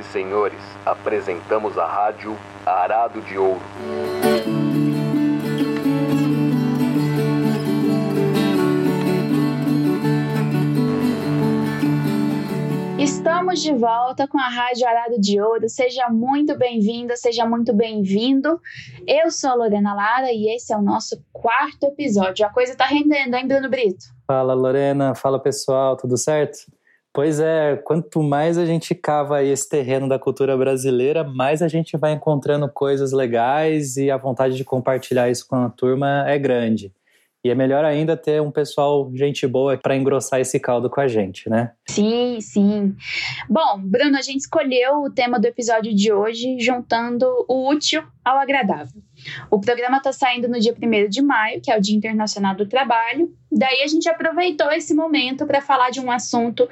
e 0.00 0.04
senhores, 0.04 0.60
apresentamos 0.84 1.76
a 1.78 1.86
rádio 1.86 2.36
Arado 2.64 3.20
de 3.20 3.36
Ouro. 3.36 3.60
Estamos 12.98 13.60
de 13.60 13.74
volta 13.74 14.26
com 14.26 14.38
a 14.38 14.48
Rádio 14.48 14.86
Arado 14.86 15.20
de 15.20 15.40
Ouro. 15.40 15.68
Seja 15.68 16.08
muito 16.08 16.56
bem-vinda, 16.56 17.16
seja 17.16 17.44
muito 17.44 17.72
bem-vindo. 17.72 18.60
Eu 19.06 19.30
sou 19.30 19.50
a 19.50 19.54
Lorena 19.54 19.92
Lara 19.92 20.32
e 20.32 20.54
esse 20.54 20.72
é 20.72 20.76
o 20.76 20.82
nosso 20.82 21.22
quarto 21.32 21.84
episódio. 21.84 22.46
A 22.46 22.50
coisa 22.50 22.74
tá 22.76 22.86
rendendo, 22.86 23.34
hein, 23.34 23.46
Bruno 23.46 23.68
Brito? 23.68 24.06
Fala, 24.26 24.54
Lorena. 24.54 25.14
Fala, 25.14 25.38
pessoal. 25.38 25.96
Tudo 25.96 26.16
certo? 26.16 26.58
Pois 27.12 27.40
é, 27.40 27.76
quanto 27.76 28.22
mais 28.22 28.56
a 28.56 28.64
gente 28.64 28.94
cava 28.94 29.42
esse 29.42 29.68
terreno 29.68 30.08
da 30.08 30.18
cultura 30.18 30.56
brasileira, 30.56 31.24
mais 31.24 31.60
a 31.60 31.66
gente 31.66 31.96
vai 31.96 32.12
encontrando 32.12 32.68
coisas 32.68 33.12
legais 33.12 33.96
e 33.96 34.10
a 34.10 34.16
vontade 34.16 34.56
de 34.56 34.64
compartilhar 34.64 35.28
isso 35.28 35.46
com 35.48 35.56
a 35.56 35.68
turma 35.68 36.24
é 36.28 36.38
grande. 36.38 36.92
E 37.42 37.48
é 37.48 37.54
melhor 37.54 37.84
ainda 37.86 38.18
ter 38.18 38.40
um 38.42 38.50
pessoal, 38.50 39.10
gente 39.14 39.46
boa, 39.46 39.76
para 39.76 39.96
engrossar 39.96 40.40
esse 40.40 40.60
caldo 40.60 40.90
com 40.90 41.00
a 41.00 41.08
gente, 41.08 41.48
né? 41.48 41.72
Sim, 41.88 42.38
sim. 42.40 42.94
Bom, 43.48 43.80
Bruno, 43.82 44.18
a 44.18 44.22
gente 44.22 44.40
escolheu 44.40 45.02
o 45.02 45.10
tema 45.10 45.40
do 45.40 45.46
episódio 45.46 45.94
de 45.94 46.12
hoje 46.12 46.58
juntando 46.60 47.26
o 47.48 47.70
útil 47.70 48.02
ao 48.22 48.36
agradável. 48.36 49.02
O 49.50 49.60
programa 49.60 49.98
está 49.98 50.12
saindo 50.12 50.48
no 50.48 50.58
dia 50.58 50.74
1 50.74 51.08
de 51.08 51.22
maio, 51.22 51.60
que 51.60 51.70
é 51.70 51.76
o 51.76 51.80
Dia 51.80 51.96
Internacional 51.96 52.54
do 52.54 52.66
Trabalho. 52.66 53.32
Daí 53.50 53.82
a 53.82 53.86
gente 53.86 54.08
aproveitou 54.08 54.70
esse 54.70 54.94
momento 54.94 55.46
para 55.46 55.60
falar 55.60 55.90
de 55.90 56.00
um 56.00 56.10
assunto 56.10 56.68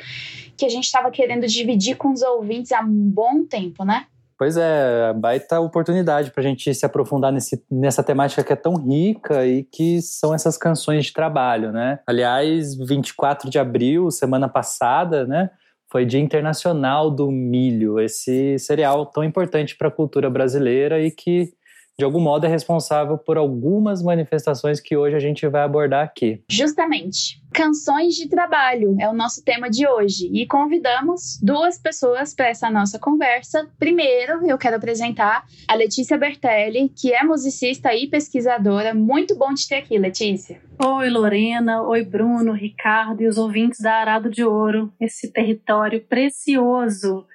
que 0.57 0.65
a 0.65 0.69
gente 0.69 0.85
estava 0.85 1.11
querendo 1.11 1.47
dividir 1.47 1.97
com 1.97 2.13
os 2.13 2.23
ouvintes 2.23 2.73
há 2.73 2.81
um 2.81 3.11
bom 3.11 3.45
tempo, 3.45 3.85
né? 3.85 4.07
Pois 4.39 4.57
é, 4.57 5.13
baita 5.15 5.59
oportunidade 5.59 6.31
para 6.31 6.41
a 6.41 6.47
gente 6.47 6.73
se 6.73 6.87
aprofundar 6.87 7.33
nesse, 7.33 7.61
nessa 7.69 8.05
temática 8.05 8.45
que 8.45 8.53
é 8.53 8.57
tão 8.57 8.77
rica 8.77 9.45
e 9.45 9.65
que 9.65 10.01
são 10.01 10.33
essas 10.33 10.57
canções 10.57 11.07
de 11.07 11.13
trabalho, 11.13 11.73
né? 11.73 11.99
Aliás, 12.07 12.77
24 12.77 13.51
de 13.51 13.59
abril, 13.59 14.13
semana 14.13 14.49
passada, 14.49 15.27
né? 15.27 15.51
Foi 15.91 16.07
Dia 16.07 16.21
Internacional 16.21 17.11
do 17.11 17.33
Milho, 17.33 17.99
esse 17.99 18.59
cereal 18.61 19.07
tão 19.07 19.25
importante 19.25 19.77
para 19.77 19.89
a 19.89 19.91
cultura 19.91 20.31
brasileira 20.31 21.01
e 21.01 21.11
que 21.11 21.53
de 21.99 22.05
algum 22.05 22.21
modo 22.21 22.47
é 22.47 22.49
responsável 22.49 23.19
por 23.19 23.37
algumas 23.37 24.01
manifestações 24.05 24.79
que 24.79 24.97
hoje 24.97 25.17
a 25.17 25.19
gente 25.19 25.45
vai 25.49 25.63
abordar 25.63 26.05
aqui. 26.05 26.41
Justamente. 26.49 27.43
Canções 27.53 28.15
de 28.15 28.29
trabalho 28.29 28.97
é 29.01 29.09
o 29.09 29.13
nosso 29.13 29.43
tema 29.43 29.69
de 29.69 29.85
hoje 29.85 30.31
e 30.33 30.47
convidamos 30.47 31.41
duas 31.43 31.77
pessoas 31.77 32.33
para 32.33 32.47
essa 32.47 32.71
nossa 32.71 33.01
conversa. 33.01 33.69
Primeiro, 33.81 34.49
eu 34.49 34.57
quero 34.57 34.77
apresentar 34.77 35.45
a 35.67 35.75
Letícia 35.75 36.17
Bertelli, 36.17 36.89
que 36.91 37.13
é 37.13 37.25
musicista 37.25 37.93
e 37.93 38.07
pesquisadora. 38.07 38.95
Muito 38.95 39.37
bom 39.37 39.53
te 39.53 39.69
ter 39.69 39.79
aqui, 39.79 39.99
Letícia. 39.99 40.61
Oi, 40.81 41.11
Lorena. 41.11 41.83
Oi, 41.83 42.05
Bruno, 42.05 42.53
Ricardo 42.53 43.23
e 43.23 43.27
os 43.27 43.39
ouvintes 43.39 43.81
da 43.81 43.95
Arado 43.95 44.31
de 44.31 44.45
Ouro, 44.45 44.93
esse 45.01 45.33
território 45.33 46.01
precioso 46.01 47.27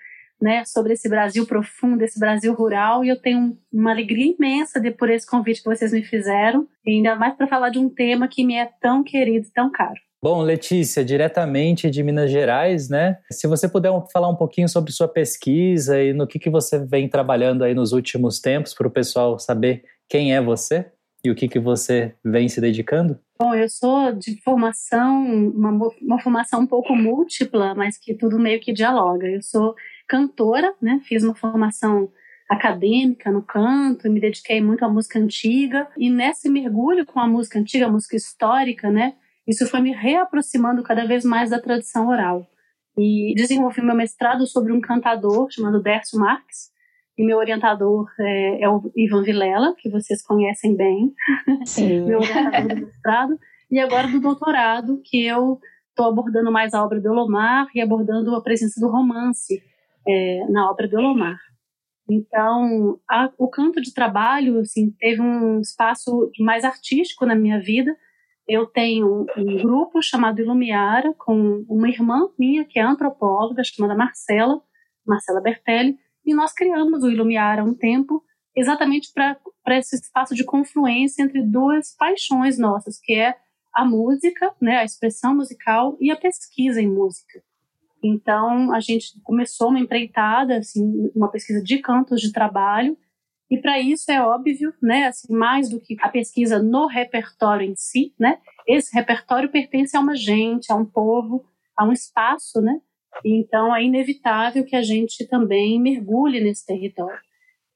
né, 0.43 0.65
sobre 0.65 0.91
esse 0.91 1.07
Brasil 1.07 1.47
profundo, 1.47 2.03
esse 2.03 2.19
Brasil 2.19 2.53
rural, 2.53 3.05
e 3.05 3.07
eu 3.07 3.15
tenho 3.15 3.57
uma 3.71 3.91
alegria 3.91 4.35
imensa 4.37 4.77
de, 4.77 4.91
por 4.91 5.09
esse 5.09 5.25
convite 5.25 5.63
que 5.63 5.69
vocês 5.69 5.93
me 5.93 6.03
fizeram, 6.03 6.67
e 6.85 6.91
ainda 6.91 7.15
mais 7.15 7.33
para 7.33 7.47
falar 7.47 7.69
de 7.69 7.79
um 7.79 7.87
tema 7.89 8.27
que 8.27 8.45
me 8.45 8.55
é 8.55 8.69
tão 8.81 9.05
querido 9.05 9.47
e 9.47 9.53
tão 9.53 9.71
caro. 9.71 9.99
Bom, 10.21 10.41
Letícia, 10.41 11.03
diretamente 11.03 11.89
de 11.89 12.03
Minas 12.03 12.29
Gerais, 12.29 12.89
né? 12.89 13.19
Se 13.31 13.47
você 13.47 13.69
puder 13.69 13.91
falar 14.11 14.29
um 14.29 14.35
pouquinho 14.35 14.67
sobre 14.67 14.91
sua 14.91 15.07
pesquisa 15.07 16.01
e 16.01 16.13
no 16.13 16.27
que, 16.27 16.39
que 16.39 16.49
você 16.49 16.77
vem 16.77 17.07
trabalhando 17.07 17.63
aí 17.63 17.73
nos 17.73 17.93
últimos 17.93 18.39
tempos, 18.39 18.73
para 18.73 18.87
o 18.87 18.91
pessoal 18.91 19.39
saber 19.39 19.83
quem 20.09 20.35
é 20.35 20.41
você 20.41 20.85
e 21.25 21.31
o 21.31 21.35
que, 21.35 21.47
que 21.47 21.59
você 21.59 22.13
vem 22.23 22.49
se 22.49 22.59
dedicando? 22.59 23.17
Bom, 23.39 23.55
eu 23.55 23.69
sou 23.69 24.11
de 24.13 24.41
formação, 24.41 25.25
uma, 25.25 25.89
uma 26.01 26.19
formação 26.21 26.61
um 26.61 26.67
pouco 26.67 26.95
múltipla, 26.95 27.73
mas 27.75 27.97
que 27.97 28.13
tudo 28.13 28.39
meio 28.39 28.59
que 28.59 28.73
dialoga. 28.73 29.27
Eu 29.27 29.41
sou 29.41 29.73
cantora, 30.13 30.75
né? 30.79 31.01
Fiz 31.03 31.23
uma 31.23 31.33
formação 31.33 32.07
acadêmica 32.47 33.31
no 33.31 33.41
canto, 33.41 34.11
me 34.11 34.19
dediquei 34.19 34.61
muito 34.61 34.85
à 34.85 34.89
música 34.89 35.17
antiga 35.17 35.87
e 35.97 36.07
nesse 36.07 36.47
mergulho 36.49 37.03
com 37.03 37.19
a 37.19 37.27
música 37.27 37.57
antiga, 37.57 37.87
a 37.87 37.91
música 37.91 38.15
histórica, 38.15 38.91
né? 38.91 39.15
Isso 39.47 39.65
foi 39.67 39.81
me 39.81 39.91
reaproximando 39.91 40.83
cada 40.83 41.07
vez 41.07 41.25
mais 41.25 41.49
da 41.49 41.59
tradição 41.59 42.07
oral. 42.09 42.47
E 42.95 43.33
desenvolvi 43.35 43.81
meu 43.81 43.95
mestrado 43.95 44.45
sobre 44.45 44.71
um 44.71 44.79
cantador 44.79 45.47
chamado 45.49 45.81
Dércio 45.81 46.19
Marques, 46.19 46.71
e 47.17 47.25
meu 47.25 47.37
orientador 47.37 48.07
é, 48.19 48.63
é, 48.63 48.69
o 48.69 48.91
Ivan 48.95 49.23
Vilela, 49.23 49.75
que 49.77 49.89
vocês 49.89 50.21
conhecem 50.21 50.75
bem, 50.75 51.11
Sim. 51.65 52.01
meu 52.05 52.19
orientador 52.19 52.75
do 52.75 52.85
mestrado, 52.85 53.39
e 53.71 53.79
agora 53.79 54.07
do 54.07 54.19
doutorado, 54.19 55.01
que 55.03 55.25
eu 55.25 55.59
estou 55.89 56.05
abordando 56.07 56.51
mais 56.51 56.73
a 56.73 56.83
obra 56.83 57.01
do 57.01 57.11
Elomar 57.11 57.67
e 57.73 57.81
abordando 57.81 58.35
a 58.35 58.43
presença 58.43 58.79
do 58.79 58.91
romance 58.91 59.61
é, 60.07 60.45
na 60.49 60.69
obra 60.69 60.87
do 60.87 60.99
Elomar. 60.99 61.37
Então, 62.09 62.99
a, 63.09 63.31
o 63.37 63.49
canto 63.49 63.81
de 63.81 63.93
trabalho 63.93 64.59
assim, 64.59 64.91
teve 64.99 65.21
um 65.21 65.59
espaço 65.61 66.29
mais 66.39 66.63
artístico 66.63 67.25
na 67.25 67.35
minha 67.35 67.59
vida. 67.59 67.95
Eu 68.47 68.65
tenho 68.65 69.25
um 69.37 69.57
grupo 69.61 70.01
chamado 70.01 70.41
Ilumiara, 70.41 71.13
com 71.17 71.65
uma 71.69 71.87
irmã 71.87 72.29
minha, 72.37 72.65
que 72.65 72.77
é 72.77 72.83
antropóloga, 72.83 73.63
chamada 73.63 73.95
Marcela, 73.95 74.61
Marcela 75.07 75.41
Bertelli, 75.41 75.97
e 76.25 76.33
nós 76.33 76.53
criamos 76.53 77.03
o 77.03 77.09
Ilumiara 77.09 77.61
há 77.61 77.65
um 77.65 77.73
tempo, 77.73 78.21
exatamente 78.55 79.11
para 79.13 79.77
esse 79.77 79.95
espaço 79.95 80.35
de 80.35 80.43
confluência 80.43 81.23
entre 81.23 81.41
duas 81.41 81.95
paixões 81.95 82.57
nossas, 82.57 82.99
que 82.99 83.13
é 83.13 83.35
a 83.73 83.85
música, 83.85 84.53
né, 84.61 84.77
a 84.77 84.83
expressão 84.83 85.35
musical 85.35 85.97
e 85.99 86.11
a 86.11 86.15
pesquisa 86.15 86.81
em 86.81 86.87
música. 86.87 87.41
Então, 88.03 88.73
a 88.73 88.81
gente 88.81 89.19
começou 89.23 89.69
uma 89.69 89.79
empreitada, 89.79 90.57
assim, 90.57 91.09
uma 91.15 91.31
pesquisa 91.31 91.63
de 91.63 91.77
cantos 91.77 92.19
de 92.19 92.33
trabalho, 92.33 92.97
e 93.49 93.57
para 93.57 93.79
isso 93.79 94.11
é 94.11 94.21
óbvio, 94.21 94.73
né, 94.81 95.05
assim, 95.05 95.33
mais 95.33 95.69
do 95.69 95.79
que 95.79 95.95
a 96.01 96.09
pesquisa 96.09 96.61
no 96.61 96.87
repertório 96.87 97.65
em 97.65 97.75
si, 97.75 98.13
né, 98.19 98.39
esse 98.67 98.93
repertório 98.93 99.49
pertence 99.49 99.95
a 99.95 99.99
uma 99.99 100.15
gente, 100.15 100.71
a 100.71 100.75
um 100.75 100.85
povo, 100.85 101.45
a 101.77 101.85
um 101.85 101.91
espaço, 101.91 102.61
né, 102.61 102.81
então 103.23 103.75
é 103.75 103.83
inevitável 103.83 104.65
que 104.65 104.75
a 104.75 104.81
gente 104.81 105.25
também 105.27 105.79
mergulhe 105.79 106.41
nesse 106.41 106.65
território. 106.65 107.19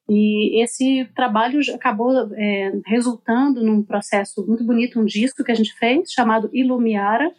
E 0.10 0.64
esse 0.64 1.06
trabalho 1.14 1.60
acabou 1.76 2.34
é, 2.34 2.72
resultando 2.86 3.62
num 3.64 3.84
processo 3.84 4.46
muito 4.48 4.64
bonito, 4.66 5.00
um 5.00 5.06
disco 5.06 5.44
que 5.44 5.52
a 5.52 5.56
gente 5.56 5.74
fez, 5.76 6.12
chamado 6.12 6.50
Ilumiara, 6.54 7.32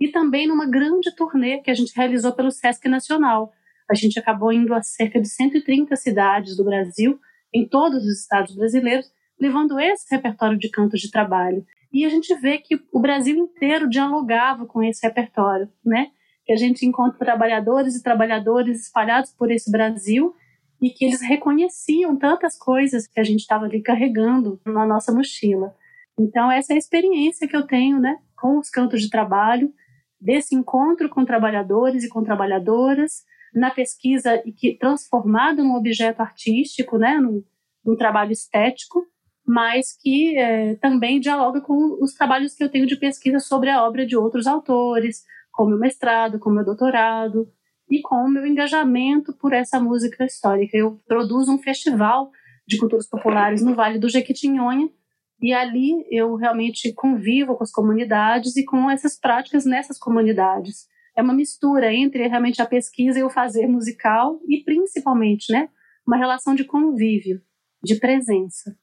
e 0.00 0.08
também 0.08 0.46
numa 0.46 0.66
grande 0.66 1.14
turnê 1.14 1.58
que 1.58 1.70
a 1.70 1.74
gente 1.74 1.92
realizou 1.96 2.32
pelo 2.32 2.50
Sesc 2.50 2.88
Nacional. 2.88 3.52
A 3.90 3.94
gente 3.94 4.18
acabou 4.18 4.52
indo 4.52 4.74
a 4.74 4.82
cerca 4.82 5.20
de 5.20 5.28
130 5.28 5.96
cidades 5.96 6.56
do 6.56 6.64
Brasil, 6.64 7.18
em 7.52 7.66
todos 7.66 8.04
os 8.04 8.20
estados 8.20 8.54
brasileiros, 8.54 9.10
levando 9.40 9.78
esse 9.80 10.06
repertório 10.14 10.58
de 10.58 10.68
cantos 10.68 11.00
de 11.00 11.10
trabalho. 11.10 11.64
E 11.92 12.04
a 12.04 12.08
gente 12.08 12.34
vê 12.36 12.58
que 12.58 12.78
o 12.92 13.00
Brasil 13.00 13.36
inteiro 13.36 13.88
dialogava 13.88 14.66
com 14.66 14.82
esse 14.82 15.06
repertório, 15.06 15.68
né? 15.84 16.10
Que 16.44 16.52
a 16.52 16.56
gente 16.56 16.84
encontra 16.84 17.18
trabalhadores 17.18 17.96
e 17.96 18.02
trabalhadores 18.02 18.82
espalhados 18.82 19.32
por 19.32 19.50
esse 19.50 19.70
Brasil 19.70 20.34
e 20.80 20.90
que 20.90 21.04
eles 21.04 21.22
reconheciam 21.22 22.16
tantas 22.16 22.56
coisas 22.58 23.06
que 23.06 23.18
a 23.18 23.24
gente 23.24 23.40
estava 23.40 23.64
ali 23.64 23.82
carregando 23.82 24.60
na 24.64 24.86
nossa 24.86 25.12
mochila. 25.12 25.74
Então 26.18 26.50
essa 26.50 26.72
é 26.72 26.76
a 26.76 26.78
experiência 26.78 27.48
que 27.48 27.56
eu 27.56 27.66
tenho, 27.66 27.98
né, 27.98 28.18
com 28.36 28.58
os 28.58 28.68
cantos 28.68 29.00
de 29.00 29.10
trabalho 29.10 29.72
desse 30.20 30.54
encontro 30.54 31.08
com 31.08 31.24
trabalhadores 31.24 32.04
e 32.04 32.08
com 32.08 32.22
trabalhadoras, 32.22 33.24
na 33.54 33.70
pesquisa 33.70 34.42
e 34.44 34.52
que 34.52 34.76
transformado 34.76 35.64
num 35.64 35.74
objeto 35.74 36.20
artístico, 36.20 36.98
né, 36.98 37.18
num, 37.18 37.42
num 37.84 37.96
trabalho 37.96 38.32
estético, 38.32 39.06
mas 39.46 39.96
que 39.98 40.36
é, 40.36 40.74
também 40.76 41.18
dialoga 41.18 41.60
com 41.60 41.96
os 42.02 42.12
trabalhos 42.12 42.54
que 42.54 42.62
eu 42.62 42.68
tenho 42.68 42.86
de 42.86 42.96
pesquisa 42.96 43.38
sobre 43.38 43.70
a 43.70 43.82
obra 43.82 44.04
de 44.04 44.16
outros 44.16 44.46
autores, 44.46 45.24
com 45.50 45.66
meu 45.66 45.78
mestrado, 45.78 46.38
com 46.38 46.50
meu 46.50 46.64
doutorado 46.64 47.50
e 47.90 48.02
com 48.02 48.16
o 48.16 48.28
meu 48.28 48.46
engajamento 48.46 49.32
por 49.38 49.54
essa 49.54 49.80
música 49.80 50.24
histórica. 50.26 50.76
Eu 50.76 51.00
produzo 51.06 51.50
um 51.50 51.58
festival 51.58 52.30
de 52.66 52.78
culturas 52.78 53.08
populares 53.08 53.62
no 53.62 53.74
Vale 53.74 53.98
do 53.98 54.10
Jequitinhonha, 54.10 54.90
e 55.40 55.52
ali 55.52 56.04
eu 56.10 56.34
realmente 56.34 56.92
convivo 56.92 57.56
com 57.56 57.62
as 57.62 57.70
comunidades 57.70 58.56
e 58.56 58.64
com 58.64 58.90
essas 58.90 59.18
práticas 59.18 59.64
nessas 59.64 59.98
comunidades. 59.98 60.86
É 61.16 61.22
uma 61.22 61.34
mistura 61.34 61.92
entre 61.92 62.26
realmente 62.26 62.60
a 62.60 62.66
pesquisa 62.66 63.18
e 63.18 63.22
o 63.22 63.30
fazer 63.30 63.66
musical 63.66 64.40
e 64.48 64.62
principalmente, 64.62 65.52
né, 65.52 65.68
uma 66.06 66.16
relação 66.16 66.54
de 66.54 66.64
convívio, 66.64 67.40
de 67.82 67.96
presença. 67.96 68.76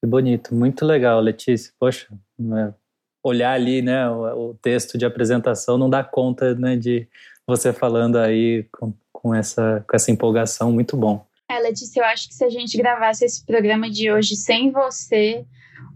Que 0.00 0.06
bonito, 0.06 0.54
muito 0.54 0.84
legal, 0.84 1.20
Letícia. 1.20 1.72
Poxa, 1.78 2.08
é, 2.40 2.74
olhar 3.22 3.52
ali, 3.52 3.82
né, 3.82 4.08
o, 4.08 4.54
texto 4.54 4.96
de 4.96 5.04
apresentação 5.04 5.76
não 5.76 5.90
dá 5.90 6.04
conta, 6.04 6.54
né, 6.54 6.76
de 6.76 7.08
você 7.46 7.72
falando 7.72 8.16
aí 8.18 8.64
com, 8.72 8.92
com 9.12 9.34
essa, 9.34 9.84
com 9.88 9.96
essa 9.96 10.10
empolgação, 10.10 10.70
muito 10.72 10.96
bom. 10.96 11.26
É, 11.50 11.58
Letícia, 11.58 12.00
eu 12.00 12.04
acho 12.04 12.28
que 12.28 12.34
se 12.34 12.44
a 12.44 12.50
gente 12.50 12.76
gravasse 12.76 13.24
esse 13.24 13.44
programa 13.44 13.90
de 13.90 14.12
hoje 14.12 14.36
sem 14.36 14.70
você, 14.70 15.46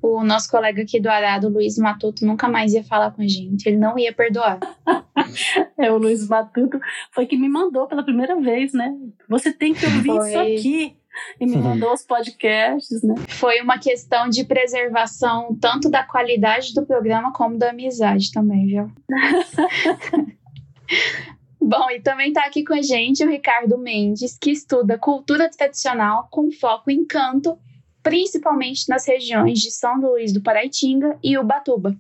o 0.03 0.25
nosso 0.25 0.51
colega 0.51 0.83
aqui 0.83 1.01
do 1.01 1.09
Arado, 1.09 1.49
Luiz 1.49 1.79
Matuto, 1.79 2.27
nunca 2.27 2.49
mais 2.49 2.73
ia 2.75 2.83
falar 2.83 3.13
com 3.13 3.23
a 3.23 3.29
gente. 3.29 3.67
Ele 3.67 3.77
não 3.77 3.99
ia 3.99 4.13
perdoar. 4.13 4.59
é, 5.79 5.93
o 5.93 5.99
Luiz 5.99 6.27
Matuto 6.27 6.81
foi 7.13 7.27
que 7.27 7.37
me 7.37 7.49
mandou 7.49 7.87
pela 7.87 8.03
primeira 8.03 8.35
vez, 8.41 8.73
né? 8.73 8.93
Você 9.29 9.53
tem 9.53 9.73
que 9.73 9.87
ouvir 9.87 10.05
foi. 10.05 10.29
isso 10.29 10.39
aqui. 10.39 10.97
E 11.39 11.47
me 11.47 11.57
mandou 11.59 11.93
os 11.93 12.03
podcasts, 12.03 13.03
né? 13.03 13.15
Foi 13.29 13.61
uma 13.61 13.79
questão 13.79 14.29
de 14.31 14.45
preservação 14.45 15.55
tanto 15.61 15.91
da 15.91 16.03
qualidade 16.03 16.73
do 16.73 16.87
programa 16.87 17.33
como 17.33 17.59
da 17.59 17.69
amizade 17.71 18.33
também, 18.33 18.67
viu? 18.67 18.91
Bom, 21.61 21.91
e 21.91 22.01
também 22.01 22.29
está 22.29 22.45
aqui 22.45 22.65
com 22.65 22.75
a 22.75 22.83
gente 22.83 23.25
o 23.25 23.31
Ricardo 23.31 23.79
Mendes, 23.79 24.37
que 24.37 24.51
estuda 24.51 24.99
cultura 24.99 25.49
tradicional 25.49 26.27
com 26.31 26.51
foco 26.51 26.91
em 26.91 27.05
canto 27.05 27.57
principalmente 28.03 28.89
nas 28.89 29.07
regiões 29.07 29.59
de 29.59 29.71
São 29.71 30.01
Luís 30.01 30.33
do 30.33 30.43
Paraitinga 30.43 31.19
e 31.23 31.39
Ubatuba. 31.39 31.97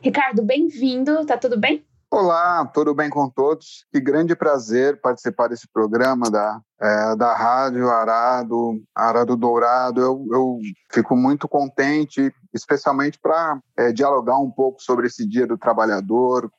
Ricardo, 0.00 0.42
bem-vindo, 0.42 1.24
tá 1.26 1.36
tudo 1.36 1.58
bem? 1.58 1.84
Olá, 2.12 2.66
tudo 2.66 2.92
bem 2.92 3.08
com 3.08 3.30
todos? 3.30 3.86
Que 3.92 4.00
grande 4.00 4.34
prazer 4.34 5.00
participar 5.00 5.46
desse 5.46 5.68
programa 5.72 6.28
da, 6.28 6.60
é, 6.80 7.14
da 7.14 7.36
Rádio 7.36 7.88
Arado, 7.88 8.82
Arado 8.92 9.36
Dourado. 9.36 10.00
Eu, 10.00 10.26
eu 10.32 10.58
fico 10.92 11.16
muito 11.16 11.48
contente, 11.48 12.34
especialmente 12.52 13.16
para 13.22 13.60
é, 13.76 13.92
dialogar 13.92 14.38
um 14.38 14.50
pouco 14.50 14.82
sobre 14.82 15.06
esse 15.06 15.24
Dia 15.24 15.46
do 15.46 15.56
Trabalhador, 15.56 16.50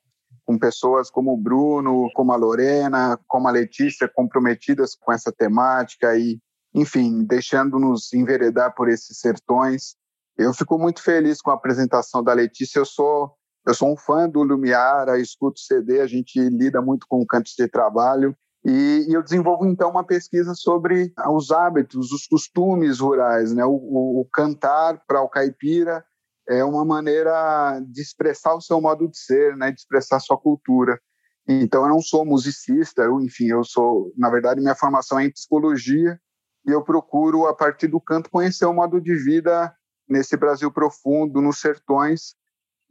com 0.46 0.58
pessoas 0.58 1.10
como 1.10 1.34
o 1.34 1.38
Bruno, 1.38 2.10
como 2.14 2.32
a 2.32 2.38
Lorena, 2.38 3.20
como 3.28 3.50
a 3.50 3.52
Letícia, 3.52 4.10
comprometidas 4.14 4.96
com 4.96 5.12
essa 5.12 5.34
temática 5.34 6.18
e 6.18 6.40
enfim, 6.74 7.24
deixando-nos 7.24 8.14
enveredar 8.14 8.74
por 8.76 8.90
esses 8.90 9.20
sertões. 9.20 9.96
Eu 10.38 10.54
fico 10.54 10.78
muito 10.78 11.04
feliz 11.04 11.42
com 11.42 11.52
a 11.52 11.56
apresentação 11.56 12.24
da 12.24 12.34
Letícia. 12.34 12.80
Eu 12.80 12.86
sou 12.86 13.32
eu 13.68 13.76
sou 13.76 13.94
um 13.94 13.98
fã 13.98 14.28
do 14.28 14.42
Lumiara, 14.42 15.20
escuto 15.20 15.60
CD, 15.60 16.02
a 16.02 16.08
gente 16.08 16.40
lida 16.50 16.82
muito 16.82 17.06
com 17.08 17.24
cantos 17.24 17.54
de 17.56 17.68
trabalho 17.68 18.36
e, 18.64 19.06
e 19.08 19.14
eu 19.14 19.24
desenvolvo 19.24 19.66
então 19.66 19.90
uma 19.90 20.04
pesquisa 20.04 20.54
sobre 20.56 21.14
os 21.30 21.52
hábitos, 21.52 22.12
os 22.12 22.28
costumes 22.28 23.00
rurais, 23.00 23.54
né? 23.54 23.66
O, 23.66 23.74
o, 23.74 24.22
o 24.22 24.26
cantar 24.32 25.04
para 25.08 25.22
o 25.22 25.30
caipira 25.30 26.04
é 26.48 26.64
uma 26.64 26.86
maneira 26.86 27.80
de 27.88 28.02
expressar 28.02 28.54
o 28.56 28.62
seu 28.62 28.80
modo 28.80 29.08
de 29.08 29.18
ser, 29.18 29.56
né? 29.58 29.72
De 29.72 29.80
expressar 29.80 30.20
sua 30.20 30.38
cultura. 30.38 31.00
Então 31.48 31.84
eu 31.84 31.90
não 31.90 32.02
sou 32.02 32.24
musicista, 32.24 33.02
eu, 33.02 33.20
enfim, 33.20 33.46
eu 33.46 33.64
sou, 33.64 34.14
na 34.16 34.30
verdade, 34.30 34.62
minha 34.62 34.76
formação 34.76 35.20
é 35.20 35.26
em 35.26 35.32
psicologia 35.32 36.20
e 36.66 36.72
eu 36.72 36.84
procuro, 36.84 37.48
a 37.48 37.56
partir 37.56 37.88
do 37.88 38.00
canto, 38.00 38.30
conhecer 38.30 38.66
o 38.66 38.74
modo 38.74 39.02
de 39.02 39.16
vida 39.16 39.74
nesse 40.08 40.36
Brasil 40.38 40.72
profundo, 40.72 41.42
nos 41.42 41.60
sertões, 41.60 42.36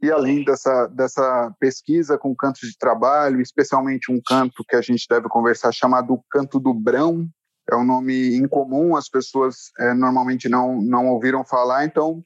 e 0.01 0.11
além 0.11 0.43
dessa, 0.43 0.87
dessa 0.87 1.55
pesquisa 1.59 2.17
com 2.17 2.35
cantos 2.35 2.67
de 2.67 2.77
trabalho, 2.77 3.39
especialmente 3.39 4.11
um 4.11 4.19
canto 4.25 4.63
que 4.67 4.75
a 4.75 4.81
gente 4.81 5.05
deve 5.07 5.29
conversar 5.29 5.71
chamado 5.71 6.19
Canto 6.29 6.59
do 6.59 6.73
Brão, 6.73 7.27
é 7.69 7.75
um 7.75 7.85
nome 7.85 8.35
incomum, 8.35 8.95
as 8.95 9.07
pessoas 9.07 9.71
é, 9.79 9.93
normalmente 9.93 10.49
não, 10.49 10.81
não 10.81 11.07
ouviram 11.09 11.45
falar, 11.45 11.85
então 11.85 12.23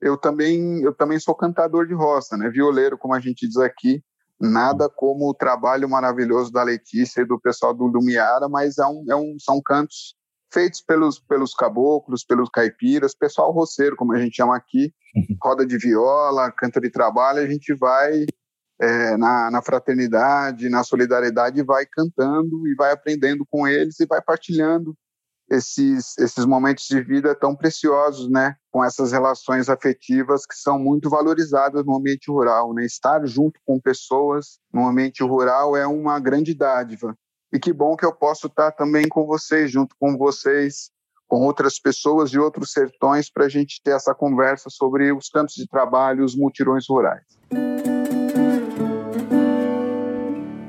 eu 0.00 0.16
também, 0.16 0.82
eu 0.82 0.94
também 0.94 1.18
sou 1.20 1.34
cantador 1.34 1.86
de 1.86 1.92
roça, 1.92 2.36
né? 2.36 2.48
violeiro, 2.48 2.96
como 2.96 3.14
a 3.14 3.20
gente 3.20 3.46
diz 3.46 3.58
aqui, 3.58 4.02
nada 4.40 4.88
como 4.88 5.28
o 5.28 5.34
trabalho 5.34 5.88
maravilhoso 5.88 6.50
da 6.50 6.62
Letícia 6.62 7.20
e 7.20 7.26
do 7.26 7.38
pessoal 7.38 7.74
do 7.74 7.84
Lumiara, 7.84 8.48
mas 8.48 8.78
é 8.78 8.86
um, 8.86 9.04
é 9.08 9.16
um, 9.16 9.36
são 9.38 9.60
cantos 9.60 10.14
feitos 10.52 10.80
pelos, 10.80 11.18
pelos 11.18 11.54
caboclos, 11.54 12.24
pelos 12.24 12.48
caipiras, 12.48 13.14
pessoal 13.14 13.52
roceiro, 13.52 13.96
como 13.96 14.14
a 14.14 14.18
gente 14.18 14.36
chama 14.36 14.56
aqui, 14.56 14.92
uhum. 15.14 15.36
roda 15.42 15.66
de 15.66 15.76
viola, 15.78 16.52
canta 16.52 16.80
de 16.80 16.90
trabalho, 16.90 17.40
a 17.40 17.46
gente 17.46 17.74
vai 17.74 18.26
é, 18.80 19.16
na, 19.16 19.50
na 19.50 19.62
fraternidade, 19.62 20.68
na 20.68 20.84
solidariedade, 20.84 21.62
vai 21.62 21.84
cantando 21.86 22.66
e 22.68 22.74
vai 22.74 22.92
aprendendo 22.92 23.44
com 23.50 23.66
eles 23.66 23.98
e 24.00 24.06
vai 24.06 24.22
partilhando 24.22 24.94
esses, 25.50 26.16
esses 26.18 26.44
momentos 26.44 26.84
de 26.86 27.00
vida 27.00 27.34
tão 27.34 27.56
preciosos, 27.56 28.30
né? 28.30 28.54
Com 28.70 28.84
essas 28.84 29.12
relações 29.12 29.68
afetivas 29.68 30.44
que 30.44 30.54
são 30.54 30.78
muito 30.78 31.08
valorizadas 31.08 31.84
no 31.84 31.96
ambiente 31.96 32.30
rural, 32.30 32.74
né? 32.74 32.84
Estar 32.84 33.26
junto 33.26 33.58
com 33.64 33.80
pessoas 33.80 34.58
no 34.72 34.86
ambiente 34.86 35.22
rural 35.22 35.76
é 35.76 35.86
uma 35.86 36.20
grande 36.20 36.54
dádiva. 36.54 37.16
E 37.50 37.58
que 37.58 37.72
bom 37.72 37.96
que 37.96 38.04
eu 38.04 38.12
posso 38.12 38.46
estar 38.46 38.72
também 38.72 39.08
com 39.08 39.24
vocês, 39.24 39.70
junto 39.70 39.96
com 39.98 40.18
vocês, 40.18 40.90
com 41.26 41.40
outras 41.46 41.78
pessoas 41.78 42.30
de 42.30 42.38
outros 42.38 42.72
sertões, 42.72 43.30
para 43.30 43.46
a 43.46 43.48
gente 43.48 43.80
ter 43.82 43.92
essa 43.92 44.14
conversa 44.14 44.68
sobre 44.68 45.10
os 45.12 45.30
campos 45.30 45.54
de 45.54 45.66
trabalho, 45.66 46.24
os 46.24 46.36
mutirões 46.36 46.84
rurais. 46.86 47.24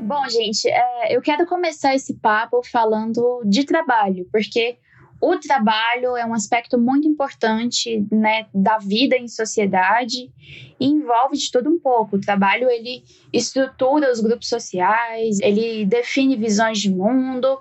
Bom, 0.04 0.30
gente, 0.30 0.70
é, 0.70 1.16
eu 1.16 1.22
quero 1.22 1.46
começar 1.46 1.94
esse 1.96 2.14
papo 2.14 2.62
falando 2.64 3.42
de 3.46 3.66
trabalho, 3.66 4.26
porque 4.32 4.78
o 5.22 5.38
trabalho 5.38 6.16
é 6.16 6.26
um 6.26 6.34
aspecto 6.34 6.78
muito 6.78 7.08
importante 7.08 8.06
né, 8.12 8.46
da 8.54 8.78
vida 8.78 9.18
em 9.18 9.28
sociedade 9.28 10.32
e 10.80 10.86
envolve 10.86 11.36
de 11.38 11.52
tudo 11.52 11.70
um 11.70 11.78
pouco. 11.78 12.16
O 12.16 12.22
trabalho 12.22 12.70
ele 12.70 13.04
estrutura 13.34 14.12
os 14.12 14.22
grupos 14.22 14.48
sociais, 14.48 15.40
ele 15.42 15.86
define 15.86 16.38
visões 16.38 16.80
de 16.80 16.90
mundo, 16.90 17.60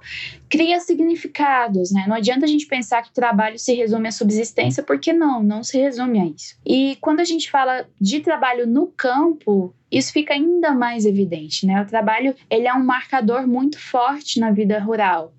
cria 0.48 0.78
significados. 0.78 1.90
Né? 1.90 2.04
Não 2.06 2.14
adianta 2.14 2.44
a 2.44 2.48
gente 2.48 2.66
pensar 2.66 3.02
que 3.02 3.10
o 3.10 3.14
trabalho 3.14 3.58
se 3.58 3.74
resume 3.74 4.08
à 4.08 4.12
subsistência, 4.12 4.82
porque 4.82 5.12
não, 5.12 5.42
não 5.42 5.64
se 5.64 5.78
resume 5.78 6.20
a 6.20 6.26
isso. 6.26 6.56
E 6.64 6.96
quando 7.00 7.20
a 7.20 7.24
gente 7.24 7.50
fala 7.50 7.88
de 8.00 8.20
trabalho 8.20 8.68
no 8.68 8.86
campo, 8.86 9.74
isso 9.90 10.12
fica 10.12 10.32
ainda 10.32 10.72
mais 10.72 11.04
evidente. 11.04 11.66
Né? 11.66 11.82
O 11.82 11.86
trabalho 11.86 12.36
ele 12.48 12.68
é 12.68 12.74
um 12.74 12.84
marcador 12.84 13.48
muito 13.48 13.80
forte 13.80 14.38
na 14.38 14.52
vida 14.52 14.78
rural 14.78 15.32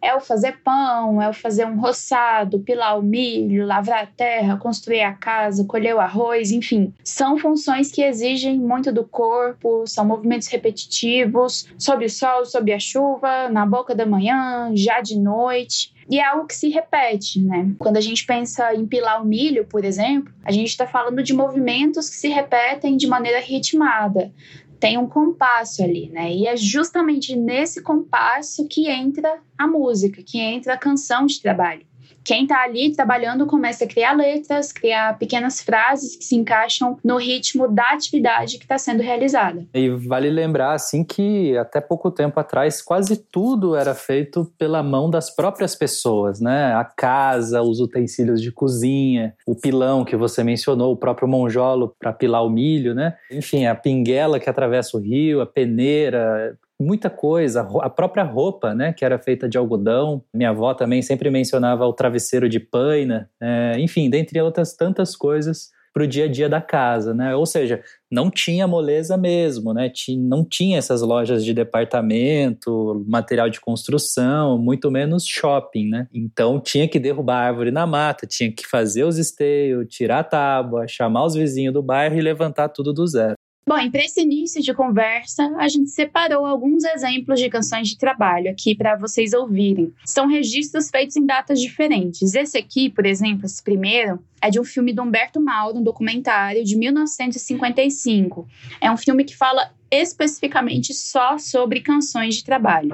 é 0.00 0.14
o 0.14 0.20
fazer 0.20 0.58
pão, 0.62 1.20
é 1.20 1.28
o 1.28 1.32
fazer 1.32 1.66
um 1.66 1.80
roçado, 1.80 2.60
pilar 2.60 2.98
o 2.98 3.02
milho, 3.02 3.66
lavrar 3.66 4.04
a 4.04 4.06
terra, 4.06 4.56
construir 4.56 5.02
a 5.02 5.12
casa, 5.12 5.64
colher 5.64 5.94
o 5.94 6.00
arroz, 6.00 6.52
enfim. 6.52 6.92
São 7.02 7.38
funções 7.38 7.90
que 7.90 8.02
exigem 8.02 8.58
muito 8.58 8.92
do 8.92 9.04
corpo, 9.04 9.86
são 9.86 10.04
movimentos 10.04 10.48
repetitivos, 10.48 11.66
sob 11.78 12.04
o 12.04 12.10
sol, 12.10 12.44
sob 12.44 12.72
a 12.72 12.78
chuva, 12.78 13.48
na 13.48 13.66
boca 13.66 13.94
da 13.94 14.06
manhã, 14.06 14.70
já 14.74 15.00
de 15.00 15.18
noite. 15.18 15.94
E 16.08 16.20
é 16.20 16.24
algo 16.24 16.46
que 16.46 16.54
se 16.54 16.68
repete, 16.68 17.40
né? 17.42 17.74
Quando 17.78 17.96
a 17.96 18.00
gente 18.00 18.24
pensa 18.24 18.72
em 18.72 18.86
pilar 18.86 19.20
o 19.20 19.24
milho, 19.24 19.64
por 19.64 19.84
exemplo, 19.84 20.32
a 20.44 20.52
gente 20.52 20.68
está 20.68 20.86
falando 20.86 21.20
de 21.20 21.32
movimentos 21.32 22.08
que 22.08 22.14
se 22.14 22.28
repetem 22.28 22.96
de 22.96 23.08
maneira 23.08 23.40
ritmada 23.40 24.32
tem 24.78 24.98
um 24.98 25.08
compasso 25.08 25.82
ali, 25.82 26.08
né? 26.10 26.32
E 26.32 26.46
é 26.46 26.56
justamente 26.56 27.34
nesse 27.36 27.82
compasso 27.82 28.66
que 28.68 28.88
entra 28.88 29.40
a 29.56 29.66
música, 29.66 30.22
que 30.22 30.38
entra 30.38 30.74
a 30.74 30.78
canção 30.78 31.26
de 31.26 31.40
trabalho 31.40 31.86
quem 32.26 32.42
está 32.42 32.64
ali 32.64 32.92
trabalhando 32.92 33.46
começa 33.46 33.84
a 33.84 33.86
criar 33.86 34.12
letras, 34.12 34.72
criar 34.72 35.16
pequenas 35.16 35.62
frases 35.62 36.16
que 36.16 36.24
se 36.24 36.34
encaixam 36.34 36.98
no 37.04 37.16
ritmo 37.16 37.68
da 37.68 37.90
atividade 37.90 38.58
que 38.58 38.64
está 38.64 38.76
sendo 38.76 39.00
realizada. 39.00 39.64
E 39.72 39.88
vale 39.90 40.28
lembrar, 40.28 40.72
assim, 40.72 41.04
que 41.04 41.56
até 41.56 41.80
pouco 41.80 42.10
tempo 42.10 42.40
atrás 42.40 42.82
quase 42.82 43.16
tudo 43.16 43.76
era 43.76 43.94
feito 43.94 44.52
pela 44.58 44.82
mão 44.82 45.08
das 45.08 45.30
próprias 45.30 45.76
pessoas, 45.76 46.40
né? 46.40 46.74
A 46.74 46.84
casa, 46.84 47.62
os 47.62 47.78
utensílios 47.78 48.42
de 48.42 48.50
cozinha, 48.50 49.32
o 49.46 49.54
pilão 49.54 50.04
que 50.04 50.16
você 50.16 50.42
mencionou, 50.42 50.92
o 50.92 50.96
próprio 50.96 51.28
monjolo 51.28 51.94
para 51.96 52.12
pilar 52.12 52.44
o 52.44 52.50
milho, 52.50 52.92
né? 52.92 53.14
Enfim, 53.30 53.66
a 53.66 53.74
pinguela 53.74 54.40
que 54.40 54.50
atravessa 54.50 54.96
o 54.96 55.00
rio, 55.00 55.40
a 55.40 55.46
peneira, 55.46 56.58
muita 56.80 57.08
coisa, 57.08 57.66
a 57.82 57.90
própria 57.90 58.22
roupa, 58.22 58.74
né, 58.74 58.92
que 58.92 59.04
era 59.04 59.18
feita 59.18 59.48
de 59.48 59.56
algodão. 59.56 60.22
Minha 60.32 60.50
avó 60.50 60.74
também 60.74 61.02
sempre 61.02 61.30
mencionava 61.30 61.86
o 61.86 61.92
travesseiro 61.92 62.48
de 62.48 62.60
paina, 62.60 63.30
é, 63.40 63.76
enfim, 63.78 64.10
dentre 64.10 64.40
outras 64.40 64.74
tantas 64.74 65.16
coisas 65.16 65.70
para 65.96 66.04
o 66.04 66.06
dia 66.06 66.26
a 66.26 66.28
dia 66.28 66.46
da 66.46 66.60
casa, 66.60 67.14
né? 67.14 67.34
Ou 67.34 67.46
seja, 67.46 67.82
não 68.12 68.30
tinha 68.30 68.68
moleza 68.68 69.16
mesmo, 69.16 69.72
né? 69.72 69.90
Não 70.18 70.44
tinha 70.44 70.76
essas 70.76 71.00
lojas 71.00 71.42
de 71.42 71.54
departamento, 71.54 73.02
material 73.08 73.48
de 73.48 73.58
construção, 73.58 74.58
muito 74.58 74.90
menos 74.90 75.26
shopping, 75.26 75.88
né? 75.88 76.06
Então 76.12 76.60
tinha 76.60 76.86
que 76.86 76.98
derrubar 76.98 77.36
a 77.36 77.46
árvore 77.46 77.70
na 77.70 77.86
mata, 77.86 78.26
tinha 78.26 78.52
que 78.52 78.66
fazer 78.66 79.04
os 79.04 79.16
esteios, 79.16 79.86
tirar 79.88 80.18
a 80.18 80.24
tábua, 80.24 80.86
chamar 80.86 81.24
os 81.24 81.34
vizinhos 81.34 81.72
do 81.72 81.82
bairro 81.82 82.18
e 82.18 82.20
levantar 82.20 82.68
tudo 82.68 82.92
do 82.92 83.06
zero. 83.06 83.34
Bom, 83.68 83.78
e 83.80 83.90
para 83.90 84.04
esse 84.04 84.20
início 84.20 84.62
de 84.62 84.72
conversa, 84.72 85.52
a 85.58 85.66
gente 85.66 85.90
separou 85.90 86.46
alguns 86.46 86.84
exemplos 86.84 87.40
de 87.40 87.50
canções 87.50 87.88
de 87.88 87.98
trabalho 87.98 88.48
aqui 88.48 88.76
para 88.76 88.94
vocês 88.94 89.32
ouvirem. 89.32 89.92
São 90.04 90.28
registros 90.28 90.88
feitos 90.88 91.16
em 91.16 91.26
datas 91.26 91.60
diferentes. 91.60 92.36
Esse 92.36 92.56
aqui, 92.56 92.88
por 92.88 93.04
exemplo, 93.04 93.44
esse 93.44 93.60
primeiro, 93.60 94.20
é 94.40 94.50
de 94.50 94.60
um 94.60 94.64
filme 94.64 94.92
do 94.92 95.02
Humberto 95.02 95.40
Mauro, 95.40 95.78
um 95.78 95.82
documentário 95.82 96.62
de 96.62 96.76
1955. 96.76 98.46
É 98.80 98.88
um 98.88 98.96
filme 98.96 99.24
que 99.24 99.36
fala 99.36 99.72
especificamente 99.90 100.94
só 100.94 101.36
sobre 101.36 101.80
canções 101.80 102.36
de 102.36 102.44
trabalho. 102.44 102.90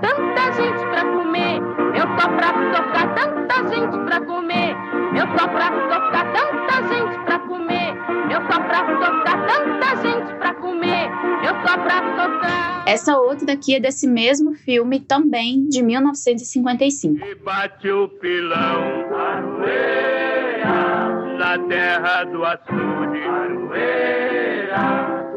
Tanta 0.00 0.52
gente 0.52 0.80
para 0.88 1.04
comer, 1.04 1.56
eu 1.94 2.06
tô 2.16 2.26
para 2.36 2.52
tocar, 2.72 3.14
tanta 3.14 3.68
gente 3.68 4.04
para 4.06 4.20
comer, 4.22 4.74
eu 5.14 5.26
tô 5.36 5.46
para 5.46 5.70
tocar, 5.90 6.32
tanta 6.32 6.88
gente 6.88 7.05
Pra 8.56 8.84
tocar 8.84 9.46
tanta 9.46 9.96
gente 10.02 10.34
pra 10.38 10.54
comer. 10.54 11.08
Eu 11.42 11.54
só 11.66 11.78
pra 11.78 12.00
tocar. 12.16 12.84
Essa 12.86 13.16
outra 13.18 13.46
daqui 13.46 13.74
é 13.74 13.80
desse 13.80 14.06
mesmo 14.06 14.54
filme, 14.54 15.00
também 15.00 15.68
de 15.68 15.82
1955. 15.82 17.24
E 17.26 17.34
bate 17.34 17.90
o 17.90 18.08
pilão, 18.08 19.12
aroeira, 19.12 20.68
na 21.36 21.58
terra 21.66 22.24
do 22.24 22.44
açude, 22.44 23.22
aroeira, 23.22 24.78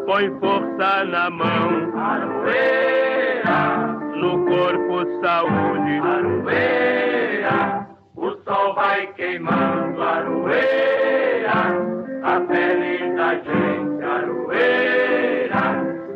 põe 0.05 0.29
força 0.39 1.05
na 1.05 1.29
mão, 1.31 1.99
aroeira, 1.99 3.87
no 4.15 4.45
corpo 4.45 5.21
saúde, 5.21 5.99
aroeira, 6.03 7.87
o 8.15 8.29
sol 8.43 8.75
vai 8.75 9.07
queimando, 9.13 10.03
aroeira, 10.03 11.88
a 12.23 12.39
pele 12.41 13.15
da 13.15 13.35
gente, 13.35 14.03
aroeira, 14.03 15.63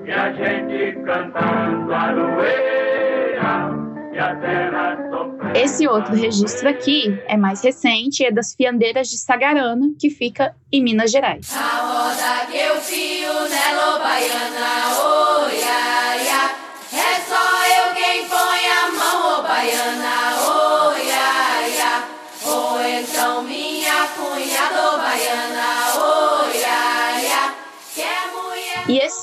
e 0.05 0.11
a 0.11 0.33
gente 0.33 0.99
cantando, 1.05 1.93
aroeira, 1.93 3.69
e 4.13 4.19
a 4.19 4.35
terra 4.35 4.97
sofrendo. 5.09 5.57
Esse 5.57 5.87
outro 5.87 6.13
registro 6.15 6.67
aqui 6.69 7.19
é 7.27 7.37
mais 7.37 7.63
recente, 7.63 8.25
é 8.25 8.31
das 8.31 8.53
fiandeiras 8.53 9.07
de 9.07 9.17
Sagarana, 9.17 9.87
que 9.99 10.09
fica 10.09 10.55
em 10.71 10.83
Minas 10.83 11.11
Gerais. 11.11 11.55
A 11.55 11.81
roda 11.81 12.51
que 12.51 12.57
eu 12.57 12.75
fio 12.75 13.33
nela, 13.49 13.99
baiana, 13.99 15.02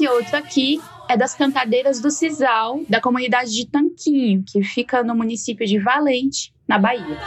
esse 0.01 0.09
outro 0.09 0.35
aqui 0.35 0.81
é 1.11 1.17
das 1.17 1.35
cantadeiras 1.35 2.01
do 2.01 2.11
Cisal, 2.11 2.81
da 2.89 3.03
comunidade 3.03 3.51
de 3.51 3.67
Tanquinho, 3.67 4.43
que 4.47 4.63
fica 4.63 5.03
no 5.03 5.15
município 5.15 5.67
de 5.67 5.79
Valente, 5.79 6.55
na 6.67 6.79
Bahia. 6.79 7.19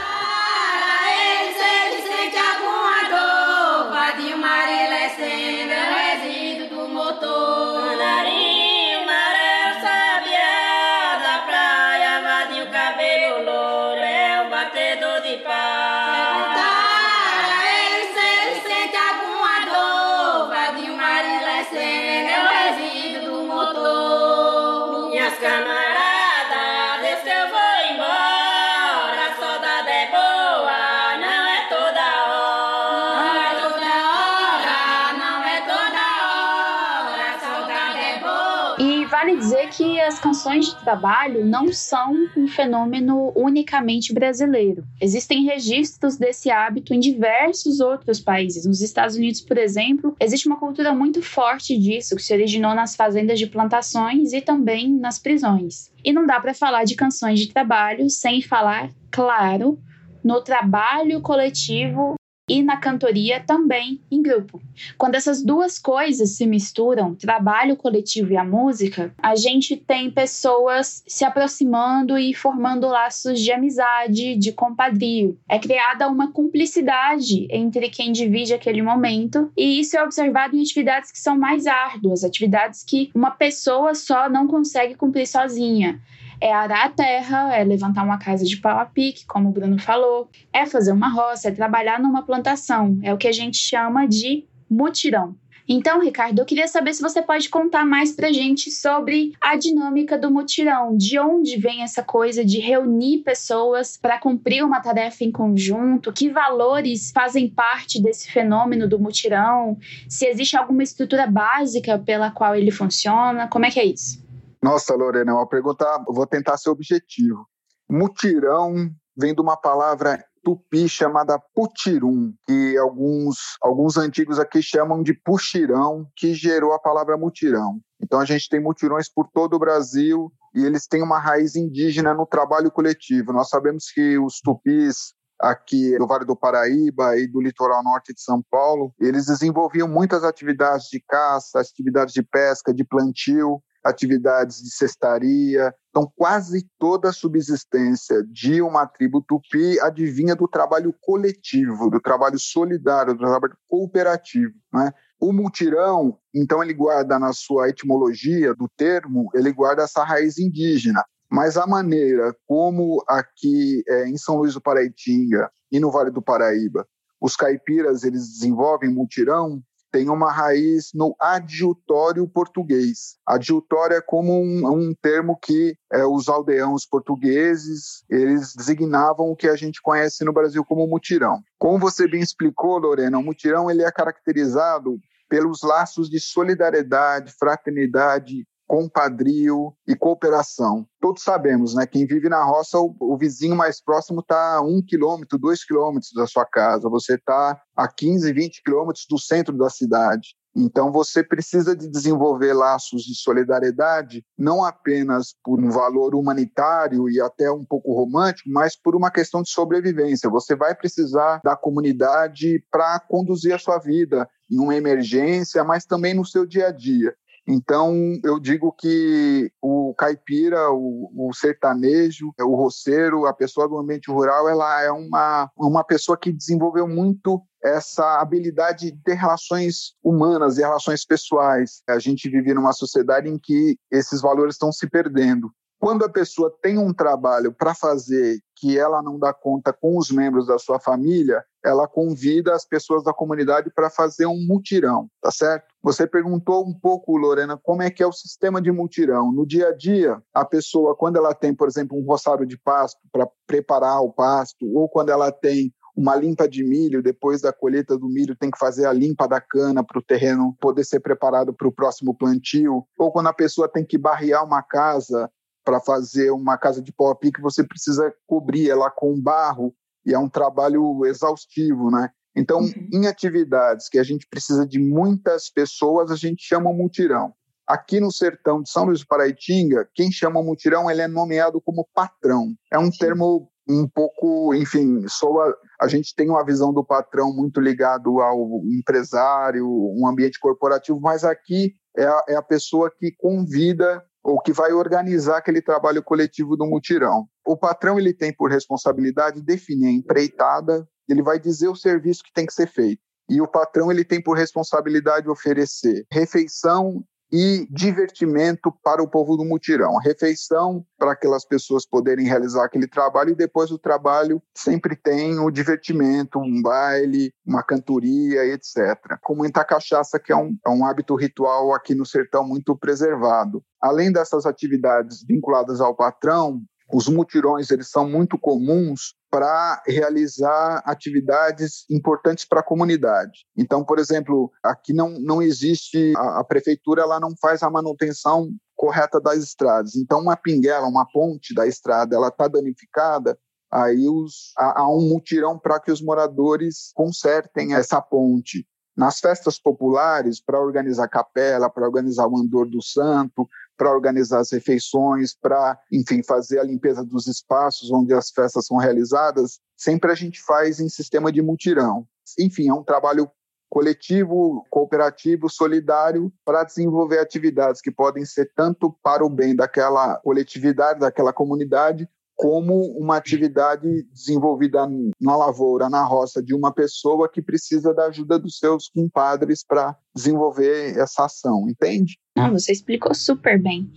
Canções 40.44 40.66
de 40.66 40.76
trabalho 40.76 41.42
não 41.42 41.72
são 41.72 42.12
um 42.36 42.46
fenômeno 42.46 43.32
unicamente 43.34 44.12
brasileiro. 44.12 44.84
Existem 45.00 45.44
registros 45.44 46.18
desse 46.18 46.50
hábito 46.50 46.92
em 46.92 47.00
diversos 47.00 47.80
outros 47.80 48.20
países. 48.20 48.66
Nos 48.66 48.82
Estados 48.82 49.16
Unidos, 49.16 49.40
por 49.40 49.56
exemplo, 49.56 50.14
existe 50.20 50.46
uma 50.46 50.58
cultura 50.58 50.92
muito 50.92 51.22
forte 51.22 51.78
disso, 51.78 52.14
que 52.14 52.22
se 52.22 52.34
originou 52.34 52.74
nas 52.74 52.94
fazendas 52.94 53.38
de 53.38 53.46
plantações 53.46 54.34
e 54.34 54.42
também 54.42 54.92
nas 54.92 55.18
prisões. 55.18 55.90
E 56.04 56.12
não 56.12 56.26
dá 56.26 56.38
para 56.38 56.52
falar 56.52 56.84
de 56.84 56.94
canções 56.94 57.40
de 57.40 57.48
trabalho 57.48 58.10
sem 58.10 58.42
falar, 58.42 58.90
claro, 59.10 59.78
no 60.22 60.42
trabalho 60.42 61.22
coletivo 61.22 62.16
e 62.48 62.62
na 62.62 62.76
cantoria 62.76 63.40
também 63.40 64.00
em 64.10 64.20
grupo. 64.22 64.60
Quando 64.98 65.14
essas 65.14 65.42
duas 65.42 65.78
coisas 65.78 66.30
se 66.30 66.46
misturam, 66.46 67.14
trabalho 67.14 67.76
coletivo 67.76 68.32
e 68.32 68.36
a 68.36 68.44
música, 68.44 69.14
a 69.18 69.34
gente 69.34 69.76
tem 69.76 70.10
pessoas 70.10 71.02
se 71.06 71.24
aproximando 71.24 72.18
e 72.18 72.34
formando 72.34 72.86
laços 72.86 73.40
de 73.40 73.50
amizade, 73.50 74.36
de 74.36 74.52
compadrio. 74.52 75.38
É 75.48 75.58
criada 75.58 76.08
uma 76.08 76.32
cumplicidade 76.32 77.46
entre 77.50 77.88
quem 77.88 78.12
divide 78.12 78.52
aquele 78.52 78.82
momento, 78.82 79.50
e 79.56 79.80
isso 79.80 79.96
é 79.96 80.02
observado 80.02 80.56
em 80.56 80.60
atividades 80.60 81.10
que 81.10 81.18
são 81.18 81.38
mais 81.38 81.66
árduas, 81.66 82.24
atividades 82.24 82.84
que 82.84 83.10
uma 83.14 83.30
pessoa 83.30 83.94
só 83.94 84.28
não 84.28 84.46
consegue 84.46 84.94
cumprir 84.94 85.26
sozinha 85.26 86.00
é 86.40 86.52
arar 86.52 86.86
a 86.86 86.90
terra, 86.90 87.54
é 87.54 87.64
levantar 87.64 88.04
uma 88.04 88.18
casa 88.18 88.44
de 88.44 88.56
pau 88.56 88.78
a 88.78 88.84
pique, 88.84 89.26
como 89.26 89.48
o 89.48 89.52
Bruno 89.52 89.78
falou, 89.78 90.28
é 90.52 90.66
fazer 90.66 90.92
uma 90.92 91.08
roça, 91.08 91.48
é 91.48 91.52
trabalhar 91.52 92.00
numa 92.00 92.22
plantação, 92.22 92.98
é 93.02 93.12
o 93.12 93.18
que 93.18 93.28
a 93.28 93.32
gente 93.32 93.56
chama 93.56 94.06
de 94.06 94.44
mutirão. 94.70 95.36
Então, 95.66 96.00
Ricardo, 96.00 96.38
eu 96.38 96.44
queria 96.44 96.68
saber 96.68 96.92
se 96.92 97.00
você 97.00 97.22
pode 97.22 97.48
contar 97.48 97.86
mais 97.86 98.12
pra 98.12 98.30
gente 98.30 98.70
sobre 98.70 99.32
a 99.40 99.56
dinâmica 99.56 100.18
do 100.18 100.30
mutirão, 100.30 100.94
de 100.94 101.18
onde 101.18 101.56
vem 101.56 101.82
essa 101.82 102.02
coisa 102.02 102.44
de 102.44 102.60
reunir 102.60 103.22
pessoas 103.22 103.96
para 103.96 104.18
cumprir 104.18 104.62
uma 104.62 104.80
tarefa 104.80 105.24
em 105.24 105.32
conjunto, 105.32 106.12
que 106.12 106.28
valores 106.28 107.10
fazem 107.12 107.48
parte 107.48 108.00
desse 108.00 108.30
fenômeno 108.30 108.86
do 108.86 108.98
mutirão, 108.98 109.78
se 110.06 110.26
existe 110.26 110.54
alguma 110.54 110.82
estrutura 110.82 111.26
básica 111.26 111.98
pela 111.98 112.30
qual 112.30 112.54
ele 112.54 112.70
funciona, 112.70 113.48
como 113.48 113.64
é 113.64 113.70
que 113.70 113.80
é 113.80 113.86
isso? 113.86 114.23
Nossa, 114.64 114.94
Lorena, 114.94 115.30
é 115.30 115.34
uma 115.34 115.46
pergunta, 115.46 115.84
vou 116.08 116.26
tentar 116.26 116.56
ser 116.56 116.70
objetivo. 116.70 117.46
Mutirão 117.86 118.90
vem 119.14 119.34
de 119.34 119.42
uma 119.42 119.58
palavra 119.58 120.24
tupi 120.42 120.88
chamada 120.88 121.38
putirum, 121.54 122.32
que 122.46 122.74
alguns, 122.78 123.58
alguns 123.60 123.98
antigos 123.98 124.38
aqui 124.38 124.62
chamam 124.62 125.02
de 125.02 125.12
puxirão, 125.12 126.06
que 126.16 126.32
gerou 126.32 126.72
a 126.72 126.78
palavra 126.78 127.18
mutirão. 127.18 127.78
Então 128.02 128.18
a 128.18 128.24
gente 128.24 128.48
tem 128.48 128.58
mutirões 128.58 129.06
por 129.06 129.28
todo 129.28 129.52
o 129.52 129.58
Brasil 129.58 130.32
e 130.54 130.64
eles 130.64 130.86
têm 130.86 131.02
uma 131.02 131.18
raiz 131.18 131.56
indígena 131.56 132.14
no 132.14 132.24
trabalho 132.24 132.70
coletivo. 132.70 133.34
Nós 133.34 133.50
sabemos 133.50 133.90
que 133.94 134.18
os 134.18 134.40
tupis 134.40 135.12
aqui 135.38 135.94
do 135.98 136.06
Vale 136.06 136.24
do 136.24 136.34
Paraíba 136.34 137.18
e 137.18 137.26
do 137.26 137.38
litoral 137.38 137.84
norte 137.84 138.14
de 138.14 138.22
São 138.22 138.42
Paulo, 138.50 138.94
eles 138.98 139.26
desenvolviam 139.26 139.86
muitas 139.86 140.24
atividades 140.24 140.86
de 140.86 141.04
caça, 141.06 141.60
atividades 141.60 142.14
de 142.14 142.22
pesca, 142.22 142.72
de 142.72 142.82
plantio, 142.82 143.60
atividades 143.84 144.62
de 144.62 144.70
cestaria. 144.70 145.74
Então, 145.90 146.10
quase 146.16 146.66
toda 146.78 147.10
a 147.10 147.12
subsistência 147.12 148.24
de 148.24 148.62
uma 148.62 148.86
tribo 148.86 149.20
tupi 149.20 149.78
advinha 149.80 150.34
do 150.34 150.48
trabalho 150.48 150.94
coletivo, 151.00 151.90
do 151.90 152.00
trabalho 152.00 152.38
solidário, 152.38 153.14
do 153.14 153.18
trabalho 153.18 153.56
cooperativo. 153.68 154.54
Né? 154.72 154.92
O 155.20 155.32
mutirão, 155.32 156.18
então, 156.34 156.62
ele 156.62 156.72
guarda 156.72 157.18
na 157.18 157.32
sua 157.32 157.68
etimologia 157.68 158.54
do 158.54 158.68
termo, 158.76 159.30
ele 159.34 159.52
guarda 159.52 159.82
essa 159.82 160.02
raiz 160.02 160.38
indígena. 160.38 161.04
Mas 161.30 161.56
a 161.56 161.66
maneira 161.66 162.34
como 162.46 163.02
aqui 163.08 163.82
é, 163.88 164.08
em 164.08 164.16
São 164.16 164.36
Luís 164.36 164.54
do 164.54 164.60
Paraitinga 164.60 165.50
e 165.70 165.80
no 165.80 165.90
Vale 165.90 166.10
do 166.10 166.22
Paraíba, 166.22 166.86
os 167.20 167.36
caipiras 167.36 168.04
eles 168.04 168.28
desenvolvem 168.28 168.90
mutirão, 168.90 169.62
tem 169.94 170.10
uma 170.10 170.32
raiz 170.32 170.90
no 170.92 171.14
adjutório 171.20 172.26
português. 172.26 173.16
Adjutório 173.24 173.96
é 173.96 174.00
como 174.00 174.32
um, 174.32 174.66
um 174.66 174.92
termo 174.92 175.38
que 175.40 175.76
é, 175.92 176.04
os 176.04 176.28
aldeãos 176.28 176.84
portugueses 176.84 178.02
eles 178.10 178.56
designavam 178.56 179.30
o 179.30 179.36
que 179.36 179.46
a 179.46 179.54
gente 179.54 179.80
conhece 179.80 180.24
no 180.24 180.32
Brasil 180.32 180.64
como 180.64 180.84
mutirão. 180.88 181.40
Como 181.56 181.78
você 181.78 182.08
bem 182.08 182.20
explicou, 182.20 182.76
Lorena, 182.76 183.18
o 183.18 183.22
mutirão 183.22 183.70
ele 183.70 183.84
é 183.84 183.92
caracterizado 183.92 184.98
pelos 185.28 185.62
laços 185.62 186.10
de 186.10 186.18
solidariedade, 186.18 187.32
fraternidade, 187.38 188.44
compadrio 188.66 189.74
e 189.86 189.94
cooperação. 189.94 190.86
Todos 191.00 191.22
sabemos, 191.22 191.74
né? 191.74 191.86
Quem 191.86 192.06
vive 192.06 192.28
na 192.28 192.44
roça, 192.44 192.78
o, 192.78 192.94
o 193.00 193.16
vizinho 193.16 193.54
mais 193.54 193.82
próximo 193.82 194.20
está 194.20 194.56
a 194.56 194.62
um 194.62 194.82
quilômetro, 194.82 195.38
dois 195.38 195.64
quilômetros 195.64 196.12
da 196.14 196.26
sua 196.26 196.46
casa. 196.46 196.88
Você 196.88 197.14
está 197.14 197.60
a 197.76 197.88
15, 197.88 198.32
20 198.32 198.62
quilômetros 198.62 199.06
do 199.08 199.18
centro 199.18 199.56
da 199.56 199.68
cidade. 199.68 200.34
Então 200.56 200.92
você 200.92 201.22
precisa 201.22 201.74
de 201.74 201.88
desenvolver 201.88 202.52
laços 202.52 203.02
de 203.02 203.14
solidariedade, 203.14 204.24
não 204.38 204.64
apenas 204.64 205.34
por 205.42 205.60
um 205.60 205.68
valor 205.68 206.14
humanitário 206.14 207.08
e 207.10 207.20
até 207.20 207.50
um 207.50 207.64
pouco 207.64 207.92
romântico, 207.92 208.48
mas 208.50 208.80
por 208.80 208.94
uma 208.94 209.10
questão 209.10 209.42
de 209.42 209.50
sobrevivência. 209.50 210.30
Você 210.30 210.54
vai 210.54 210.74
precisar 210.74 211.40
da 211.42 211.56
comunidade 211.56 212.64
para 212.70 213.00
conduzir 213.00 213.52
a 213.52 213.58
sua 213.58 213.78
vida 213.78 214.28
em 214.50 214.58
uma 214.58 214.76
emergência, 214.76 215.64
mas 215.64 215.84
também 215.84 216.14
no 216.14 216.24
seu 216.24 216.46
dia 216.46 216.68
a 216.68 216.72
dia. 216.72 217.12
Então, 217.46 217.94
eu 218.24 218.40
digo 218.40 218.72
que 218.72 219.50
o 219.60 219.94
caipira, 219.94 220.70
o, 220.70 221.10
o, 221.14 221.34
sertanejo, 221.34 222.32
o 222.40 222.56
roceiro, 222.56 223.26
a 223.26 223.34
pessoa 223.34 223.68
do 223.68 223.76
ambiente 223.78 224.10
rural, 224.10 224.48
ela 224.48 224.82
é 224.82 224.90
uma, 224.90 225.50
uma 225.56 225.84
pessoa 225.84 226.16
que 226.16 226.32
desenvolveu 226.32 226.88
muito 226.88 227.42
essa 227.62 228.20
habilidade 228.20 228.90
de 228.90 229.02
ter 229.02 229.14
relações 229.14 229.94
humanas 230.02 230.56
e 230.56 230.62
relações 230.62 231.04
pessoais. 231.04 231.82
A 231.88 231.98
gente 231.98 232.28
vive 232.28 232.54
numa 232.54 232.72
sociedade 232.72 233.28
em 233.28 233.38
que 233.38 233.76
esses 233.90 234.20
valores 234.20 234.54
estão 234.54 234.72
se 234.72 234.88
perdendo. 234.88 235.50
Quando 235.84 236.02
a 236.02 236.08
pessoa 236.08 236.50
tem 236.62 236.78
um 236.78 236.94
trabalho 236.94 237.52
para 237.52 237.74
fazer 237.74 238.40
que 238.56 238.78
ela 238.78 239.02
não 239.02 239.18
dá 239.18 239.34
conta 239.34 239.70
com 239.70 239.98
os 239.98 240.10
membros 240.10 240.46
da 240.46 240.58
sua 240.58 240.80
família, 240.80 241.44
ela 241.62 241.86
convida 241.86 242.54
as 242.54 242.64
pessoas 242.64 243.04
da 243.04 243.12
comunidade 243.12 243.70
para 243.70 243.90
fazer 243.90 244.24
um 244.24 244.46
mutirão, 244.46 245.10
tá 245.20 245.30
certo? 245.30 245.66
Você 245.82 246.06
perguntou 246.06 246.66
um 246.66 246.72
pouco, 246.72 247.14
Lorena, 247.18 247.60
como 247.62 247.82
é 247.82 247.90
que 247.90 248.02
é 248.02 248.06
o 248.06 248.12
sistema 248.12 248.62
de 248.62 248.72
mutirão. 248.72 249.30
No 249.30 249.46
dia 249.46 249.68
a 249.68 249.76
dia, 249.76 250.22
a 250.32 250.42
pessoa, 250.42 250.96
quando 250.96 251.16
ela 251.16 251.34
tem, 251.34 251.54
por 251.54 251.68
exemplo, 251.68 251.98
um 251.98 252.06
roçado 252.06 252.46
de 252.46 252.56
pasto 252.56 252.98
para 253.12 253.28
preparar 253.46 254.00
o 254.00 254.10
pasto, 254.10 254.64
ou 254.74 254.88
quando 254.88 255.10
ela 255.10 255.30
tem 255.30 255.70
uma 255.94 256.16
limpa 256.16 256.48
de 256.48 256.64
milho, 256.64 257.02
depois 257.02 257.42
da 257.42 257.52
colheita 257.52 257.98
do 257.98 258.08
milho, 258.08 258.34
tem 258.34 258.50
que 258.50 258.58
fazer 258.58 258.86
a 258.86 258.92
limpa 258.94 259.28
da 259.28 259.38
cana 259.38 259.84
para 259.84 259.98
o 259.98 260.02
terreno 260.02 260.56
poder 260.58 260.84
ser 260.84 261.00
preparado 261.00 261.52
para 261.52 261.68
o 261.68 261.72
próximo 261.72 262.16
plantio, 262.16 262.86
ou 262.98 263.12
quando 263.12 263.26
a 263.26 263.34
pessoa 263.34 263.68
tem 263.68 263.84
que 263.84 263.98
barrear 263.98 264.42
uma 264.46 264.62
casa 264.62 265.30
para 265.64 265.80
fazer 265.80 266.30
uma 266.30 266.58
casa 266.58 266.82
de 266.82 266.92
pau 266.92 267.10
a 267.10 267.16
pique, 267.16 267.40
você 267.40 267.64
precisa 267.64 268.12
cobrir 268.26 268.70
ela 268.70 268.90
com 268.90 269.20
barro 269.20 269.74
e 270.04 270.12
é 270.12 270.18
um 270.18 270.28
trabalho 270.28 271.04
exaustivo, 271.06 271.90
né? 271.90 272.10
Então, 272.36 272.60
uhum. 272.60 272.88
em 272.92 273.06
atividades 273.06 273.88
que 273.88 273.98
a 273.98 274.02
gente 274.02 274.26
precisa 274.28 274.66
de 274.66 274.78
muitas 274.78 275.48
pessoas, 275.48 276.10
a 276.10 276.16
gente 276.16 276.42
chama 276.42 276.72
mutirão. 276.72 277.32
Aqui 277.66 278.00
no 278.00 278.12
sertão 278.12 278.60
de 278.60 278.70
São 278.70 278.84
Luís 278.84 279.00
do 279.00 279.06
Paraitinga, 279.06 279.88
quem 279.94 280.10
chama 280.12 280.42
mutirão, 280.42 280.90
ele 280.90 281.00
é 281.00 281.08
nomeado 281.08 281.60
como 281.60 281.88
patrão. 281.94 282.54
É 282.70 282.78
um 282.78 282.92
Sim. 282.92 282.98
termo 282.98 283.48
um 283.66 283.88
pouco, 283.88 284.54
enfim, 284.54 285.06
soa, 285.08 285.56
a 285.80 285.88
gente 285.88 286.14
tem 286.14 286.28
uma 286.28 286.44
visão 286.44 286.72
do 286.72 286.84
patrão 286.84 287.32
muito 287.32 287.60
ligado 287.60 288.20
ao 288.20 288.60
empresário, 288.64 289.66
um 289.66 290.06
ambiente 290.06 290.38
corporativo, 290.38 291.00
mas 291.00 291.24
aqui 291.24 291.74
é 291.96 292.04
a, 292.04 292.24
é 292.28 292.36
a 292.36 292.42
pessoa 292.42 292.90
que 292.94 293.12
convida 293.12 294.04
ou 294.24 294.40
que 294.40 294.52
vai 294.52 294.72
organizar 294.72 295.36
aquele 295.36 295.60
trabalho 295.60 296.02
coletivo 296.02 296.56
do 296.56 296.66
mutirão. 296.66 297.28
O 297.46 297.56
patrão 297.56 297.98
ele 297.98 298.14
tem 298.14 298.34
por 298.34 298.50
responsabilidade 298.50 299.42
definir 299.42 299.88
a 299.88 299.92
empreitada, 299.92 300.88
ele 301.06 301.22
vai 301.22 301.38
dizer 301.38 301.68
o 301.68 301.76
serviço 301.76 302.22
que 302.24 302.32
tem 302.32 302.46
que 302.46 302.54
ser 302.54 302.66
feito. 302.66 303.02
E 303.28 303.40
o 303.40 303.46
patrão 303.46 303.92
ele 303.92 304.04
tem 304.04 304.22
por 304.22 304.36
responsabilidade 304.36 305.28
oferecer 305.28 306.06
refeição 306.10 307.04
e 307.36 307.66
divertimento 307.68 308.70
para 308.70 309.02
o 309.02 309.08
povo 309.08 309.36
do 309.36 309.44
mutirão. 309.44 309.96
Refeição 309.96 310.86
para 310.96 311.10
aquelas 311.10 311.44
pessoas 311.44 311.84
poderem 311.84 312.28
realizar 312.28 312.64
aquele 312.64 312.86
trabalho 312.86 313.30
e 313.30 313.34
depois 313.34 313.72
o 313.72 313.78
trabalho 313.78 314.40
sempre 314.56 314.94
tem 314.94 315.40
o 315.40 315.50
divertimento, 315.50 316.38
um 316.38 316.62
baile, 316.62 317.34
uma 317.44 317.64
cantoria, 317.64 318.44
etc. 318.44 319.18
Com 319.20 319.34
muita 319.34 319.64
cachaça, 319.64 320.20
que 320.20 320.32
é 320.32 320.36
um, 320.36 320.56
é 320.64 320.70
um 320.70 320.86
hábito 320.86 321.16
ritual 321.16 321.74
aqui 321.74 321.92
no 321.92 322.06
sertão 322.06 322.46
muito 322.46 322.76
preservado. 322.76 323.64
Além 323.82 324.12
dessas 324.12 324.46
atividades 324.46 325.24
vinculadas 325.26 325.80
ao 325.80 325.92
patrão, 325.92 326.62
os 326.92 327.08
mutirões 327.08 327.70
eles 327.70 327.88
são 327.88 328.08
muito 328.08 328.38
comuns 328.38 329.14
para 329.30 329.82
realizar 329.86 330.82
atividades 330.84 331.84
importantes 331.90 332.44
para 332.44 332.60
a 332.60 332.64
comunidade. 332.64 333.46
Então, 333.56 333.84
por 333.84 333.98
exemplo, 333.98 334.50
aqui 334.62 334.92
não, 334.92 335.10
não 335.18 335.42
existe 335.42 336.12
a, 336.16 336.40
a 336.40 336.44
prefeitura 336.44 337.02
ela 337.02 337.18
não 337.18 337.34
faz 337.40 337.62
a 337.62 337.70
manutenção 337.70 338.48
correta 338.76 339.20
das 339.20 339.42
estradas. 339.42 339.96
Então, 339.96 340.20
uma 340.20 340.36
pinguela, 340.36 340.86
uma 340.86 341.06
ponte 341.10 341.54
da 341.54 341.66
estrada, 341.66 342.14
ela 342.14 342.28
está 342.28 342.46
danificada, 342.48 343.36
aí 343.70 344.08
os, 344.08 344.52
há, 344.56 344.82
há 344.82 344.88
um 344.88 345.08
mutirão 345.08 345.58
para 345.58 345.80
que 345.80 345.90
os 345.90 346.02
moradores 346.02 346.92
consertem 346.94 347.74
essa 347.74 348.00
ponte. 348.00 348.66
Nas 348.96 349.18
festas 349.18 349.58
populares, 349.58 350.40
para 350.40 350.60
organizar 350.60 351.08
capela, 351.08 351.68
para 351.68 351.84
organizar 351.84 352.28
o 352.28 352.38
andor 352.38 352.70
do 352.70 352.80
santo, 352.80 353.48
para 353.76 353.90
organizar 353.90 354.40
as 354.40 354.52
refeições, 354.52 355.34
para, 355.34 355.78
enfim, 355.92 356.22
fazer 356.22 356.58
a 356.58 356.64
limpeza 356.64 357.04
dos 357.04 357.26
espaços 357.26 357.90
onde 357.90 358.14
as 358.14 358.30
festas 358.30 358.66
são 358.66 358.76
realizadas, 358.76 359.58
sempre 359.76 360.10
a 360.10 360.14
gente 360.14 360.40
faz 360.42 360.80
em 360.80 360.88
sistema 360.88 361.30
de 361.32 361.42
mutirão. 361.42 362.06
Enfim, 362.38 362.68
é 362.68 362.74
um 362.74 362.82
trabalho 362.82 363.30
coletivo, 363.68 364.64
cooperativo, 364.70 365.50
solidário 365.50 366.32
para 366.44 366.62
desenvolver 366.62 367.18
atividades 367.18 367.80
que 367.80 367.90
podem 367.90 368.24
ser 368.24 368.52
tanto 368.54 368.92
para 369.02 369.24
o 369.24 369.28
bem 369.28 369.56
daquela 369.56 370.16
coletividade, 370.18 371.00
daquela 371.00 371.32
comunidade, 371.32 372.08
como 372.34 372.74
uma 372.98 373.16
atividade 373.16 374.04
desenvolvida 374.12 374.88
na 375.20 375.36
lavoura, 375.36 375.88
na 375.88 376.04
roça, 376.04 376.42
de 376.42 376.54
uma 376.54 376.72
pessoa 376.72 377.28
que 377.28 377.40
precisa 377.40 377.94
da 377.94 378.06
ajuda 378.06 378.38
dos 378.38 378.58
seus 378.58 378.88
compadres 378.88 379.64
para 379.66 379.96
desenvolver 380.14 380.98
essa 380.98 381.24
ação, 381.24 381.68
entende? 381.68 382.18
Não, 382.36 382.52
você 382.52 382.72
explicou 382.72 383.14
super 383.14 383.60
bem. 383.60 383.88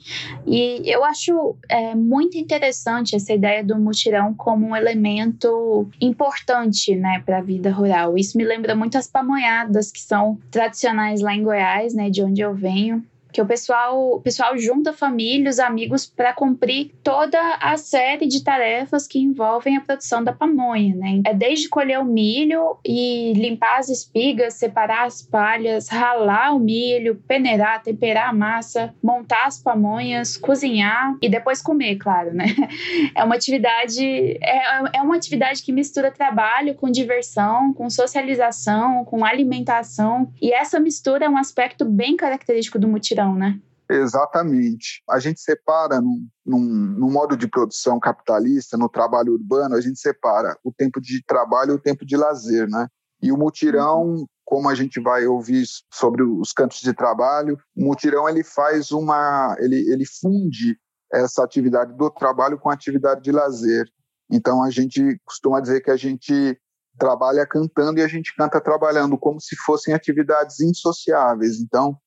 E 0.45 0.81
eu 0.85 1.03
acho 1.03 1.55
é, 1.67 1.95
muito 1.95 2.37
interessante 2.37 3.15
essa 3.15 3.33
ideia 3.33 3.63
do 3.63 3.79
mutirão 3.79 4.33
como 4.35 4.67
um 4.67 4.75
elemento 4.75 5.89
importante 5.99 6.95
né, 6.95 7.21
para 7.25 7.39
a 7.39 7.41
vida 7.41 7.71
rural. 7.71 8.15
Isso 8.15 8.37
me 8.37 8.43
lembra 8.43 8.75
muito 8.75 8.97
as 8.97 9.07
pamonhadas 9.07 9.91
que 9.91 9.99
são 9.99 10.37
tradicionais 10.51 11.21
lá 11.21 11.33
em 11.33 11.43
Goiás, 11.43 11.95
né, 11.95 12.09
de 12.11 12.21
onde 12.23 12.41
eu 12.41 12.53
venho 12.53 13.03
que 13.37 13.41
o 13.43 13.45
pessoal, 13.45 14.15
o 14.15 14.19
pessoal 14.19 14.57
junta 14.57 14.91
família, 14.91 15.47
os 15.47 15.59
amigos 15.59 16.07
para 16.07 16.33
cumprir 16.33 16.91
toda 17.03 17.39
a 17.61 17.77
série 17.77 18.25
de 18.25 18.43
tarefas 18.43 19.05
que 19.05 19.19
envolvem 19.19 19.77
a 19.77 19.81
produção 19.81 20.23
da 20.23 20.33
pamonha, 20.33 20.95
né? 20.95 21.21
É 21.23 21.35
desde 21.35 21.69
colher 21.69 21.99
o 21.99 22.03
milho 22.03 22.79
e 22.83 23.33
limpar 23.33 23.77
as 23.77 23.89
espigas, 23.89 24.55
separar 24.55 25.05
as 25.05 25.21
palhas, 25.21 25.87
ralar 25.87 26.55
o 26.55 26.59
milho, 26.59 27.21
peneirar, 27.27 27.83
temperar 27.83 28.29
a 28.29 28.33
massa, 28.33 28.91
montar 29.03 29.45
as 29.45 29.61
pamonhas, 29.61 30.35
cozinhar 30.35 31.15
e 31.21 31.29
depois 31.29 31.61
comer, 31.61 31.97
claro, 31.97 32.33
né? 32.33 32.47
É 33.13 33.23
uma 33.23 33.35
atividade 33.35 34.03
é, 34.41 34.97
é 34.97 35.01
uma 35.01 35.15
atividade 35.15 35.61
que 35.61 35.71
mistura 35.71 36.09
trabalho 36.09 36.73
com 36.73 36.89
diversão, 36.89 37.71
com 37.73 37.87
socialização, 37.87 39.05
com 39.05 39.23
alimentação 39.23 40.31
e 40.41 40.51
essa 40.51 40.79
mistura 40.79 41.25
é 41.25 41.29
um 41.29 41.37
aspecto 41.37 41.85
bem 41.85 42.15
característico 42.15 42.79
do 42.79 42.87
mutirão 42.87 43.26
né? 43.35 43.59
Exatamente. 43.89 45.01
A 45.09 45.17
gente 45.17 45.39
separa 45.39 46.01
num, 46.01 46.27
num, 46.45 46.59
num, 46.59 47.09
modo 47.09 47.37
de 47.37 47.47
produção 47.47 47.99
capitalista, 47.99 48.77
no 48.77 48.89
trabalho 48.89 49.33
urbano, 49.33 49.75
a 49.75 49.81
gente 49.81 49.97
separa 49.99 50.57
o 50.63 50.73
tempo 50.73 50.99
de 50.99 51.23
trabalho 51.23 51.71
e 51.71 51.75
o 51.75 51.79
tempo 51.79 52.05
de 52.05 52.17
lazer, 52.17 52.67
né? 52.67 52.87
E 53.21 53.31
o 53.31 53.37
mutirão, 53.37 54.03
uhum. 54.03 54.25
como 54.43 54.69
a 54.69 54.75
gente 54.75 54.99
vai 54.99 55.25
ouvir 55.25 55.65
sobre 55.91 56.21
os 56.21 56.51
cantos 56.51 56.81
de 56.81 56.93
trabalho, 56.93 57.57
o 57.75 57.85
mutirão 57.85 58.27
ele 58.27 58.43
faz 58.43 58.91
uma, 58.91 59.55
ele, 59.59 59.77
ele 59.89 60.05
funde 60.05 60.77
essa 61.11 61.43
atividade 61.43 61.95
do 61.95 62.09
trabalho 62.09 62.59
com 62.59 62.69
a 62.69 62.73
atividade 62.73 63.21
de 63.21 63.31
lazer. 63.31 63.87
Então 64.29 64.61
a 64.61 64.69
gente 64.69 65.19
costuma 65.25 65.61
dizer 65.61 65.81
que 65.81 65.89
a 65.89 65.95
gente 65.95 66.59
trabalha 66.99 67.45
cantando 67.45 67.99
e 67.99 68.03
a 68.03 68.07
gente 68.07 68.35
canta 68.35 68.59
trabalhando, 68.59 69.17
como 69.17 69.39
se 69.39 69.55
fossem 69.55 69.93
atividades 69.93 70.59
insociáveis. 70.59 71.61
Então 71.61 71.97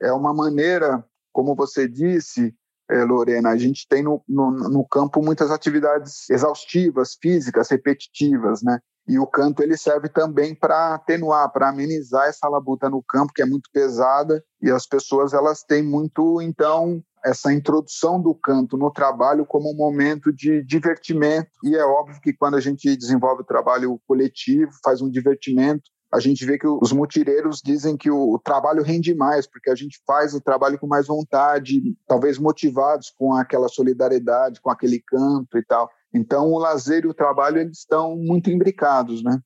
é 0.00 0.12
uma 0.12 0.32
maneira, 0.32 1.04
como 1.32 1.54
você 1.54 1.88
disse, 1.88 2.54
é, 2.90 3.04
Lorena, 3.04 3.50
a 3.50 3.56
gente 3.56 3.86
tem 3.88 4.02
no, 4.02 4.22
no, 4.28 4.50
no, 4.50 4.84
campo 4.84 5.22
muitas 5.22 5.50
atividades 5.50 6.28
exaustivas, 6.28 7.16
físicas, 7.20 7.70
repetitivas, 7.70 8.62
né? 8.62 8.80
E 9.06 9.18
o 9.18 9.26
canto 9.26 9.62
ele 9.62 9.76
serve 9.76 10.08
também 10.08 10.54
para 10.54 10.94
atenuar, 10.94 11.50
para 11.52 11.68
amenizar 11.68 12.28
essa 12.28 12.48
labuta 12.48 12.88
no 12.90 13.02
campo 13.02 13.32
que 13.32 13.42
é 13.42 13.46
muito 13.46 13.70
pesada 13.72 14.42
e 14.60 14.70
as 14.70 14.86
pessoas 14.86 15.32
elas 15.32 15.62
têm 15.62 15.82
muito 15.82 16.40
então 16.42 17.02
essa 17.24 17.52
introdução 17.52 18.20
do 18.20 18.34
canto 18.34 18.76
no 18.76 18.90
trabalho 18.90 19.44
como 19.46 19.70
um 19.70 19.76
momento 19.76 20.32
de 20.32 20.64
divertimento 20.64 21.50
e 21.64 21.76
é 21.76 21.84
óbvio 21.84 22.20
que 22.20 22.32
quando 22.32 22.56
a 22.56 22.60
gente 22.60 22.96
desenvolve 22.96 23.42
o 23.42 23.46
trabalho 23.46 24.00
coletivo, 24.06 24.70
faz 24.82 25.00
um 25.00 25.10
divertimento, 25.10 25.82
a 26.12 26.18
gente 26.18 26.44
vê 26.44 26.58
que 26.58 26.66
os 26.66 26.92
mutireiros 26.92 27.60
dizem 27.64 27.96
que 27.96 28.10
o, 28.10 28.38
trabalho 28.42 28.82
rende 28.82 29.14
mais, 29.14 29.46
porque 29.46 29.70
a 29.70 29.74
gente 29.74 30.00
faz 30.04 30.34
o 30.34 30.40
trabalho 30.40 30.78
com 30.78 30.86
mais 30.86 31.06
vontade, 31.06 31.80
talvez 32.06 32.36
motivados 32.36 33.10
com 33.16 33.34
aquela 33.34 33.68
solidariedade, 33.68 34.60
com 34.60 34.70
aquele 34.70 35.00
canto 35.00 35.56
e 35.56 35.64
tal. 35.64 35.88
Então, 36.12 36.50
o 36.52 36.58
lazer 36.58 37.04
e 37.04 37.08
o 37.08 37.14
trabalho 37.14 37.58
eles 37.58 37.78
estão 37.78 38.16
muito 38.16 38.50
imbricados, 38.50 39.22
né? 39.22 39.38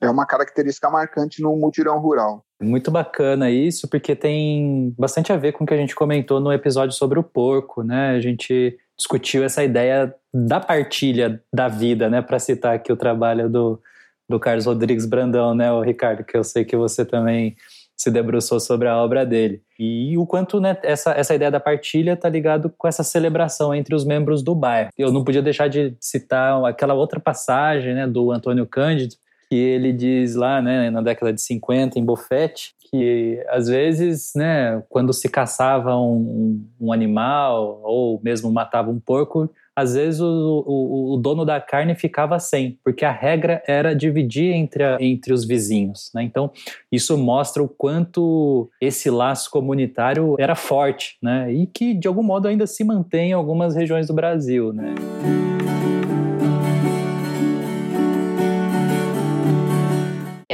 É 0.00 0.08
uma 0.08 0.26
característica 0.26 0.88
marcante 0.88 1.42
no 1.42 1.56
mutirão 1.56 1.98
rural. 1.98 2.44
Muito 2.62 2.90
bacana 2.90 3.50
isso, 3.50 3.88
porque 3.88 4.14
tem 4.14 4.94
bastante 4.96 5.32
a 5.32 5.36
ver 5.36 5.52
com 5.52 5.64
o 5.64 5.66
que 5.66 5.74
a 5.74 5.76
gente 5.76 5.94
comentou 5.94 6.38
no 6.38 6.52
episódio 6.52 6.94
sobre 6.94 7.18
o 7.18 7.24
porco, 7.24 7.82
né? 7.82 8.10
A 8.10 8.20
gente 8.20 8.78
discutiu 8.96 9.42
essa 9.42 9.64
ideia 9.64 10.14
da 10.32 10.60
partilha 10.60 11.42
da 11.52 11.66
vida, 11.66 12.08
né? 12.08 12.22
Para 12.22 12.38
citar 12.38 12.74
aqui 12.74 12.92
o 12.92 12.96
trabalho 12.96 13.48
do, 13.48 13.80
do 14.28 14.40
Carlos 14.40 14.66
Rodrigues 14.66 15.06
Brandão, 15.06 15.54
né, 15.54 15.70
o 15.72 15.80
Ricardo, 15.80 16.24
que 16.24 16.36
eu 16.36 16.44
sei 16.44 16.64
que 16.64 16.76
você 16.76 17.04
também 17.04 17.56
se 17.96 18.10
debruçou 18.10 18.58
sobre 18.58 18.88
a 18.88 18.96
obra 18.96 19.24
dele. 19.24 19.62
E 19.78 20.16
o 20.18 20.26
quanto 20.26 20.60
né, 20.60 20.76
essa, 20.82 21.12
essa 21.12 21.34
ideia 21.34 21.50
da 21.50 21.60
partilha 21.60 22.14
está 22.14 22.28
ligado 22.28 22.72
com 22.76 22.88
essa 22.88 23.04
celebração 23.04 23.74
entre 23.74 23.94
os 23.94 24.04
membros 24.04 24.42
do 24.42 24.54
bairro. 24.54 24.90
Eu 24.98 25.12
não 25.12 25.22
podia 25.22 25.42
deixar 25.42 25.68
de 25.68 25.96
citar 26.00 26.62
aquela 26.64 26.94
outra 26.94 27.20
passagem 27.20 27.94
né, 27.94 28.06
do 28.06 28.32
Antônio 28.32 28.66
Cândido, 28.66 29.14
que 29.48 29.54
ele 29.54 29.92
diz 29.92 30.34
lá 30.34 30.60
né, 30.60 30.90
na 30.90 31.00
década 31.00 31.32
de 31.32 31.40
50, 31.40 31.98
em 31.98 32.04
Bofete, 32.04 32.74
que 32.90 33.44
às 33.48 33.68
vezes, 33.68 34.32
né, 34.34 34.82
quando 34.88 35.12
se 35.12 35.28
caçava 35.28 35.96
um, 35.96 36.66
um 36.80 36.92
animal 36.92 37.80
ou 37.84 38.20
mesmo 38.22 38.50
matava 38.50 38.90
um 38.90 38.98
porco, 38.98 39.50
às 39.76 39.94
vezes 39.94 40.20
o, 40.20 40.64
o, 40.66 41.14
o, 41.14 41.16
dono 41.16 41.44
da 41.44 41.60
carne 41.60 41.94
ficava 41.94 42.38
sem, 42.38 42.78
porque 42.84 43.04
a 43.04 43.10
regra 43.10 43.62
era 43.66 43.94
dividir 43.94 44.52
entre, 44.52 44.84
a, 44.84 44.96
entre 45.00 45.32
os 45.32 45.44
vizinhos. 45.44 46.10
Né? 46.14 46.22
Então, 46.22 46.50
isso 46.90 47.16
mostra 47.18 47.62
o 47.62 47.68
quanto 47.68 48.70
esse 48.80 49.10
laço 49.10 49.50
comunitário 49.50 50.36
era 50.38 50.54
forte 50.54 51.16
né? 51.20 51.52
e 51.52 51.66
que, 51.66 51.94
de 51.94 52.06
algum 52.06 52.22
modo, 52.22 52.46
ainda 52.46 52.66
se 52.66 52.84
mantém 52.84 53.30
em 53.30 53.32
algumas 53.32 53.74
regiões 53.74 54.06
do 54.06 54.14
Brasil. 54.14 54.72
Né? 54.72 54.94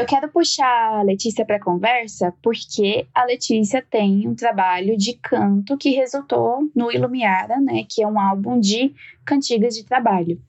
Eu 0.01 0.07
quero 0.07 0.31
puxar 0.31 1.01
a 1.01 1.03
Letícia 1.03 1.45
para 1.45 1.61
conversa 1.61 2.33
porque 2.43 3.07
a 3.15 3.23
Letícia 3.27 3.85
tem 3.91 4.27
um 4.27 4.35
trabalho 4.35 4.97
de 4.97 5.13
canto 5.13 5.77
que 5.77 5.91
resultou 5.91 6.71
no 6.75 6.91
Ilumiara, 6.91 7.61
né, 7.61 7.85
que 7.87 8.03
é 8.03 8.07
um 8.07 8.19
álbum 8.19 8.59
de 8.59 8.95
cantigas 9.27 9.75
de 9.75 9.85
trabalho. 9.85 10.41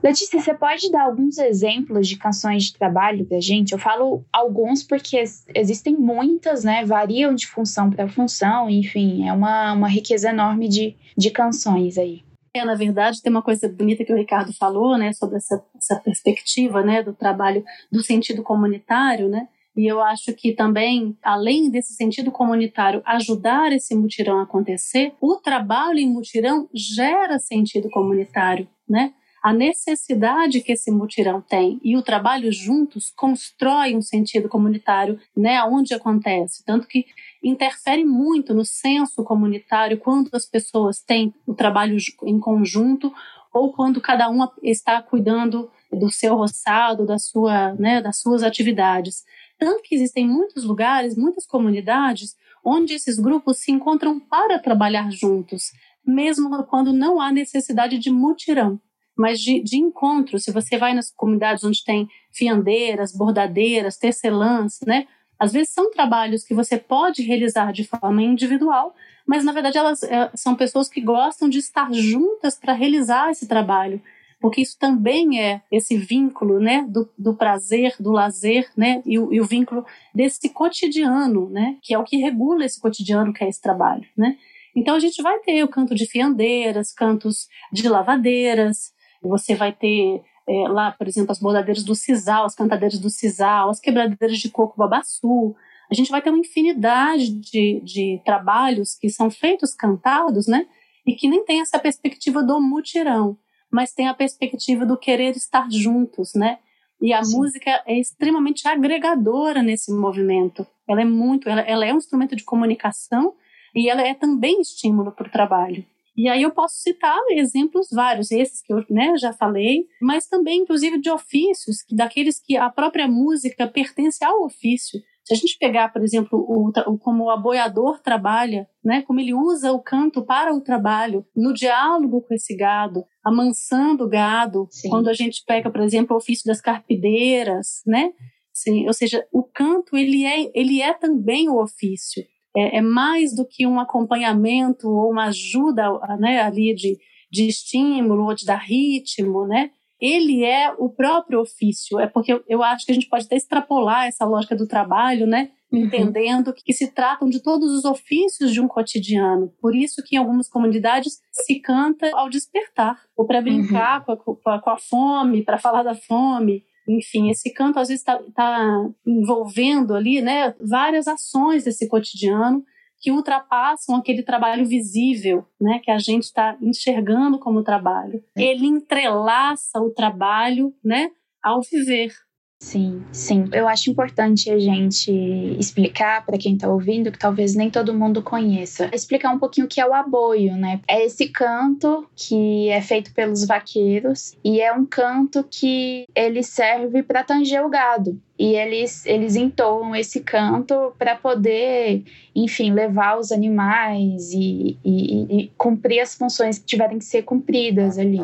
Letícia, 0.00 0.40
você 0.40 0.54
pode 0.54 0.92
dar 0.92 1.06
alguns 1.06 1.38
exemplos 1.38 2.06
de 2.06 2.16
canções 2.16 2.66
de 2.66 2.74
trabalho 2.74 3.26
para 3.26 3.40
gente? 3.40 3.72
Eu 3.72 3.80
falo 3.80 4.24
alguns 4.32 4.84
porque 4.84 5.24
existem 5.56 5.96
muitas, 5.96 6.62
né? 6.62 6.84
Variam 6.84 7.34
de 7.34 7.48
função 7.48 7.90
para 7.90 8.06
função, 8.06 8.70
enfim, 8.70 9.26
é 9.26 9.32
uma, 9.32 9.72
uma 9.72 9.88
riqueza 9.88 10.30
enorme 10.30 10.68
de, 10.68 10.94
de 11.16 11.30
canções 11.32 11.98
aí. 11.98 12.22
É, 12.58 12.64
na 12.64 12.74
verdade, 12.74 13.22
tem 13.22 13.30
uma 13.30 13.42
coisa 13.42 13.68
bonita 13.68 14.04
que 14.04 14.12
o 14.12 14.16
Ricardo 14.16 14.52
falou, 14.52 14.98
né, 14.98 15.12
sobre 15.12 15.36
essa, 15.36 15.64
essa 15.76 15.96
perspectiva, 15.96 16.82
né, 16.82 17.02
do 17.02 17.12
trabalho 17.12 17.64
do 17.90 18.02
sentido 18.02 18.42
comunitário, 18.42 19.28
né, 19.28 19.48
e 19.78 19.86
eu 19.86 20.02
acho 20.02 20.34
que 20.34 20.52
também, 20.52 21.16
além 21.22 21.70
desse 21.70 21.94
sentido 21.94 22.32
comunitário 22.32 23.00
ajudar 23.06 23.70
esse 23.70 23.94
mutirão 23.94 24.40
a 24.40 24.42
acontecer, 24.42 25.12
o 25.20 25.36
trabalho 25.36 26.00
em 26.00 26.10
mutirão 26.10 26.68
gera 26.74 27.38
sentido 27.38 27.88
comunitário, 27.88 28.66
né? 28.88 29.12
A 29.40 29.52
necessidade 29.52 30.62
que 30.62 30.72
esse 30.72 30.90
mutirão 30.90 31.40
tem 31.40 31.78
e 31.84 31.96
o 31.96 32.02
trabalho 32.02 32.52
juntos 32.52 33.12
constrói 33.16 33.94
um 33.94 34.02
sentido 34.02 34.48
comunitário, 34.48 35.16
né, 35.36 35.62
onde 35.62 35.94
acontece, 35.94 36.64
tanto 36.66 36.88
que 36.88 37.06
interfere 37.42 38.04
muito 38.04 38.54
no 38.54 38.64
senso 38.64 39.22
comunitário 39.24 39.98
quando 39.98 40.30
as 40.32 40.46
pessoas 40.46 41.00
têm 41.00 41.32
o 41.46 41.54
trabalho 41.54 41.96
em 42.24 42.38
conjunto 42.38 43.12
ou 43.52 43.72
quando 43.72 44.00
cada 44.00 44.28
uma 44.28 44.52
está 44.62 45.00
cuidando 45.02 45.70
do 45.90 46.10
seu 46.10 46.36
roçado, 46.36 47.06
da 47.06 47.18
sua, 47.18 47.74
né, 47.74 48.00
das 48.02 48.20
suas 48.20 48.42
atividades. 48.42 49.24
Tanto 49.58 49.82
que 49.82 49.94
existem 49.94 50.28
muitos 50.28 50.64
lugares, 50.64 51.16
muitas 51.16 51.46
comunidades, 51.46 52.36
onde 52.64 52.94
esses 52.94 53.18
grupos 53.18 53.58
se 53.58 53.72
encontram 53.72 54.20
para 54.20 54.58
trabalhar 54.58 55.10
juntos, 55.10 55.72
mesmo 56.06 56.62
quando 56.64 56.92
não 56.92 57.20
há 57.20 57.32
necessidade 57.32 57.98
de 57.98 58.10
mutirão, 58.10 58.80
mas 59.16 59.40
de, 59.40 59.60
de 59.60 59.78
encontro. 59.78 60.38
Se 60.38 60.52
você 60.52 60.76
vai 60.76 60.94
nas 60.94 61.10
comunidades 61.10 61.64
onde 61.64 61.82
tem 61.82 62.08
fiandeiras, 62.30 63.12
bordadeiras, 63.12 63.96
tecelãs, 63.96 64.78
né? 64.86 65.06
Às 65.38 65.52
vezes 65.52 65.72
são 65.72 65.90
trabalhos 65.90 66.44
que 66.44 66.54
você 66.54 66.76
pode 66.76 67.22
realizar 67.22 67.72
de 67.72 67.84
forma 67.84 68.22
individual, 68.22 68.94
mas 69.26 69.44
na 69.44 69.52
verdade 69.52 69.78
elas 69.78 70.02
é, 70.02 70.30
são 70.34 70.54
pessoas 70.54 70.88
que 70.88 71.00
gostam 71.00 71.48
de 71.48 71.58
estar 71.58 71.92
juntas 71.92 72.58
para 72.58 72.72
realizar 72.72 73.30
esse 73.30 73.46
trabalho, 73.46 74.02
porque 74.40 74.60
isso 74.60 74.76
também 74.78 75.40
é 75.40 75.62
esse 75.70 75.96
vínculo, 75.96 76.58
né, 76.58 76.84
do, 76.88 77.08
do 77.16 77.34
prazer, 77.34 77.94
do 78.00 78.10
lazer, 78.10 78.68
né, 78.76 79.02
e 79.04 79.18
o, 79.18 79.32
e 79.32 79.40
o, 79.40 79.44
vínculo 79.44 79.84
desse 80.14 80.48
cotidiano, 80.48 81.48
né, 81.50 81.76
que 81.82 81.94
é 81.94 81.98
o 81.98 82.04
que 82.04 82.16
regula 82.16 82.64
esse 82.64 82.80
cotidiano 82.80 83.32
que 83.32 83.44
é 83.44 83.48
esse 83.48 83.60
trabalho, 83.60 84.06
né. 84.16 84.36
Então 84.74 84.94
a 84.94 85.00
gente 85.00 85.20
vai 85.22 85.38
ter 85.40 85.62
o 85.64 85.68
canto 85.68 85.94
de 85.94 86.06
fiandeiras, 86.06 86.92
cantos 86.92 87.48
de 87.72 87.88
lavadeiras, 87.88 88.92
você 89.20 89.54
vai 89.54 89.72
ter 89.72 90.22
é, 90.48 90.68
lá, 90.68 90.92
por 90.92 91.06
exemplo, 91.06 91.30
as 91.30 91.38
bordadeiras 91.38 91.84
do 91.84 91.94
sisal, 91.94 92.46
as 92.46 92.54
cantadeiras 92.54 92.98
do 92.98 93.10
sisal, 93.10 93.68
as 93.68 93.78
quebradeiras 93.78 94.38
de 94.38 94.48
coco 94.48 94.78
babaçu. 94.78 95.54
A 95.90 95.94
gente 95.94 96.10
vai 96.10 96.22
ter 96.22 96.30
uma 96.30 96.38
infinidade 96.38 97.28
de, 97.28 97.80
de 97.80 98.20
trabalhos 98.24 98.94
que 98.94 99.10
são 99.10 99.30
feitos 99.30 99.74
cantados, 99.74 100.46
né? 100.46 100.66
E 101.06 101.14
que 101.14 101.28
nem 101.28 101.44
tem 101.44 101.60
essa 101.60 101.78
perspectiva 101.78 102.42
do 102.42 102.60
mutirão, 102.60 103.36
mas 103.70 103.92
tem 103.92 104.08
a 104.08 104.14
perspectiva 104.14 104.86
do 104.86 104.96
querer 104.96 105.36
estar 105.36 105.70
juntos, 105.70 106.32
né? 106.34 106.58
E 107.00 107.12
a 107.12 107.22
Sim. 107.22 107.36
música 107.36 107.82
é 107.86 107.98
extremamente 107.98 108.66
agregadora 108.66 109.62
nesse 109.62 109.92
movimento. 109.92 110.66
Ela 110.88 111.02
é 111.02 111.04
muito, 111.04 111.48
ela, 111.48 111.60
ela 111.60 111.86
é 111.86 111.92
um 111.92 111.98
instrumento 111.98 112.34
de 112.34 112.44
comunicação 112.44 113.34
e 113.74 113.88
ela 113.88 114.02
é 114.02 114.14
também 114.14 114.60
estímulo 114.60 115.12
para 115.12 115.28
o 115.28 115.30
trabalho. 115.30 115.84
E 116.18 116.28
aí 116.28 116.42
eu 116.42 116.50
posso 116.50 116.80
citar 116.80 117.16
exemplos 117.30 117.86
vários, 117.92 118.32
esses 118.32 118.60
que 118.60 118.72
eu 118.72 118.84
né, 118.90 119.16
já 119.16 119.32
falei, 119.32 119.84
mas 120.02 120.26
também, 120.26 120.62
inclusive, 120.62 121.00
de 121.00 121.08
ofícios, 121.08 121.84
daqueles 121.92 122.40
que 122.40 122.56
a 122.56 122.68
própria 122.68 123.06
música 123.06 123.68
pertence 123.68 124.24
ao 124.24 124.42
ofício. 124.42 125.00
Se 125.22 125.32
a 125.32 125.36
gente 125.36 125.56
pegar, 125.56 125.92
por 125.92 126.02
exemplo, 126.02 126.36
o, 126.36 126.98
como 126.98 127.26
o 127.26 127.30
aboiador 127.30 128.00
trabalha, 128.00 128.66
né, 128.82 129.02
como 129.02 129.20
ele 129.20 129.32
usa 129.32 129.70
o 129.70 129.80
canto 129.80 130.24
para 130.24 130.52
o 130.52 130.60
trabalho, 130.60 131.24
no 131.36 131.54
diálogo 131.54 132.20
com 132.22 132.34
esse 132.34 132.56
gado, 132.56 133.04
amansando 133.24 134.02
o 134.02 134.08
gado, 134.08 134.66
Sim. 134.72 134.88
quando 134.88 135.08
a 135.08 135.14
gente 135.14 135.44
pega, 135.46 135.70
por 135.70 135.82
exemplo, 135.82 136.16
o 136.16 136.18
ofício 136.18 136.46
das 136.46 136.60
carpideiras, 136.60 137.80
né? 137.86 138.12
Sim, 138.52 138.88
ou 138.88 138.92
seja, 138.92 139.24
o 139.30 139.44
canto 139.44 139.96
ele 139.96 140.24
é, 140.24 140.50
ele 140.52 140.82
é 140.82 140.92
também 140.92 141.48
o 141.48 141.62
ofício 141.62 142.24
é, 142.58 142.78
é 142.78 142.80
mais 142.80 143.34
do 143.34 143.46
que 143.46 143.66
um 143.66 143.78
acompanhamento 143.78 144.88
ou 144.88 145.10
uma 145.10 145.26
ajuda 145.26 145.84
né, 146.18 146.40
ali 146.40 146.74
de, 146.74 146.96
de 147.30 147.46
estímulo 147.46 148.24
ou 148.24 148.34
de 148.34 148.44
dar 148.44 148.62
ritmo, 148.62 149.46
né? 149.46 149.70
Ele 150.00 150.44
é 150.44 150.72
o 150.78 150.88
próprio 150.88 151.40
ofício. 151.40 151.98
É 151.98 152.06
porque 152.06 152.32
eu, 152.32 152.42
eu 152.48 152.62
acho 152.62 152.86
que 152.86 152.92
a 152.92 152.94
gente 152.94 153.08
pode 153.08 153.26
até 153.26 153.36
extrapolar 153.36 154.06
essa 154.06 154.24
lógica 154.24 154.54
do 154.54 154.66
trabalho, 154.66 155.26
né? 155.26 155.50
Uhum. 155.70 155.80
entendendo 155.80 156.54
que 156.54 156.72
se 156.72 156.90
tratam 156.90 157.28
de 157.28 157.42
todos 157.42 157.70
os 157.70 157.84
ofícios 157.84 158.52
de 158.52 158.60
um 158.60 158.66
cotidiano. 158.66 159.52
Por 159.60 159.76
isso 159.76 160.02
que 160.02 160.16
em 160.16 160.18
algumas 160.18 160.48
comunidades 160.48 161.18
se 161.30 161.60
canta 161.60 162.10
ao 162.14 162.30
despertar, 162.30 162.98
ou 163.14 163.26
para 163.26 163.42
brincar 163.42 164.02
uhum. 164.08 164.16
com, 164.16 164.50
a, 164.50 164.62
com, 164.62 164.70
a, 164.70 164.78
fome, 164.78 165.44
para 165.44 165.58
falar 165.58 165.82
da 165.82 165.94
fome, 165.94 166.64
enfim, 166.88 167.30
esse 167.30 167.52
canto 167.52 167.78
às 167.78 167.88
vezes 167.88 168.00
está 168.00 168.18
tá 168.34 168.88
envolvendo 169.06 169.94
ali, 169.94 170.22
né, 170.22 170.54
várias 170.60 171.06
ações 171.06 171.64
desse 171.64 171.86
cotidiano 171.86 172.64
que 173.00 173.12
ultrapassam 173.12 173.94
aquele 173.94 174.22
trabalho 174.22 174.66
visível, 174.66 175.46
né, 175.60 175.78
que 175.78 175.90
a 175.90 175.98
gente 175.98 176.24
está 176.24 176.56
enxergando 176.60 177.38
como 177.38 177.62
trabalho. 177.62 178.24
É. 178.36 178.42
Ele 178.42 178.66
entrelaça 178.66 179.80
o 179.80 179.90
trabalho, 179.90 180.74
né, 180.82 181.10
ao 181.42 181.60
viver. 181.62 182.12
Sim, 182.60 183.04
sim. 183.12 183.48
Eu 183.52 183.68
acho 183.68 183.88
importante 183.88 184.50
a 184.50 184.58
gente 184.58 185.12
explicar 185.58 186.26
para 186.26 186.36
quem 186.36 186.54
está 186.54 186.68
ouvindo, 186.68 187.12
que 187.12 187.18
talvez 187.18 187.54
nem 187.54 187.70
todo 187.70 187.94
mundo 187.94 188.20
conheça, 188.20 188.90
explicar 188.92 189.30
um 189.30 189.38
pouquinho 189.38 189.66
o 189.66 189.68
que 189.68 189.80
é 189.80 189.86
o 189.86 189.94
aboio, 189.94 190.56
né? 190.56 190.80
É 190.88 191.04
esse 191.04 191.28
canto 191.28 192.08
que 192.16 192.68
é 192.68 192.82
feito 192.82 193.14
pelos 193.14 193.46
vaqueiros 193.46 194.36
e 194.44 194.60
é 194.60 194.72
um 194.72 194.84
canto 194.84 195.44
que 195.48 196.04
ele 196.14 196.42
serve 196.42 197.02
para 197.02 197.22
tanger 197.22 197.64
o 197.64 197.68
gado. 197.68 198.20
E 198.36 198.54
eles, 198.54 199.06
eles 199.06 199.36
entoam 199.36 199.94
esse 199.94 200.20
canto 200.20 200.92
para 200.98 201.14
poder, 201.14 202.04
enfim, 202.34 202.72
levar 202.72 203.18
os 203.18 203.30
animais 203.30 204.32
e, 204.32 204.76
e, 204.84 205.42
e 205.42 205.52
cumprir 205.56 206.00
as 206.00 206.16
funções 206.16 206.58
que 206.58 206.66
tiverem 206.66 206.98
que 206.98 207.04
ser 207.04 207.22
cumpridas 207.22 207.98
ali. 207.98 208.20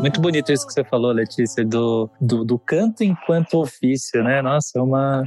Muito 0.00 0.20
bonito 0.20 0.52
isso 0.52 0.66
que 0.66 0.72
você 0.72 0.84
falou, 0.84 1.12
Letícia, 1.12 1.64
do, 1.64 2.08
do, 2.20 2.44
do 2.44 2.58
canto 2.58 3.02
enquanto 3.02 3.54
ofício, 3.60 4.22
né? 4.22 4.40
Nossa, 4.42 4.78
é 4.78 4.82
uma 4.82 5.24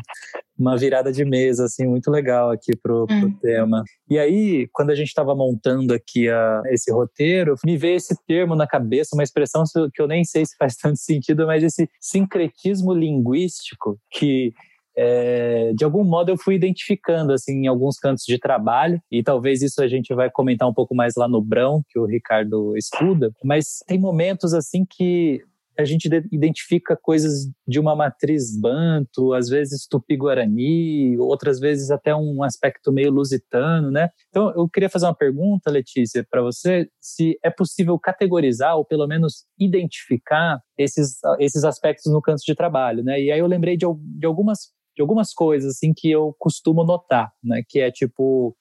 uma 0.57 0.77
virada 0.77 1.11
de 1.11 1.25
mesa, 1.25 1.65
assim, 1.65 1.87
muito 1.87 2.11
legal 2.11 2.51
aqui 2.51 2.75
pro, 2.77 3.07
pro 3.07 3.15
Hum. 3.27 3.35
tema. 3.41 3.83
E 4.07 4.19
aí, 4.19 4.67
quando 4.71 4.91
a 4.91 4.95
gente 4.95 5.07
estava 5.07 5.33
montando 5.35 5.91
aqui 5.91 6.29
a- 6.29 6.61
esse 6.67 6.91
roteiro, 6.91 7.55
me 7.65 7.75
veio 7.77 7.95
esse 7.95 8.15
termo 8.27 8.55
na 8.55 8.67
cabeça, 8.67 9.15
uma 9.15 9.23
expressão 9.23 9.63
que 9.91 9.99
eu 9.99 10.07
nem 10.07 10.23
sei 10.23 10.45
se 10.45 10.55
faz 10.57 10.75
tanto 10.75 10.99
sentido, 10.99 11.47
mas 11.47 11.63
esse 11.63 11.89
sincretismo 11.99 12.93
linguístico 12.93 13.97
que 14.11 14.53
é, 14.95 15.71
de 15.73 15.83
algum 15.83 16.03
modo 16.03 16.29
eu 16.29 16.37
fui 16.37 16.55
identificando 16.55 17.33
assim 17.33 17.63
em 17.63 17.67
alguns 17.67 17.97
cantos 17.97 18.25
de 18.25 18.37
trabalho 18.37 19.01
e 19.11 19.23
talvez 19.23 19.61
isso 19.61 19.81
a 19.81 19.87
gente 19.87 20.13
vai 20.13 20.29
comentar 20.29 20.67
um 20.67 20.73
pouco 20.73 20.93
mais 20.93 21.13
lá 21.15 21.27
no 21.27 21.41
Brão 21.41 21.81
que 21.89 21.99
o 21.99 22.05
Ricardo 22.05 22.75
estuda, 22.77 23.31
mas 23.43 23.79
tem 23.87 23.99
momentos 23.99 24.53
assim 24.53 24.85
que 24.85 25.41
a 25.77 25.85
gente 25.85 26.09
de- 26.09 26.27
identifica 26.31 26.95
coisas 26.95 27.49
de 27.67 27.79
uma 27.79 27.95
matriz 27.95 28.57
banto, 28.59 29.33
às 29.33 29.49
vezes 29.49 29.87
tupi-guarani, 29.87 31.17
outras 31.17 31.59
vezes 31.59 31.91
até 31.91 32.15
um 32.15 32.43
aspecto 32.43 32.91
meio 32.91 33.11
lusitano, 33.11 33.89
né? 33.89 34.09
Então 34.29 34.51
eu 34.51 34.67
queria 34.69 34.89
fazer 34.89 35.05
uma 35.05 35.15
pergunta, 35.15 35.71
Letícia, 35.71 36.25
para 36.29 36.41
você, 36.41 36.89
se 36.99 37.37
é 37.43 37.49
possível 37.49 37.97
categorizar 37.99 38.75
ou 38.77 38.85
pelo 38.85 39.07
menos 39.07 39.45
identificar 39.59 40.61
esses, 40.77 41.19
esses 41.39 41.63
aspectos 41.63 42.11
no 42.11 42.21
canto 42.21 42.43
de 42.45 42.55
trabalho, 42.55 43.03
né? 43.03 43.19
E 43.21 43.31
aí 43.31 43.39
eu 43.39 43.47
lembrei 43.47 43.77
de, 43.77 43.85
de 44.19 44.25
algumas 44.25 44.71
algumas 45.01 45.33
coisas 45.33 45.75
assim 45.75 45.93
que 45.95 46.09
eu 46.09 46.35
costumo 46.39 46.83
notar, 46.83 47.31
né? 47.43 47.61
Que 47.67 47.79
é 47.79 47.91
tipo 47.91 48.55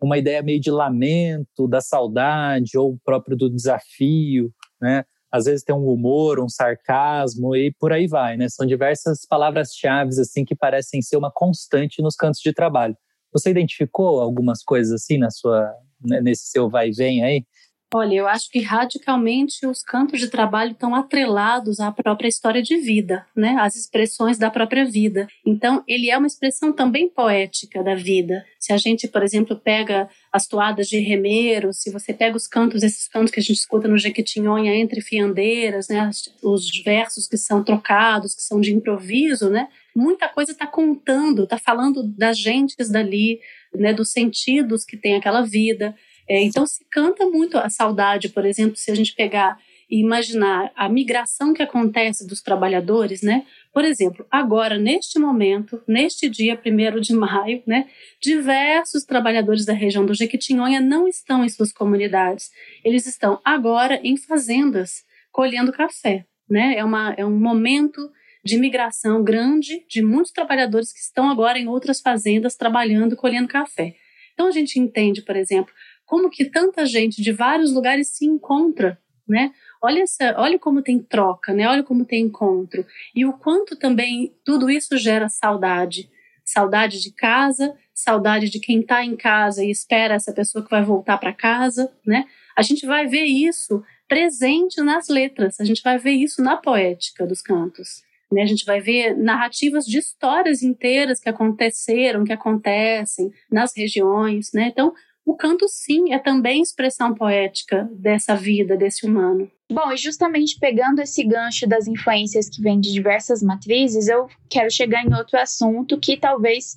uma 0.00 0.18
ideia 0.18 0.42
meio 0.42 0.60
de 0.60 0.70
lamento, 0.70 1.66
da 1.66 1.80
saudade 1.80 2.76
ou 2.76 2.98
próprio 3.04 3.36
do 3.36 3.50
desafio, 3.50 4.52
né? 4.80 5.04
Às 5.32 5.46
vezes 5.46 5.64
tem 5.64 5.74
um 5.74 5.88
humor, 5.88 6.38
um 6.40 6.48
sarcasmo 6.48 7.56
e 7.56 7.72
por 7.78 7.92
aí 7.92 8.06
vai, 8.06 8.36
né? 8.36 8.48
São 8.48 8.64
diversas 8.66 9.26
palavras-chave 9.26 10.10
assim 10.20 10.44
que 10.44 10.54
parecem 10.54 11.02
ser 11.02 11.16
uma 11.16 11.30
constante 11.32 12.00
nos 12.00 12.14
cantos 12.14 12.40
de 12.40 12.52
trabalho. 12.52 12.96
Você 13.32 13.50
identificou 13.50 14.20
algumas 14.20 14.62
coisas 14.62 14.92
assim 14.92 15.18
na 15.18 15.30
sua 15.30 15.74
né, 16.02 16.20
nesse 16.20 16.46
seu 16.48 16.68
vai 16.68 16.88
e 16.88 16.92
vem 16.92 17.24
aí? 17.24 17.44
Olha, 17.94 18.16
eu 18.16 18.26
acho 18.26 18.50
que 18.50 18.60
radicalmente 18.60 19.64
os 19.64 19.80
cantos 19.80 20.18
de 20.18 20.28
trabalho 20.28 20.72
estão 20.72 20.92
atrelados 20.92 21.78
à 21.78 21.92
própria 21.92 22.26
história 22.26 22.60
de 22.60 22.76
vida, 22.78 23.24
né? 23.34 23.56
Às 23.60 23.76
expressões 23.76 24.38
da 24.38 24.50
própria 24.50 24.84
vida. 24.84 25.28
Então, 25.46 25.84
ele 25.86 26.10
é 26.10 26.18
uma 26.18 26.26
expressão 26.26 26.72
também 26.72 27.08
poética 27.08 27.84
da 27.84 27.94
vida. 27.94 28.44
Se 28.58 28.72
a 28.72 28.76
gente, 28.76 29.06
por 29.06 29.22
exemplo, 29.22 29.56
pega 29.56 30.08
as 30.32 30.48
toadas 30.48 30.88
de 30.88 30.98
remeiro, 30.98 31.72
se 31.72 31.92
você 31.92 32.12
pega 32.12 32.36
os 32.36 32.48
cantos, 32.48 32.82
esses 32.82 33.06
cantos 33.06 33.30
que 33.30 33.38
a 33.38 33.42
gente 33.42 33.58
escuta 33.58 33.86
no 33.86 33.96
Jequitinhonha 33.96 34.74
entre 34.74 35.00
fiandeiras, 35.00 35.86
né? 35.86 36.10
Os 36.42 36.68
versos 36.82 37.28
que 37.28 37.36
são 37.36 37.62
trocados, 37.62 38.34
que 38.34 38.42
são 38.42 38.60
de 38.60 38.74
improviso, 38.74 39.48
né? 39.48 39.68
Muita 39.94 40.28
coisa 40.28 40.50
está 40.50 40.66
contando, 40.66 41.44
está 41.44 41.56
falando 41.56 42.02
das 42.02 42.36
gentes 42.36 42.90
dali, 42.90 43.38
né? 43.72 43.94
Dos 43.94 44.10
sentidos 44.10 44.84
que 44.84 44.96
tem 44.96 45.14
aquela 45.14 45.42
vida. 45.42 45.94
É, 46.28 46.42
então 46.42 46.66
se 46.66 46.84
canta 46.90 47.26
muito 47.26 47.56
a 47.56 47.68
saudade, 47.70 48.28
por 48.28 48.44
exemplo, 48.44 48.76
se 48.76 48.90
a 48.90 48.94
gente 48.94 49.14
pegar 49.14 49.58
e 49.88 50.00
imaginar 50.00 50.72
a 50.74 50.88
migração 50.88 51.52
que 51.54 51.62
acontece 51.62 52.26
dos 52.26 52.42
trabalhadores, 52.42 53.22
né? 53.22 53.46
Por 53.72 53.84
exemplo, 53.84 54.26
agora, 54.30 54.78
neste 54.78 55.18
momento, 55.18 55.80
neste 55.86 56.28
dia 56.28 56.60
1 56.60 57.00
de 57.00 57.14
maio, 57.14 57.62
né? 57.66 57.86
Diversos 58.20 59.04
trabalhadores 59.04 59.64
da 59.64 59.72
região 59.72 60.04
do 60.04 60.14
Jequitinhonha 60.14 60.80
não 60.80 61.06
estão 61.06 61.44
em 61.44 61.48
suas 61.48 61.72
comunidades. 61.72 62.50
Eles 62.84 63.06
estão 63.06 63.40
agora 63.44 64.00
em 64.02 64.16
fazendas, 64.16 65.04
colhendo 65.30 65.72
café, 65.72 66.24
né? 66.50 66.74
É, 66.76 66.84
uma, 66.84 67.14
é 67.16 67.24
um 67.24 67.38
momento 67.38 68.10
de 68.44 68.56
migração 68.58 69.22
grande 69.22 69.84
de 69.88 70.02
muitos 70.02 70.32
trabalhadores 70.32 70.92
que 70.92 71.00
estão 71.00 71.30
agora 71.30 71.58
em 71.58 71.68
outras 71.68 72.00
fazendas 72.00 72.56
trabalhando, 72.56 73.16
colhendo 73.16 73.48
café. 73.48 73.94
Então 74.34 74.48
a 74.48 74.50
gente 74.50 74.78
entende, 74.78 75.22
por 75.22 75.34
exemplo, 75.34 75.72
como 76.06 76.30
que 76.30 76.44
tanta 76.46 76.86
gente 76.86 77.20
de 77.20 77.32
vários 77.32 77.72
lugares 77.72 78.08
se 78.08 78.24
encontra, 78.24 78.98
né? 79.28 79.52
Olha, 79.82 80.02
essa, 80.02 80.34
olha 80.38 80.58
como 80.58 80.80
tem 80.80 80.98
troca, 80.98 81.52
né? 81.52 81.68
Olha 81.68 81.82
como 81.82 82.04
tem 82.04 82.24
encontro. 82.24 82.86
E 83.14 83.26
o 83.26 83.32
quanto 83.32 83.76
também 83.76 84.32
tudo 84.44 84.70
isso 84.70 84.96
gera 84.96 85.28
saudade. 85.28 86.08
Saudade 86.44 87.02
de 87.02 87.12
casa, 87.12 87.74
saudade 87.92 88.48
de 88.48 88.60
quem 88.60 88.80
está 88.80 89.04
em 89.04 89.16
casa 89.16 89.64
e 89.64 89.70
espera 89.70 90.14
essa 90.14 90.32
pessoa 90.32 90.64
que 90.64 90.70
vai 90.70 90.82
voltar 90.82 91.18
para 91.18 91.32
casa, 91.32 91.92
né? 92.06 92.24
A 92.56 92.62
gente 92.62 92.86
vai 92.86 93.06
ver 93.06 93.24
isso 93.24 93.82
presente 94.08 94.80
nas 94.80 95.08
letras, 95.08 95.60
a 95.60 95.64
gente 95.64 95.82
vai 95.82 95.98
ver 95.98 96.12
isso 96.12 96.40
na 96.40 96.56
poética 96.56 97.26
dos 97.26 97.42
cantos. 97.42 98.04
Né? 98.30 98.42
A 98.42 98.46
gente 98.46 98.64
vai 98.64 98.80
ver 98.80 99.16
narrativas 99.16 99.84
de 99.84 99.98
histórias 99.98 100.62
inteiras 100.62 101.20
que 101.20 101.28
aconteceram, 101.28 102.24
que 102.24 102.32
acontecem 102.32 103.30
nas 103.50 103.76
regiões, 103.76 104.50
né? 104.52 104.68
Então, 104.68 104.92
o 105.26 105.34
canto, 105.34 105.66
sim, 105.68 106.12
é 106.12 106.20
também 106.20 106.62
expressão 106.62 107.12
poética 107.12 107.90
dessa 107.92 108.36
vida, 108.36 108.76
desse 108.76 109.04
humano. 109.04 109.50
Bom, 109.68 109.92
e 109.92 109.96
justamente 109.96 110.56
pegando 110.60 111.00
esse 111.00 111.24
gancho 111.24 111.66
das 111.66 111.88
influências 111.88 112.48
que 112.48 112.62
vêm 112.62 112.80
de 112.80 112.92
diversas 112.92 113.42
matrizes, 113.42 114.06
eu 114.06 114.28
quero 114.48 114.70
chegar 114.70 115.04
em 115.04 115.12
outro 115.12 115.36
assunto 115.36 115.98
que 115.98 116.16
talvez 116.16 116.76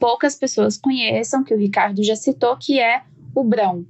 poucas 0.00 0.34
pessoas 0.34 0.78
conheçam, 0.78 1.44
que 1.44 1.52
o 1.52 1.58
Ricardo 1.58 2.02
já 2.02 2.16
citou, 2.16 2.56
que 2.56 2.80
é 2.80 3.02
o 3.34 3.44
Brão. 3.44 3.84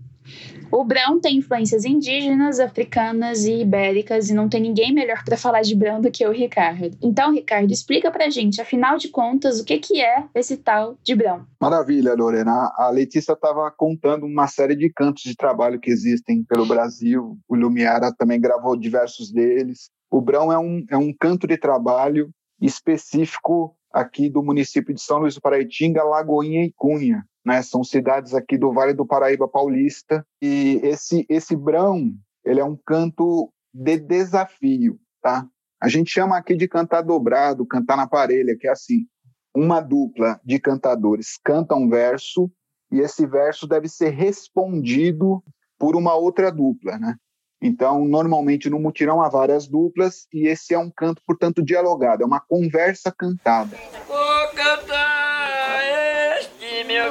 O 0.72 0.84
Brão 0.84 1.20
tem 1.20 1.36
influências 1.36 1.84
indígenas, 1.84 2.58
africanas 2.58 3.44
e 3.44 3.60
ibéricas, 3.60 4.30
e 4.30 4.34
não 4.34 4.48
tem 4.48 4.62
ninguém 4.62 4.90
melhor 4.90 5.22
para 5.22 5.36
falar 5.36 5.60
de 5.60 5.76
Brão 5.76 6.00
do 6.00 6.10
que 6.10 6.26
o 6.26 6.32
Ricardo. 6.32 6.96
Então, 7.02 7.30
Ricardo, 7.30 7.70
explica 7.70 8.10
pra 8.10 8.30
gente, 8.30 8.58
afinal 8.58 8.96
de 8.96 9.10
contas, 9.10 9.60
o 9.60 9.64
que, 9.66 9.78
que 9.78 10.00
é 10.00 10.24
esse 10.34 10.56
tal 10.56 10.96
de 11.02 11.14
Brão? 11.14 11.46
Maravilha, 11.60 12.14
Lorena. 12.14 12.72
A 12.78 12.88
Letícia 12.88 13.34
estava 13.34 13.70
contando 13.70 14.24
uma 14.24 14.46
série 14.46 14.74
de 14.74 14.90
cantos 14.90 15.24
de 15.24 15.36
trabalho 15.36 15.78
que 15.78 15.90
existem 15.90 16.42
pelo 16.42 16.64
Brasil. 16.64 17.36
O 17.46 17.54
Lumiara 17.54 18.10
também 18.10 18.40
gravou 18.40 18.74
diversos 18.74 19.30
deles. 19.30 19.90
O 20.10 20.22
Brão 20.22 20.50
é 20.50 20.58
um, 20.58 20.82
é 20.90 20.96
um 20.96 21.12
canto 21.12 21.46
de 21.46 21.58
trabalho 21.58 22.30
específico 22.58 23.76
aqui 23.92 24.30
do 24.30 24.42
município 24.42 24.94
de 24.94 25.02
São 25.02 25.18
Luís 25.18 25.34
do 25.34 25.40
Paraitinga, 25.42 26.02
Lagoinha 26.02 26.64
e 26.64 26.72
Cunha. 26.74 27.26
Né? 27.44 27.62
São 27.62 27.82
cidades 27.82 28.34
aqui 28.34 28.56
do 28.56 28.72
Vale 28.72 28.94
do 28.94 29.06
Paraíba 29.06 29.48
Paulista. 29.48 30.26
E 30.40 30.80
esse, 30.82 31.26
esse 31.28 31.56
Brão, 31.56 32.12
ele 32.44 32.60
é 32.60 32.64
um 32.64 32.76
canto 32.76 33.52
de 33.72 33.98
desafio, 33.98 34.98
tá? 35.22 35.46
A 35.80 35.88
gente 35.88 36.10
chama 36.10 36.36
aqui 36.36 36.54
de 36.54 36.68
cantar 36.68 37.02
dobrado, 37.02 37.66
cantar 37.66 37.96
na 37.96 38.06
parelha, 38.06 38.56
que 38.58 38.68
é 38.68 38.70
assim 38.70 39.06
uma 39.54 39.80
dupla 39.80 40.40
de 40.44 40.58
cantadores 40.58 41.38
canta 41.44 41.74
um 41.74 41.88
verso 41.88 42.50
e 42.90 43.00
esse 43.00 43.26
verso 43.26 43.66
deve 43.66 43.88
ser 43.88 44.10
respondido 44.10 45.42
por 45.78 45.96
uma 45.96 46.14
outra 46.14 46.50
dupla, 46.50 46.98
né? 46.98 47.16
Então, 47.60 48.04
normalmente 48.04 48.68
no 48.68 48.80
mutirão 48.80 49.22
há 49.22 49.28
várias 49.28 49.68
duplas 49.68 50.26
e 50.32 50.48
esse 50.48 50.74
é 50.74 50.78
um 50.78 50.90
canto, 50.90 51.22
portanto, 51.26 51.62
dialogado, 51.62 52.22
é 52.22 52.26
uma 52.26 52.40
conversa 52.40 53.12
cantada. 53.16 53.76
Cantar 53.76 54.31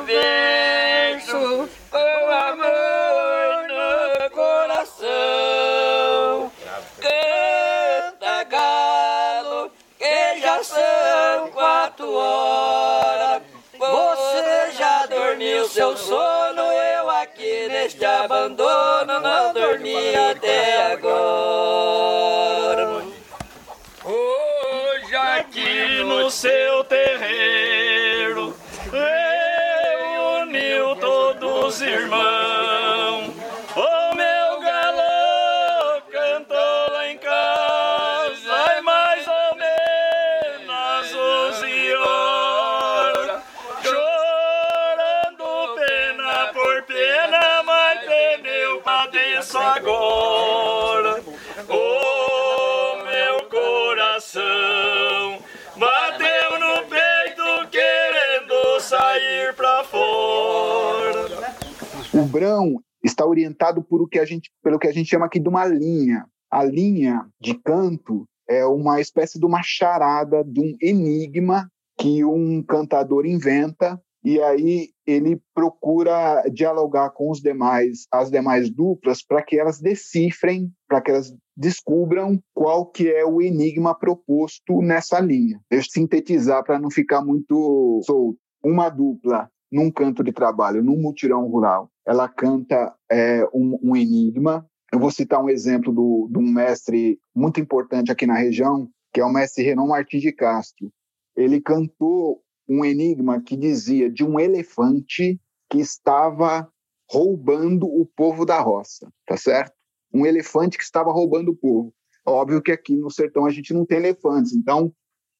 verso 0.03 1.69
com 1.89 2.29
amor 2.29 3.67
no 3.67 4.29
coração. 4.31 5.09
Canta, 6.99 8.43
galo, 8.43 9.71
que 9.97 10.39
já 10.39 10.63
são 10.63 11.49
quatro 11.51 12.13
horas. 12.13 13.41
Você 13.77 14.71
já 14.77 15.05
dormiu 15.07 15.67
seu 15.67 15.97
sono, 15.97 16.61
eu 16.61 17.09
aqui 17.09 17.67
neste 17.67 18.05
abandono 18.05 19.19
não 19.19 19.51
dormi 19.53 20.15
até 20.15 20.93
agora. 20.93 23.01
Hoje 24.03 25.15
aqui 25.15 26.03
no 26.03 26.29
seu 26.29 26.83
terreiro 26.83 28.20
todos 31.79 32.90
O 62.13 62.25
Brão 62.25 62.75
está 63.03 63.25
orientado 63.25 63.81
por 63.81 64.01
o 64.01 64.07
que 64.07 64.19
a 64.19 64.25
gente, 64.25 64.51
pelo 64.61 64.77
que 64.77 64.87
a 64.87 64.91
gente 64.91 65.09
chama 65.09 65.25
aqui 65.25 65.39
de 65.39 65.47
uma 65.47 65.65
linha. 65.65 66.25
A 66.51 66.63
linha 66.63 67.25
de 67.39 67.53
canto 67.53 68.25
é 68.49 68.65
uma 68.65 68.99
espécie 68.99 69.39
de 69.39 69.45
uma 69.45 69.61
charada, 69.63 70.43
de 70.43 70.59
um 70.59 70.75
enigma 70.81 71.69
que 71.97 72.25
um 72.25 72.61
cantador 72.63 73.25
inventa 73.25 73.99
e 74.23 74.39
aí 74.41 74.89
ele 75.07 75.41
procura 75.53 76.43
dialogar 76.53 77.09
com 77.11 77.31
os 77.31 77.39
demais, 77.39 78.05
as 78.11 78.29
demais 78.29 78.69
duplas, 78.69 79.23
para 79.23 79.41
que 79.41 79.57
elas 79.57 79.79
decifrem, 79.79 80.71
para 80.87 81.01
que 81.01 81.11
elas 81.11 81.33
descubram 81.57 82.39
qual 82.53 82.85
que 82.85 83.09
é 83.09 83.25
o 83.25 83.41
enigma 83.41 83.97
proposto 83.97 84.81
nessa 84.81 85.19
linha. 85.19 85.59
Deixa 85.69 85.87
eu 85.87 85.91
sintetizar 85.91 86.63
para 86.63 86.79
não 86.79 86.91
ficar 86.91 87.23
muito 87.23 88.01
solto. 88.05 88.37
Uma 88.63 88.89
dupla 88.89 89.49
num 89.71 89.89
canto 89.89 90.23
de 90.23 90.31
trabalho, 90.31 90.83
num 90.83 91.01
mutirão 91.01 91.47
rural, 91.47 91.89
ela 92.05 92.27
canta 92.27 92.93
é, 93.09 93.43
um, 93.53 93.79
um, 93.81 93.95
enigma. 93.95 94.65
Eu 94.91 94.99
vou 94.99 95.11
citar 95.11 95.41
um 95.41 95.49
exemplo 95.49 95.93
do, 95.93 96.27
de 96.31 96.39
um 96.39 96.51
mestre 96.51 97.19
muito 97.35 97.59
importante 97.59 98.11
aqui 98.11 98.25
na 98.25 98.35
região, 98.35 98.89
que 99.13 99.21
é 99.21 99.25
o 99.25 99.31
mestre 99.31 99.63
Renan 99.63 99.87
Martins 99.87 100.21
de 100.21 100.31
Castro. 100.31 100.91
Ele 101.35 101.61
cantou 101.61 102.41
um 102.67 102.83
enigma 102.83 103.41
que 103.41 103.55
dizia 103.55 104.09
de 104.09 104.23
um 104.23 104.39
elefante 104.39 105.39
que 105.69 105.79
estava 105.79 106.69
roubando 107.09 107.85
o 107.85 108.05
povo 108.05 108.45
da 108.45 108.59
roça, 108.59 109.11
tá 109.25 109.35
certo? 109.35 109.73
Um 110.13 110.25
elefante 110.25 110.77
que 110.77 110.83
estava 110.83 111.11
roubando 111.11 111.51
o 111.51 111.55
povo. 111.55 111.93
Óbvio 112.25 112.61
que 112.61 112.71
aqui 112.71 112.95
no 112.95 113.09
sertão 113.09 113.45
a 113.45 113.49
gente 113.49 113.73
não 113.73 113.85
tem 113.85 113.97
elefantes, 113.97 114.53
então 114.53 114.93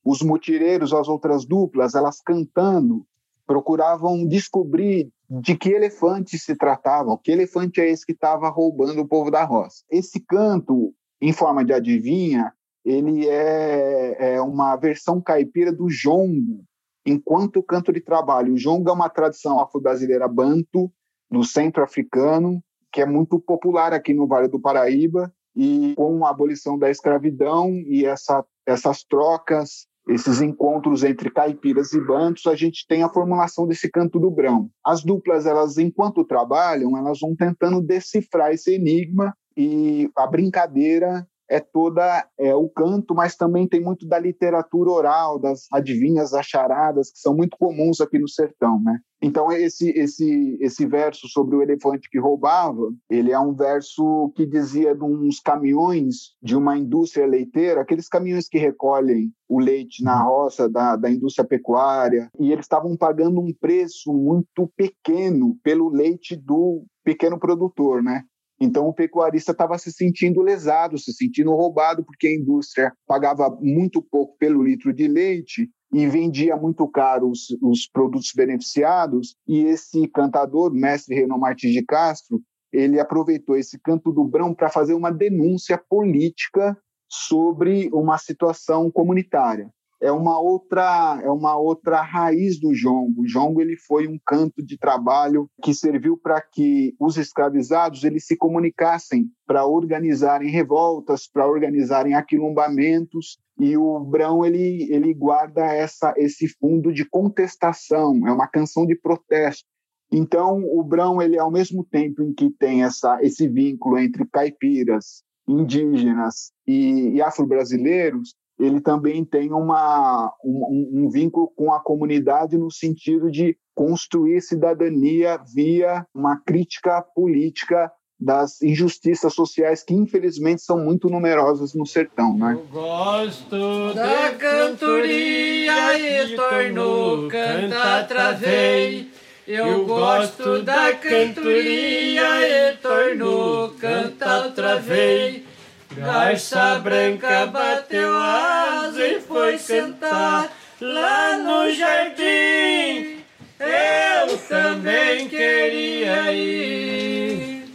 os 0.03 0.21
mutireiros, 0.21 0.93
as 0.93 1.07
outras 1.07 1.45
duplas, 1.45 1.93
elas 1.93 2.19
cantando, 2.21 3.05
procuravam 3.51 4.25
descobrir 4.25 5.11
de 5.29 5.57
que 5.57 5.71
elefante 5.71 6.39
se 6.39 6.55
tratava, 6.55 7.19
que 7.21 7.33
elefante 7.33 7.81
é 7.81 7.89
esse 7.89 8.05
que 8.05 8.13
estava 8.13 8.47
roubando 8.47 9.01
o 9.01 9.07
povo 9.07 9.29
da 9.29 9.43
roça. 9.43 9.83
Esse 9.91 10.21
canto, 10.21 10.93
em 11.21 11.33
forma 11.33 11.65
de 11.65 11.73
adivinha, 11.73 12.53
ele 12.85 13.27
é, 13.27 14.35
é 14.35 14.41
uma 14.41 14.77
versão 14.77 15.19
caipira 15.19 15.69
do 15.69 15.89
jongo, 15.89 16.63
enquanto 17.05 17.61
canto 17.61 17.91
de 17.91 17.99
trabalho. 17.99 18.53
O 18.53 18.57
jongo 18.57 18.89
é 18.89 18.93
uma 18.93 19.09
tradição 19.09 19.59
afro-brasileira 19.59 20.29
banto, 20.29 20.89
do 21.29 21.43
centro-africano, 21.43 22.63
que 22.89 23.01
é 23.01 23.05
muito 23.05 23.37
popular 23.37 23.91
aqui 23.93 24.13
no 24.13 24.27
Vale 24.27 24.47
do 24.47 24.61
Paraíba, 24.61 25.29
e 25.53 25.93
com 25.97 26.25
a 26.25 26.29
abolição 26.29 26.79
da 26.79 26.89
escravidão 26.89 27.69
e 27.85 28.05
essa, 28.05 28.45
essas 28.65 29.03
trocas, 29.03 29.87
esses 30.07 30.41
encontros 30.41 31.03
entre 31.03 31.29
caipiras 31.29 31.93
e 31.93 32.01
bantos, 32.01 32.47
a 32.47 32.55
gente 32.55 32.85
tem 32.87 33.03
a 33.03 33.09
formulação 33.09 33.67
desse 33.67 33.89
canto 33.89 34.19
do 34.19 34.31
brão. 34.31 34.69
As 34.85 35.03
duplas, 35.03 35.45
elas 35.45 35.77
enquanto 35.77 36.25
trabalham, 36.25 36.97
elas 36.97 37.19
vão 37.19 37.35
tentando 37.35 37.81
decifrar 37.81 38.51
esse 38.51 38.73
enigma 38.73 39.35
e 39.55 40.09
a 40.15 40.25
brincadeira 40.27 41.27
é 41.51 41.59
toda 41.59 42.25
é, 42.39 42.55
o 42.55 42.69
canto, 42.69 43.13
mas 43.13 43.35
também 43.35 43.67
tem 43.67 43.81
muito 43.81 44.07
da 44.07 44.17
literatura 44.17 44.89
oral, 44.89 45.37
das 45.37 45.67
adivinhas, 45.73 46.31
das 46.31 46.45
charadas, 46.45 47.11
que 47.11 47.19
são 47.19 47.35
muito 47.35 47.57
comuns 47.57 47.99
aqui 47.99 48.17
no 48.17 48.27
sertão, 48.27 48.81
né? 48.81 48.99
Então 49.21 49.51
esse 49.51 49.89
esse 49.91 50.57
esse 50.61 50.85
verso 50.85 51.27
sobre 51.27 51.55
o 51.55 51.61
elefante 51.61 52.09
que 52.09 52.17
roubava, 52.17 52.89
ele 53.09 53.31
é 53.31 53.39
um 53.39 53.53
verso 53.53 54.31
que 54.35 54.45
dizia 54.45 54.95
de 54.95 55.03
uns 55.03 55.39
caminhões 55.39 56.35
de 56.41 56.55
uma 56.55 56.77
indústria 56.77 57.27
leiteira, 57.27 57.81
aqueles 57.81 58.07
caminhões 58.07 58.47
que 58.47 58.57
recolhem 58.57 59.31
o 59.47 59.59
leite 59.59 60.03
na 60.03 60.23
roça 60.23 60.69
da, 60.69 60.95
da 60.95 61.11
indústria 61.11 61.45
pecuária, 61.45 62.29
e 62.39 62.51
eles 62.51 62.63
estavam 62.63 62.95
pagando 62.95 63.41
um 63.41 63.53
preço 63.53 64.13
muito 64.13 64.71
pequeno 64.75 65.57
pelo 65.61 65.89
leite 65.89 66.35
do 66.35 66.85
pequeno 67.03 67.37
produtor, 67.37 68.01
né? 68.01 68.23
Então 68.61 68.87
o 68.87 68.93
pecuarista 68.93 69.53
estava 69.53 69.75
se 69.79 69.91
sentindo 69.91 70.39
lesado, 70.39 70.95
se 70.99 71.11
sentindo 71.11 71.49
roubado, 71.49 72.05
porque 72.05 72.27
a 72.27 72.35
indústria 72.35 72.93
pagava 73.07 73.49
muito 73.59 74.03
pouco 74.03 74.37
pelo 74.37 74.63
litro 74.63 74.93
de 74.93 75.07
leite 75.07 75.67
e 75.91 76.05
vendia 76.07 76.55
muito 76.55 76.87
caro 76.87 77.31
os, 77.31 77.47
os 77.59 77.87
produtos 77.87 78.31
beneficiados. 78.35 79.35
E 79.47 79.63
esse 79.63 80.07
cantador, 80.07 80.71
mestre 80.71 81.15
Renan 81.15 81.39
Martins 81.39 81.73
de 81.73 81.83
Castro, 81.83 82.39
ele 82.71 82.99
aproveitou 82.99 83.57
esse 83.57 83.79
canto 83.79 84.11
do 84.11 84.23
Brão 84.23 84.53
para 84.53 84.69
fazer 84.69 84.93
uma 84.93 85.11
denúncia 85.11 85.75
política 85.89 86.77
sobre 87.09 87.89
uma 87.91 88.19
situação 88.19 88.91
comunitária 88.91 89.71
é 90.01 90.11
uma 90.11 90.39
outra 90.39 91.21
é 91.23 91.29
uma 91.29 91.55
outra 91.55 92.01
raiz 92.01 92.59
do 92.59 92.73
jongo. 92.73 93.21
O 93.21 93.27
jongo 93.27 93.61
ele 93.61 93.77
foi 93.77 94.07
um 94.07 94.19
canto 94.25 94.65
de 94.65 94.77
trabalho 94.77 95.47
que 95.61 95.73
serviu 95.73 96.17
para 96.17 96.41
que 96.41 96.95
os 96.99 97.17
escravizados 97.17 98.03
eles 98.03 98.25
se 98.25 98.35
comunicassem 98.35 99.29
para 99.45 99.65
organizarem 99.65 100.49
revoltas, 100.49 101.29
para 101.31 101.47
organizarem 101.47 102.15
aquilombamentos 102.15 103.37
e 103.59 103.77
o 103.77 103.99
Brão 103.99 104.43
ele 104.43 104.91
ele 104.91 105.13
guarda 105.13 105.65
essa 105.65 106.13
esse 106.17 106.47
fundo 106.59 106.91
de 106.91 107.05
contestação, 107.05 108.27
é 108.27 108.31
uma 108.31 108.47
canção 108.47 108.85
de 108.87 108.95
protesto. 108.95 109.69
Então 110.11 110.63
o 110.65 110.83
Brão 110.83 111.21
ele 111.21 111.37
ao 111.37 111.51
mesmo 111.51 111.85
tempo 111.85 112.23
em 112.23 112.33
que 112.33 112.49
tem 112.49 112.83
essa 112.83 113.19
esse 113.21 113.47
vínculo 113.47 113.99
entre 113.99 114.25
caipiras, 114.25 115.23
indígenas 115.47 116.51
e, 116.65 117.11
e 117.11 117.21
afro-brasileiros, 117.21 118.35
ele 118.61 118.79
também 118.79 119.25
tem 119.25 119.51
uma, 119.51 120.31
um, 120.43 121.05
um, 121.05 121.09
vínculo 121.09 121.51
com 121.55 121.73
a 121.73 121.79
comunidade 121.79 122.57
no 122.57 122.71
sentido 122.71 123.31
de 123.31 123.57
construir 123.73 124.39
cidadania 124.41 125.39
via 125.53 126.05
uma 126.13 126.39
crítica 126.45 127.01
política 127.15 127.91
das 128.19 128.61
injustiças 128.61 129.33
sociais 129.33 129.83
que 129.83 129.95
infelizmente 129.95 130.61
são 130.61 130.77
muito 130.77 131.09
numerosas 131.09 131.73
no 131.73 131.87
sertão, 131.87 132.37
né? 132.37 132.53
Eu 132.53 132.67
gosto 132.67 133.93
da 133.95 134.31
cantoria 134.37 135.97
e 135.97 136.35
torno 136.35 137.27
canta 137.27 138.03
travei. 138.03 139.09
Eu 139.47 139.85
gosto 139.87 140.61
da 140.61 140.93
cantoria 140.93 142.69
e 142.71 142.77
torno 142.77 143.73
canta 143.79 144.51
travei. 144.51 145.50
Garça 145.97 146.79
branca 146.79 147.45
bateu 147.47 148.15
asa 148.15 149.05
e 149.05 149.19
foi 149.19 149.57
sentar 149.57 150.49
lá 150.79 151.37
no 151.37 151.69
jardim. 151.73 153.21
Eu 153.59 154.37
também 154.47 155.27
queria 155.27 156.31
ir. 156.31 157.65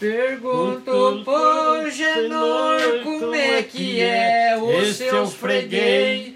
Pergunto 0.00 1.22
pro 1.24 1.90
Genor 1.90 2.80
como 3.04 3.34
é 3.34 3.62
que 3.62 4.00
é 4.00 4.56
o 4.58 4.84
seu 4.86 5.26
freguês. 5.26 6.32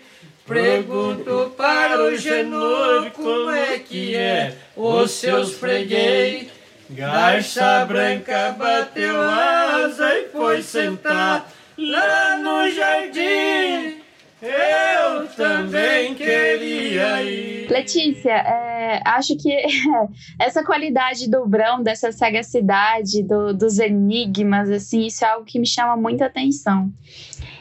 Pergunto 0.46 1.52
para 1.56 2.00
o 2.00 2.16
Genor 2.16 3.10
como 3.10 3.50
é 3.50 3.78
que 3.78 4.14
é 4.14 4.54
os 4.76 5.10
seus 5.12 5.54
freguês. 5.54 6.55
Garça 6.90 7.84
branca 7.84 8.52
bateu 8.52 9.20
asa 9.20 10.18
e 10.18 10.28
foi 10.28 10.62
sentar 10.62 11.50
lá 11.76 12.38
no 12.38 12.70
jardim. 12.70 14.06
Eu 14.40 15.26
também 15.34 16.14
queria 16.14 17.22
ir. 17.22 17.68
Letícia, 17.68 18.30
é, 18.30 19.02
acho 19.04 19.36
que 19.36 19.50
essa 20.38 20.62
qualidade 20.62 21.28
do 21.28 21.44
Brão, 21.46 21.82
dessa 21.82 22.12
sagacidade, 22.12 23.22
do, 23.24 23.52
dos 23.52 23.78
enigmas, 23.78 24.70
assim, 24.70 25.06
isso 25.06 25.24
é 25.24 25.28
algo 25.28 25.44
que 25.44 25.58
me 25.58 25.66
chama 25.66 25.96
muita 25.96 26.26
atenção. 26.26 26.92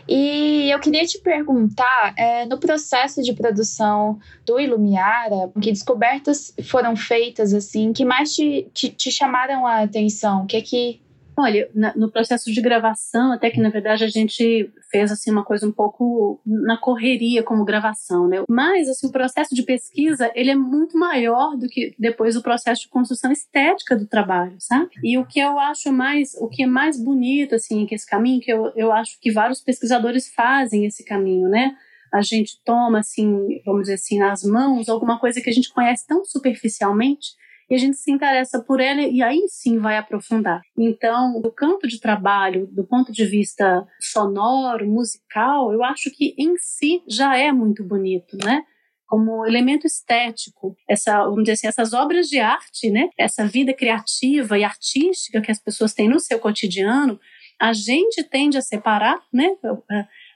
E 0.08 0.70
eu 0.70 0.80
queria 0.80 1.06
te 1.06 1.20
perguntar, 1.20 2.14
é, 2.18 2.46
no 2.46 2.60
processo 2.60 3.22
de 3.22 3.34
produção 3.34 4.20
do 4.46 4.60
Ilumiara, 4.60 5.52
que 5.62 5.72
descobertas 5.72 6.54
foram 6.66 6.96
feitas, 6.96 7.54
assim, 7.54 7.92
que 7.92 8.06
mais 8.06 8.34
te, 8.36 8.68
te, 8.74 8.90
te 8.90 9.12
chamaram 9.12 9.66
a 9.66 9.82
atenção? 9.82 10.44
O 10.44 10.46
que 10.46 10.58
é 10.58 10.62
que 10.62 11.02
Olha, 11.38 11.70
no 11.96 12.10
processo 12.10 12.52
de 12.52 12.62
gravação, 12.62 13.34
até 13.34 13.50
que 13.50 13.60
na 13.60 13.70
verdade 13.70 14.04
a 14.04 14.08
gente 14.08 14.72
fez 14.90 15.12
assim 15.12 15.30
uma 15.30 15.44
coisa 15.44 15.68
um 15.68 15.72
pouco 15.72 16.40
na 16.46 16.78
correria 16.78 17.44
como 17.44 17.66
gravação, 17.66 18.28
né? 18.28 18.44
Mas 18.50 18.88
assim 18.88 19.08
o 19.08 19.12
processo 19.12 19.54
de 19.54 19.64
pesquisa 19.64 20.32
ele 20.34 20.52
é 20.52 20.56
muito 20.56 20.98
maior 20.98 21.58
do 21.58 21.68
que 21.68 21.94
depois 22.00 22.38
o 22.38 22.42
processo 22.42 22.84
de 22.84 22.90
construção 22.90 23.32
estética 23.32 23.98
do 23.98 24.08
trabalho, 24.08 24.56
sabe? 24.60 24.90
E 25.04 25.18
o 25.18 25.26
que 25.26 25.40
eu 25.40 25.60
acho 25.60 25.92
mais, 25.92 26.34
o 26.40 26.48
que 26.48 26.64
é 26.64 26.68
mais 26.68 27.02
bonito 27.02 27.56
assim 27.56 27.86
que 27.86 27.96
esse 27.96 28.10
caminho 28.10 28.40
que 28.40 28.52
eu, 28.52 28.72
eu 28.76 28.92
acho 28.94 29.20
que 29.20 29.32
vários 29.32 29.62
pesquisadores 29.62 30.32
fazem 30.34 30.86
esse 30.86 31.04
caminho, 31.04 31.50
né? 31.50 31.76
A 32.14 32.22
gente 32.22 32.62
toma 32.64 33.00
assim, 33.00 33.62
vamos 33.66 33.82
dizer 33.82 33.96
assim, 33.96 34.20
nas 34.20 34.42
mãos 34.44 34.88
alguma 34.88 35.20
coisa 35.20 35.42
que 35.42 35.50
a 35.50 35.54
gente 35.54 35.74
conhece 35.74 36.08
tão 36.08 36.24
superficialmente 36.24 37.36
e 37.70 37.76
a 37.76 37.78
gente 37.78 37.98
se 37.98 38.12
interessa 38.12 38.62
por 38.62 38.80
ela 38.80 39.02
e 39.02 39.22
aí 39.22 39.46
sim 39.48 39.80
vai 39.80 39.98
aprofundar. 39.98 40.62
Então, 40.78 41.42
do 41.42 41.52
campo 41.52 41.88
de 41.88 42.00
trabalho, 42.00 42.68
do 42.72 42.84
ponto 42.84 43.12
de 43.12 43.26
vista 43.26 43.86
sonoro, 44.00 44.88
musical, 44.88 45.72
eu 45.72 45.84
acho 45.84 46.12
que 46.12 46.36
em 46.38 46.58
si 46.58 47.02
já 47.08 47.38
é 47.38 47.52
muito 47.52 47.84
bonito, 47.84 48.38
né? 48.38 48.64
como 49.08 49.46
elemento 49.46 49.86
estético, 49.86 50.76
essa, 50.90 51.24
vamos 51.24 51.44
dizer 51.44 51.54
assim, 51.54 51.68
essas 51.68 51.94
obras 51.94 52.28
de 52.28 52.40
arte, 52.40 52.90
né? 52.90 53.10
Essa 53.18 53.46
vida 53.46 53.74
criativa 53.74 54.58
e 54.58 54.64
artística 54.64 55.42
que 55.42 55.52
as 55.52 55.60
pessoas 55.60 55.94
têm 55.94 56.10
no 56.10 56.20
seu 56.20 56.40
cotidiano, 56.40 57.20
a 57.60 57.72
gente 57.72 58.24
tende 58.24 58.58
a 58.58 58.62
separar, 58.62 59.22
né? 59.32 59.56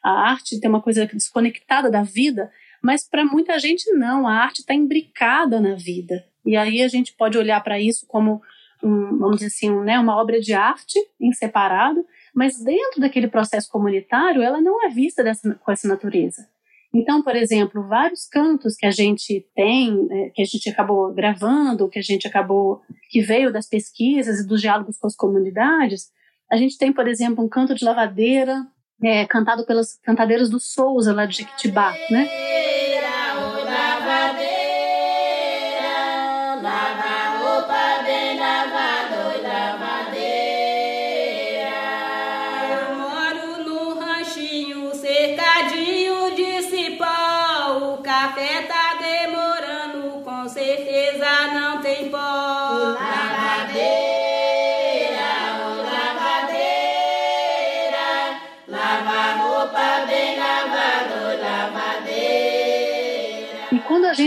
A 0.04 0.30
arte 0.30 0.60
tem 0.60 0.70
uma 0.70 0.82
coisa 0.82 1.06
desconectada 1.06 1.90
da 1.90 2.04
vida, 2.04 2.52
Mas 2.82 3.06
para 3.06 3.26
muita 3.26 3.60
gente 3.60 3.92
não, 3.92 4.26
a 4.26 4.36
arte 4.36 4.60
está 4.60 4.74
imbricada 4.74 5.60
na 5.60 5.76
vida. 5.76 6.24
E 6.46 6.56
aí 6.56 6.82
a 6.82 6.88
gente 6.88 7.14
pode 7.16 7.38
olhar 7.38 7.62
para 7.64 7.80
isso 7.80 8.06
como, 8.08 8.42
um, 8.84 9.18
vamos 9.18 9.38
dizer 9.38 9.48
assim, 9.48 9.70
um, 9.70 9.84
né, 9.84 10.00
uma 10.00 10.16
obra 10.16 10.40
de 10.40 10.54
arte 10.54 11.00
em 11.20 11.32
separado, 11.34 12.06
mas 12.34 12.64
dentro 12.64 13.02
daquele 13.02 13.28
processo 13.28 13.70
comunitário 13.70 14.42
ela 14.42 14.62
não 14.62 14.86
é 14.86 14.90
vista 14.90 15.24
dessa, 15.24 15.56
com 15.56 15.72
essa 15.72 15.88
natureza. 15.88 16.48
Então, 16.94 17.22
por 17.22 17.36
exemplo, 17.36 17.88
vários 17.88 18.26
cantos 18.28 18.76
que 18.76 18.86
a 18.86 18.92
gente 18.92 19.46
tem, 19.56 19.94
né, 20.08 20.32
que 20.34 20.42
a 20.42 20.46
gente 20.46 20.70
acabou 20.70 21.14
gravando, 21.14 21.90
que 21.90 22.00
a 22.00 22.02
gente 22.02 22.28
acabou, 22.28 22.82
que 23.10 23.22
veio 23.22 23.54
das 23.54 23.68
pesquisas 23.68 24.40
e 24.40 24.48
dos 24.48 24.60
diálogos 24.60 24.98
com 24.98 25.06
as 25.06 25.16
comunidades, 25.16 26.10
a 26.52 26.58
gente 26.58 26.78
tem, 26.78 26.92
por 26.92 27.08
exemplo, 27.08 27.44
um 27.44 27.50
canto 27.50 27.76
de 27.76 27.86
lavadeira, 27.86 28.66
é, 29.04 29.26
cantado 29.26 29.66
pelas 29.66 30.00
cantadeiras 30.04 30.50
do 30.50 30.60
Souza, 30.60 31.14
lá 31.14 31.26
de 31.26 31.38
Jequitibá, 31.38 31.94
né? 32.10 32.28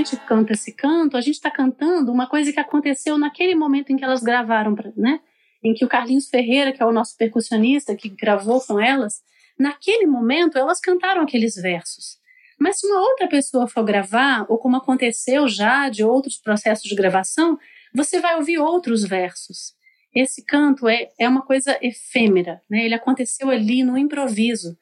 Gente 0.02 0.16
canta 0.26 0.52
esse 0.52 0.72
canto, 0.72 1.16
a 1.16 1.20
gente 1.20 1.34
está 1.34 1.50
cantando 1.50 2.12
uma 2.12 2.26
coisa 2.26 2.52
que 2.52 2.60
aconteceu 2.60 3.16
naquele 3.16 3.54
momento 3.54 3.90
em 3.90 3.96
que 3.96 4.04
elas 4.04 4.22
gravaram, 4.22 4.76
né? 4.96 5.20
Em 5.62 5.72
que 5.72 5.84
o 5.84 5.88
Carlinhos 5.88 6.28
Ferreira, 6.28 6.72
que 6.72 6.82
é 6.82 6.86
o 6.86 6.92
nosso 6.92 7.16
percussionista, 7.16 7.94
que 7.94 8.08
gravou 8.08 8.60
com 8.60 8.80
elas, 8.80 9.22
naquele 9.58 10.06
momento 10.06 10.58
elas 10.58 10.80
cantaram 10.80 11.22
aqueles 11.22 11.54
versos. 11.54 12.18
Mas 12.58 12.80
se 12.80 12.86
uma 12.86 13.00
outra 13.00 13.28
pessoa 13.28 13.68
for 13.68 13.84
gravar, 13.84 14.46
ou 14.48 14.58
como 14.58 14.76
aconteceu 14.76 15.48
já 15.48 15.88
de 15.88 16.04
outros 16.04 16.36
processos 16.36 16.88
de 16.88 16.94
gravação, 16.94 17.58
você 17.94 18.20
vai 18.20 18.36
ouvir 18.36 18.58
outros 18.58 19.04
versos. 19.04 19.74
Esse 20.14 20.44
canto 20.44 20.88
é, 20.88 21.08
é 21.18 21.28
uma 21.28 21.42
coisa 21.42 21.78
efêmera, 21.80 22.60
né? 22.68 22.84
ele 22.84 22.94
aconteceu 22.94 23.50
ali 23.50 23.82
no 23.82 23.96
improviso. 23.96 24.76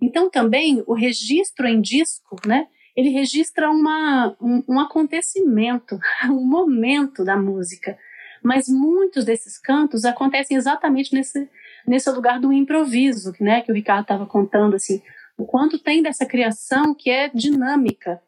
Então 0.00 0.28
também 0.28 0.82
o 0.86 0.94
registro 0.94 1.66
em 1.66 1.80
disco, 1.80 2.36
né? 2.46 2.66
Ele 2.96 3.10
registra 3.10 3.70
uma, 3.70 4.36
um, 4.40 4.62
um 4.68 4.80
acontecimento, 4.80 5.98
um 6.26 6.46
momento 6.46 7.24
da 7.24 7.36
música. 7.36 7.98
Mas 8.42 8.68
muitos 8.68 9.24
desses 9.24 9.58
cantos 9.58 10.04
acontecem 10.04 10.56
exatamente 10.56 11.14
nesse, 11.14 11.48
nesse 11.86 12.10
lugar 12.10 12.38
do 12.38 12.52
improviso, 12.52 13.32
né? 13.40 13.62
que 13.62 13.72
o 13.72 13.74
Ricardo 13.74 14.02
estava 14.02 14.26
contando, 14.26 14.76
assim, 14.76 15.02
o 15.36 15.44
quanto 15.44 15.78
tem 15.78 16.02
dessa 16.02 16.26
criação 16.26 16.94
que 16.94 17.10
é 17.10 17.28
dinâmica. 17.28 18.20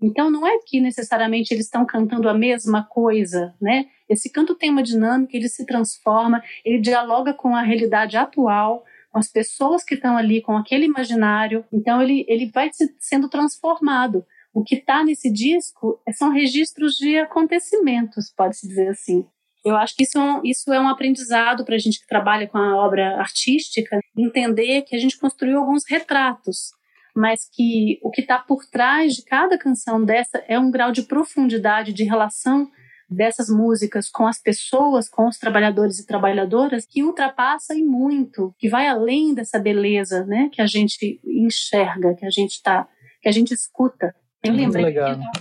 Então 0.00 0.30
não 0.30 0.46
é 0.46 0.58
que 0.64 0.80
necessariamente 0.80 1.52
eles 1.52 1.66
estão 1.66 1.84
cantando 1.84 2.28
a 2.28 2.34
mesma 2.34 2.84
coisa, 2.84 3.54
né? 3.60 3.86
Esse 4.08 4.30
canto 4.30 4.54
tem 4.54 4.70
uma 4.70 4.82
dinâmica, 4.82 5.36
ele 5.36 5.48
se 5.48 5.66
transforma, 5.66 6.42
ele 6.64 6.80
dialoga 6.80 7.34
com 7.34 7.54
a 7.54 7.62
realidade 7.62 8.16
atual, 8.16 8.84
com 9.18 9.20
as 9.20 9.28
pessoas 9.28 9.82
que 9.82 9.96
estão 9.96 10.16
ali, 10.16 10.40
com 10.40 10.56
aquele 10.56 10.84
imaginário. 10.84 11.64
Então 11.72 12.00
ele, 12.00 12.24
ele 12.28 12.50
vai 12.54 12.70
se, 12.72 12.94
sendo 13.00 13.28
transformado. 13.28 14.24
O 14.54 14.62
que 14.62 14.76
está 14.76 15.04
nesse 15.04 15.30
disco 15.30 16.00
são 16.12 16.30
registros 16.30 16.94
de 16.94 17.18
acontecimentos, 17.18 18.32
pode-se 18.34 18.66
dizer 18.66 18.88
assim. 18.88 19.26
Eu 19.64 19.76
acho 19.76 19.96
que 19.96 20.04
isso 20.04 20.18
é 20.18 20.40
isso 20.44 20.72
é 20.72 20.80
um 20.80 20.88
aprendizado 20.88 21.64
para 21.64 21.74
a 21.74 21.78
gente 21.78 22.00
que 22.00 22.06
trabalha 22.06 22.46
com 22.46 22.58
a 22.58 22.76
obra 22.76 23.18
artística, 23.18 23.98
entender 24.16 24.82
que 24.82 24.94
a 24.94 24.98
gente 24.98 25.18
construiu 25.18 25.58
alguns 25.58 25.82
retratos, 25.86 26.70
mas 27.14 27.40
que 27.52 27.98
o 28.02 28.10
que 28.10 28.20
está 28.20 28.38
por 28.38 28.64
trás 28.66 29.14
de 29.14 29.24
cada 29.24 29.58
canção 29.58 30.02
dessa 30.02 30.38
é 30.46 30.58
um 30.58 30.70
grau 30.70 30.92
de 30.92 31.02
profundidade 31.02 31.92
de 31.92 32.04
relação 32.04 32.70
dessas 33.10 33.48
músicas 33.48 34.08
com 34.10 34.26
as 34.26 34.38
pessoas, 34.40 35.08
com 35.08 35.26
os 35.28 35.38
trabalhadores 35.38 35.98
e 35.98 36.06
trabalhadoras, 36.06 36.84
que 36.86 37.02
ultrapassa 37.02 37.74
e 37.74 37.82
muito, 37.82 38.54
que 38.58 38.68
vai 38.68 38.86
além 38.86 39.34
dessa 39.34 39.58
beleza, 39.58 40.24
né, 40.26 40.50
que 40.52 40.60
a 40.60 40.66
gente 40.66 41.18
enxerga, 41.24 42.14
que 42.14 42.26
a 42.26 42.30
gente 42.30 42.62
tá, 42.62 42.86
que 43.22 43.28
a 43.28 43.32
gente 43.32 43.52
escuta. 43.54 44.14
Eu 44.44 44.52
lembrei 44.52 44.84
que 44.92 44.98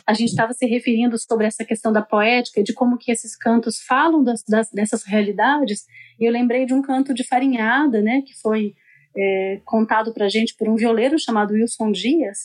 a 0.07 0.13
gente 0.13 0.29
estava 0.29 0.53
se 0.53 0.65
referindo 0.65 1.17
sobre 1.19 1.45
essa 1.45 1.63
questão 1.63 1.91
da 1.93 2.01
poética, 2.01 2.63
de 2.63 2.73
como 2.73 2.97
que 2.97 3.11
esses 3.11 3.35
cantos 3.35 3.79
falam 3.81 4.23
das, 4.23 4.43
das- 4.47 4.71
dessas 4.71 5.03
realidades, 5.03 5.85
e 6.19 6.25
eu 6.25 6.31
lembrei 6.31 6.65
de 6.65 6.73
um 6.73 6.81
canto 6.81 7.13
de 7.13 7.23
farinhada, 7.23 8.01
né, 8.01 8.21
que 8.25 8.33
foi 8.41 8.73
é, 9.19 9.59
contado 9.65 10.13
para 10.13 10.25
a 10.25 10.29
gente 10.29 10.55
por 10.55 10.69
um 10.69 10.75
violeiro 10.75 11.17
chamado 11.19 11.53
Wilson 11.53 11.91
Dias, 11.91 12.37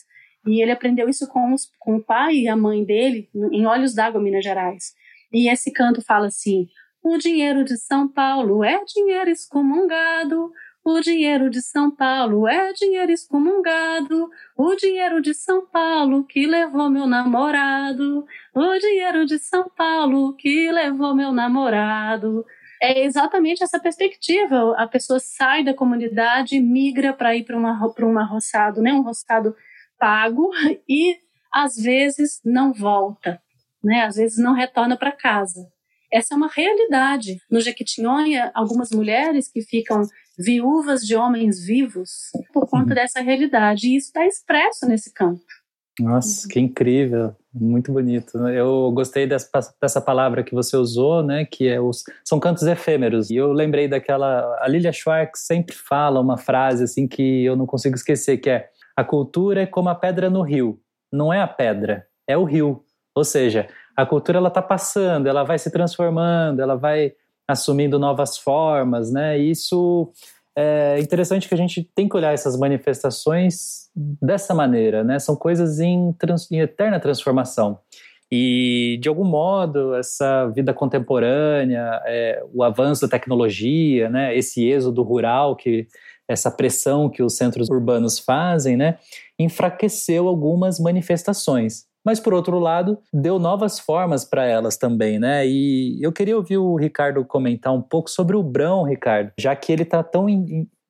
e 0.47 0.61
ele 0.63 0.71
aprendeu 0.73 1.07
isso 1.09 1.29
com, 1.29 1.53
os- 1.53 1.71
com 1.79 1.97
o 1.97 2.03
pai 2.03 2.35
e 2.35 2.49
a 2.49 2.57
mãe 2.57 2.83
dele 2.85 3.29
em 3.53 3.67
Olhos 3.67 3.95
d'Água, 3.95 4.21
Minas 4.21 4.43
Gerais. 4.43 4.93
E 5.33 5.51
esse 5.51 5.73
canto 5.73 6.03
fala 6.03 6.27
assim: 6.27 6.67
o 7.03 7.17
dinheiro 7.17 7.65
de 7.65 7.77
São 7.77 8.07
Paulo 8.09 8.63
é 8.63 8.83
dinheiro 8.85 9.31
excomungado. 9.31 10.51
O 10.85 11.01
dinheiro 11.01 11.49
de 11.49 11.63
São 11.63 11.91
Paulo 11.95 12.49
é 12.49 12.73
dinheiro 12.73 13.13
excomungado. 13.13 14.29
O 14.57 14.75
dinheiro 14.75 15.23
de 15.23 15.33
São 15.33 15.65
Paulo 15.67 16.25
que 16.25 16.47
levou 16.47 16.91
meu 16.91 17.07
namorado. 17.07 18.25
O 18.55 18.79
dinheiro 18.79 19.25
de 19.25 19.39
São 19.39 19.71
Paulo 19.77 20.35
que 20.35 20.71
levou 20.73 21.15
meu 21.15 21.33
namorado. 21.33 22.45
É 22.83 23.05
exatamente 23.05 23.63
essa 23.63 23.79
perspectiva. 23.79 24.75
A 24.77 24.89
pessoa 24.89 25.21
sai 25.21 25.63
da 25.63 25.73
comunidade, 25.73 26.61
migra 26.61 27.13
para 27.13 27.37
ir 27.37 27.45
para 27.45 27.57
um 27.57 28.27
roçado, 28.27 28.83
né? 28.83 28.93
um 28.93 29.03
roçado 29.03 29.55
pago, 30.03 30.51
e 30.89 31.17
às 31.53 31.77
vezes 31.77 32.41
não 32.45 32.73
volta, 32.73 33.41
né? 33.83 34.03
às 34.03 34.17
vezes 34.17 34.39
não 34.39 34.55
retorna 34.55 34.97
para 34.97 35.13
casa. 35.13 35.67
Essa 36.13 36.35
é 36.35 36.37
uma 36.37 36.49
realidade. 36.49 37.39
No 37.51 37.61
Jequitinhonha, 37.61 38.51
algumas 38.55 38.91
mulheres 38.91 39.51
que 39.51 39.63
ficam 39.63 40.03
viúvas 40.39 41.01
de 41.01 41.17
homens 41.17 41.65
vivos 41.65 42.11
por 42.53 42.69
conta 42.69 42.95
dessa 42.95 43.21
realidade. 43.21 43.89
E 43.89 43.97
isso 43.97 44.09
está 44.09 44.27
expresso 44.27 44.87
nesse 44.87 45.13
canto. 45.13 45.41
Nossa, 46.01 46.49
que 46.49 46.59
incrível, 46.59 47.37
muito 47.53 47.93
bonito. 47.93 48.39
Eu 48.49 48.91
gostei 48.93 49.27
dessa, 49.27 49.49
dessa 49.81 50.01
palavra 50.01 50.43
que 50.43 50.55
você 50.55 50.77
usou, 50.77 51.23
né? 51.23 51.45
Que 51.45 51.69
é 51.69 51.81
os, 51.81 52.03
são 52.25 52.41
cantos 52.41 52.63
efêmeros. 52.65 53.31
E 53.31 53.37
eu 53.37 53.53
lembrei 53.53 53.89
daquela. 53.89 54.59
A 54.61 54.69
Lilia 54.69 54.93
Schwartz 54.93 55.41
sempre 55.41 55.75
fala 55.75 56.21
uma 56.21 56.39
frase 56.39 56.85
assim 56.85 57.07
que 57.07 57.45
eu 57.45 57.57
não 57.57 57.67
consigo 57.67 57.95
esquecer, 57.95 58.39
que 58.39 58.49
é 58.49 58.69
a 58.97 59.05
cultura 59.05 59.63
é 59.63 59.67
como 59.67 59.91
a 59.91 59.95
pedra 59.95 60.31
no 60.31 60.43
rio. 60.43 60.81
Não 61.13 61.33
é 61.33 61.43
a 61.43 61.49
pedra, 61.49 62.07
é 62.27 62.37
o 62.37 62.45
rio. 62.45 62.85
Ou 63.15 63.25
seja, 63.25 63.69
a 63.97 64.07
cultura 64.07 64.39
ela 64.39 64.49
está 64.49 64.63
passando, 64.63 65.27
ela 65.27 65.45
vai 65.45 65.59
se 65.59 65.71
transformando, 65.71 66.61
ela 66.61 66.77
vai 66.77 67.13
assumindo 67.47 67.99
novas 67.99 68.39
formas, 68.39 69.13
né? 69.13 69.39
E 69.39 69.51
isso 69.51 70.11
é 70.57 70.99
interessante 70.99 71.49
que 71.49 71.55
a 71.55 71.59
gente 71.59 71.83
tem 71.95 72.09
que 72.09 72.17
olhar 72.17 72.33
essas 72.33 72.59
manifestações 72.59 73.91
dessa 73.95 74.55
maneira, 74.55 75.05
né? 75.05 75.19
São 75.19 75.37
coisas 75.37 75.81
em, 75.81 76.13
trans, 76.15 76.51
em 76.51 76.61
eterna 76.61 76.99
transformação. 77.01 77.79
E, 78.31 78.99
de 79.03 79.11
algum 79.11 79.25
modo, 79.25 79.95
essa 79.95 80.47
vida 80.49 80.73
contemporânea, 80.73 82.01
é, 82.07 82.43
o 82.55 82.63
avanço 82.63 83.03
da 83.03 83.09
tecnologia, 83.09 84.09
né? 84.09 84.35
Esse 84.35 84.67
êxodo 84.67 85.03
rural, 85.03 85.55
que 85.55 85.87
essa 86.27 86.51
pressão 86.51 87.11
que 87.11 87.23
os 87.23 87.37
centros 87.37 87.69
urbanos 87.69 88.19
fazem, 88.19 88.75
né? 88.75 88.99
Enfraqueceu 89.39 90.29
algumas 90.29 90.81
manifestações 90.81 91.92
mas 92.05 92.21
por 92.21 92.35
outro 92.35 92.59
lado 92.59 92.99
deu 93.13 93.39
novas 93.39 93.79
formas 93.79 94.25
para 94.25 94.45
elas 94.45 94.77
também, 94.77 95.19
né? 95.19 95.47
E 95.47 95.99
eu 96.03 96.13
queria 96.13 96.37
ouvir 96.37 96.59
o 96.59 96.77
Ricardo 96.77 97.25
comentar 97.25 97.73
um 97.73 97.83
pouco 97.83 98.11
sobre 98.11 98.37
o 98.37 98.43
Brão, 98.43 98.85
Ricardo, 98.85 99.33
já 99.39 99.55
que 99.55 99.73
ele 99.73 99.83
está 99.83 100.03
tão 100.03 100.27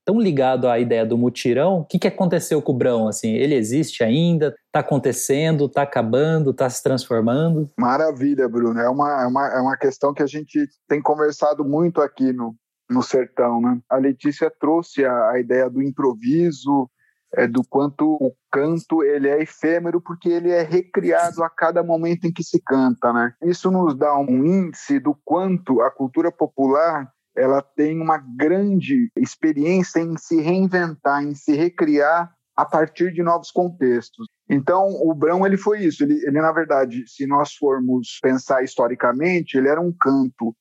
tão 0.04 0.20
ligado 0.20 0.68
à 0.68 0.78
ideia 0.78 1.06
do 1.06 1.16
mutirão. 1.16 1.80
O 1.80 1.84
que, 1.84 1.98
que 1.98 2.08
aconteceu 2.08 2.60
com 2.60 2.72
o 2.72 2.76
Brão? 2.76 3.08
Assim, 3.08 3.34
ele 3.34 3.54
existe 3.54 4.02
ainda? 4.02 4.54
Está 4.66 4.80
acontecendo? 4.80 5.66
Está 5.66 5.82
acabando? 5.82 6.50
Está 6.50 6.68
se 6.68 6.82
transformando? 6.82 7.70
Maravilha, 7.78 8.48
Bruno. 8.48 8.78
É 8.80 8.88
uma, 8.88 9.22
é, 9.22 9.26
uma, 9.26 9.48
é 9.48 9.60
uma 9.60 9.76
questão 9.76 10.12
que 10.12 10.22
a 10.22 10.26
gente 10.26 10.68
tem 10.88 11.00
conversado 11.00 11.64
muito 11.64 12.00
aqui 12.00 12.32
no, 12.32 12.54
no 12.90 13.02
sertão, 13.02 13.60
né? 13.60 13.78
A 13.88 13.96
Letícia 13.96 14.52
trouxe 14.60 15.04
a, 15.04 15.30
a 15.30 15.40
ideia 15.40 15.70
do 15.70 15.82
improviso, 15.82 16.88
é, 17.34 17.46
do 17.46 17.62
quanto 17.64 18.14
o 18.14 18.34
canto 18.50 19.02
ele 19.02 19.28
é 19.28 19.42
efêmero 19.42 20.00
porque 20.00 20.28
ele 20.28 20.50
é 20.50 20.62
recriado 20.62 21.42
a 21.42 21.50
cada 21.50 21.82
momento 21.82 22.26
em 22.26 22.32
que 22.32 22.44
se 22.44 22.60
canta, 22.60 23.12
né? 23.12 23.34
Isso 23.42 23.70
nos 23.70 23.96
dá 23.96 24.16
um 24.18 24.44
índice 24.44 24.98
do 24.98 25.14
quanto 25.24 25.80
a 25.80 25.90
cultura 25.90 26.30
popular 26.30 27.10
ela 27.34 27.62
tem 27.62 28.00
uma 28.00 28.18
grande 28.18 29.10
experiência 29.16 30.00
em 30.00 30.16
se 30.18 30.40
reinventar, 30.40 31.22
em 31.22 31.34
se 31.34 31.54
recriar 31.54 32.30
a 32.54 32.64
partir 32.66 33.12
de 33.12 33.22
novos 33.22 33.50
contextos. 33.50 34.26
Então, 34.48 34.86
o 34.86 35.14
Brão 35.14 35.46
ele 35.46 35.56
foi 35.56 35.80
isso. 35.80 36.04
Ele, 36.04 36.14
ele, 36.26 36.40
na 36.42 36.52
verdade, 36.52 37.04
se 37.06 37.26
nós 37.26 37.54
formos 37.54 38.18
pensar 38.22 38.62
historicamente, 38.62 39.56
ele 39.56 39.68
era 39.68 39.80
um 39.80 39.92
canto 39.92 40.54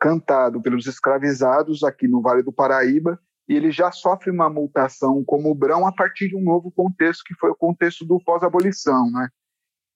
cantado 0.00 0.62
pelos 0.62 0.86
escravizados 0.86 1.82
aqui 1.82 2.08
no 2.08 2.22
Vale 2.22 2.42
do 2.42 2.52
Paraíba 2.52 3.18
e 3.48 3.54
ele 3.54 3.70
já 3.70 3.92
sofre 3.92 4.30
uma 4.30 4.48
mutação 4.48 5.22
como 5.24 5.50
o 5.50 5.54
Brão 5.54 5.86
a 5.86 5.92
partir 5.92 6.28
de 6.28 6.36
um 6.36 6.42
novo 6.42 6.70
contexto 6.70 7.22
que 7.24 7.34
foi 7.34 7.50
o 7.50 7.56
contexto 7.56 8.04
do 8.04 8.18
pós-abolição, 8.24 9.10
né? 9.10 9.28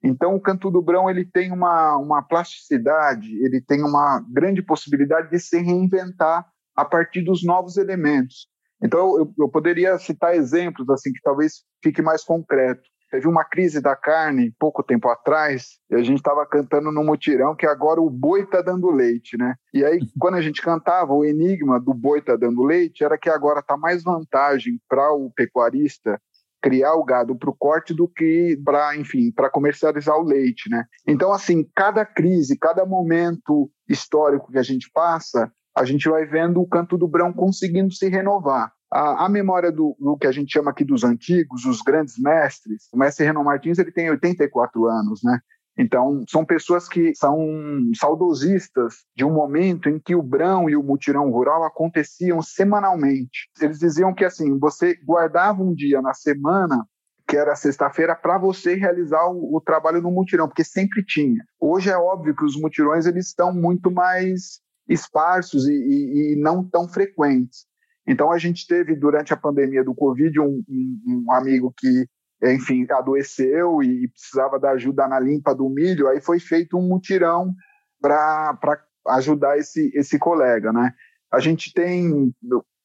Então, 0.03 0.34
o 0.34 0.40
canto 0.40 0.70
do 0.70 0.80
Brão 0.80 1.11
ele 1.11 1.24
tem 1.24 1.51
uma, 1.51 1.96
uma 1.96 2.22
plasticidade, 2.22 3.28
ele 3.44 3.61
tem 3.61 3.82
uma 3.82 4.24
grande 4.30 4.62
possibilidade 4.62 5.30
de 5.30 5.40
se 5.40 5.59
reinventar 5.61 6.46
a 6.76 6.84
partir 6.84 7.22
dos 7.22 7.44
novos 7.44 7.76
elementos. 7.76 8.49
Então, 8.82 9.18
eu, 9.18 9.34
eu 9.36 9.49
poderia 9.49 9.99
citar 9.99 10.36
exemplos 10.36 10.88
assim 10.88 11.12
que 11.12 11.20
talvez 11.20 11.64
fique 11.82 12.01
mais 12.01 12.22
concreto. 12.22 12.88
Teve 13.11 13.26
uma 13.26 13.44
crise 13.44 13.80
da 13.80 13.96
carne 13.96 14.52
pouco 14.59 14.82
tempo 14.82 15.09
atrás 15.09 15.78
e 15.90 15.94
a 15.94 16.02
gente 16.02 16.18
estava 16.18 16.46
cantando 16.46 16.92
no 16.92 17.02
mutirão 17.02 17.56
que 17.56 17.66
agora 17.66 18.00
o 18.00 18.11
boi 18.11 18.42
está 18.42 18.61
dando 18.61 18.90
leite, 18.90 19.36
né? 19.36 19.54
E 19.72 19.84
aí, 19.84 19.98
quando 20.18 20.34
a 20.34 20.42
gente 20.42 20.61
cantava, 20.61 21.12
o 21.14 21.24
enigma 21.24 21.80
do 21.80 21.94
boi 21.94 22.18
está 22.18 22.36
dando 22.36 22.62
leite 22.62 23.02
era 23.02 23.16
que 23.16 23.30
agora 23.30 23.61
está 23.61 23.76
mais 23.76 24.02
vantagem 24.02 24.78
para 24.88 25.11
o 25.12 25.30
pecuarista 25.30 26.20
criar 26.61 26.94
o 26.94 27.04
gado 27.04 27.36
para 27.36 27.50
o 27.50 27.56
corte 27.56 27.94
do 27.94 28.09
que 28.09 28.59
para, 28.64 28.96
enfim, 28.96 29.30
para 29.30 29.50
comercializar 29.50 30.16
o 30.16 30.24
leite, 30.24 30.68
né? 30.68 30.84
Então, 31.06 31.32
assim, 31.32 31.66
cada 31.74 32.04
crise, 32.04 32.59
cada 32.59 32.84
momento 32.84 33.70
histórico 33.88 34.50
que 34.50 34.59
a 34.59 34.62
gente 34.62 34.90
passa, 34.92 35.50
a 35.76 35.84
gente 35.84 36.09
vai 36.09 36.26
vendo 36.26 36.61
o 36.61 36.66
canto 36.66 36.98
do 36.98 37.06
Brão 37.06 37.32
conseguindo 37.32 37.92
se 37.92 38.09
renovar. 38.09 38.72
A, 38.91 39.26
a 39.26 39.28
memória 39.28 39.70
do, 39.70 39.97
do, 39.99 40.16
que 40.16 40.26
a 40.26 40.32
gente 40.32 40.53
chama 40.53 40.70
aqui 40.70 40.84
dos 40.84 41.05
antigos, 41.05 41.64
os 41.64 41.82
grandes 41.82 42.18
mestres, 42.18 42.89
o 42.93 42.99
mestre 42.99 43.26
Renan 43.26 43.43
Martins 43.43 43.78
ele 43.78 43.93
tem 43.93 44.11
84 44.11 44.86
anos, 44.86 45.20
né? 45.22 45.39
Então, 45.78 46.24
são 46.28 46.45
pessoas 46.45 46.89
que 46.89 47.14
são 47.14 47.39
saudosistas 47.95 48.97
de 49.14 49.24
um 49.24 49.32
momento 49.32 49.89
em 49.89 50.01
que 50.01 50.16
o 50.16 50.22
Brão 50.22 50.68
e 50.68 50.74
o 50.74 50.82
mutirão 50.82 51.30
rural 51.30 51.62
aconteciam 51.62 52.43
semanalmente. 52.43 53.49
Eles 53.61 53.78
diziam 53.78 54.12
que, 54.12 54.24
assim, 54.24 54.59
você 54.59 54.97
guardava 55.05 55.62
um 55.62 55.72
dia 55.72 56.03
na 56.03 56.12
semana 56.12 56.84
que 57.28 57.36
era 57.36 57.55
sexta-feira, 57.55 58.16
para 58.16 58.39
você 58.39 58.74
realizar 58.74 59.28
o, 59.28 59.55
o, 59.55 59.61
trabalho 59.61 60.01
no 60.01 60.11
mutirão, 60.11 60.49
porque 60.49 60.64
sempre 60.64 61.05
tinha. 61.05 61.45
Hoje 61.61 61.91
é 61.91 61.97
óbvio 61.97 62.34
que 62.34 62.45
os 62.45 62.59
mutirões 62.59 63.05
eles 63.05 63.26
estão 63.26 63.53
muito 63.53 63.91
mais 63.91 64.61
esparsos 64.89 65.68
e, 65.68 65.74
e, 65.74 66.32
e 66.32 66.36
não 66.41 66.64
tão 66.64 66.89
frequentes. 66.89 67.66
Então, 68.09 68.32
a 68.32 68.38
gente 68.38 68.66
teve, 68.66 68.96
durante 68.96 69.32
a 69.32 69.36
pandemia 69.36 69.84
do 69.84 69.94
Covid, 69.94 70.40
um, 70.40 70.62
um, 70.68 71.24
um 71.26 71.32
amigo 71.32 71.72
que 71.76 72.06
enfim, 72.42 72.86
adoeceu 72.90 73.82
e 73.82 74.09
precisava 74.09 74.59
da 74.59 74.70
ajuda 74.70 75.09
na 75.09 75.18
limpa 75.18 75.54
do 75.54 75.68
milho, 75.68 76.09
aí 76.09 76.20
foi 76.20 76.38
feito 76.38 76.78
um 76.78 76.88
mutirão 76.88 77.52
para 78.00 78.56
ajudar 79.09 79.59
esse, 79.59 79.90
esse 79.94 80.18
colega, 80.18 80.72
né? 80.72 80.92
A 81.32 81.40
gente 81.40 81.72
tem 81.72 82.32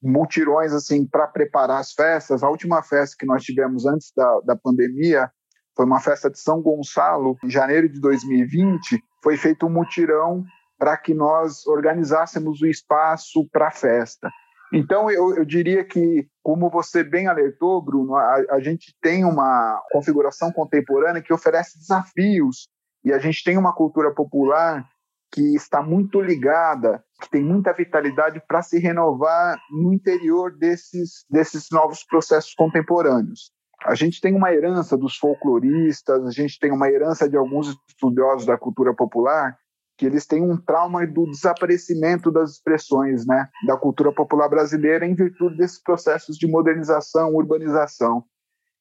mutirões 0.02 0.72
assim 0.72 1.06
para 1.06 1.26
preparar 1.26 1.78
as 1.78 1.92
festas. 1.92 2.42
A 2.42 2.50
última 2.50 2.82
festa 2.82 3.16
que 3.18 3.24
nós 3.24 3.42
tivemos 3.42 3.86
antes 3.86 4.12
da, 4.14 4.40
da 4.40 4.56
pandemia 4.56 5.30
foi 5.76 5.86
uma 5.86 6.00
festa 6.00 6.30
de 6.30 6.38
São 6.38 6.60
Gonçalo, 6.60 7.36
em 7.42 7.50
janeiro 7.50 7.88
de 7.88 8.00
2020. 8.00 9.02
Foi 9.22 9.36
feito 9.36 9.66
um 9.66 9.70
mutirão 9.70 10.44
para 10.78 10.96
que 10.96 11.14
nós 11.14 11.66
organizássemos 11.66 12.60
o 12.60 12.66
espaço 12.66 13.48
para 13.50 13.68
a 13.68 13.72
festa. 13.72 14.28
Então, 14.74 15.08
eu, 15.08 15.36
eu, 15.36 15.44
diria 15.44 15.84
que, 15.84 16.26
como 16.42 16.68
você 16.68 17.04
bem 17.04 17.28
alertou, 17.28 17.80
Bruno, 17.80 18.16
a, 18.16 18.42
a, 18.50 18.60
gente 18.60 18.92
tem 19.00 19.24
uma 19.24 19.80
configuração 19.92 20.50
contemporânea 20.50 21.22
que 21.22 21.32
oferece 21.32 21.78
desafios 21.78 22.66
e 23.04 23.12
a 23.12 23.18
gente 23.20 23.44
tem 23.44 23.56
uma 23.56 23.72
cultura 23.72 24.12
popular 24.12 24.84
que 25.32 25.54
está 25.54 25.80
muito 25.80 26.20
ligada, 26.20 27.04
que 27.22 27.30
tem 27.30 27.42
muita 27.44 27.72
vitalidade 27.72 28.42
para 28.48 28.62
se 28.62 28.80
renovar 28.80 29.56
no 29.70 29.92
interior 29.92 30.56
desses, 30.56 31.24
desses 31.30 31.68
novos 31.70 32.04
processos 32.04 32.52
contemporâneos. 32.54 33.52
A 33.84 33.94
gente 33.94 34.20
tem 34.20 34.34
uma 34.34 34.52
herança 34.52 34.96
dos 34.96 35.16
folcloristas, 35.16 36.26
a 36.26 36.30
gente 36.32 36.58
tem 36.58 36.72
uma 36.72 36.88
herança 36.88 37.28
de 37.28 37.36
alguns 37.36 37.76
estudiosos 37.88 38.44
da 38.44 38.58
cultura 38.58 38.92
popular 38.92 39.56
que 39.96 40.06
eles 40.06 40.26
têm 40.26 40.42
um 40.42 40.56
trauma 40.56 41.06
do 41.06 41.30
desaparecimento 41.30 42.30
das 42.30 42.52
expressões 42.52 43.26
né, 43.26 43.48
da 43.66 43.76
cultura 43.76 44.12
popular 44.12 44.48
brasileira 44.48 45.06
em 45.06 45.14
virtude 45.14 45.56
desses 45.56 45.80
processos 45.80 46.36
de 46.36 46.46
modernização, 46.46 47.34
urbanização. 47.34 48.24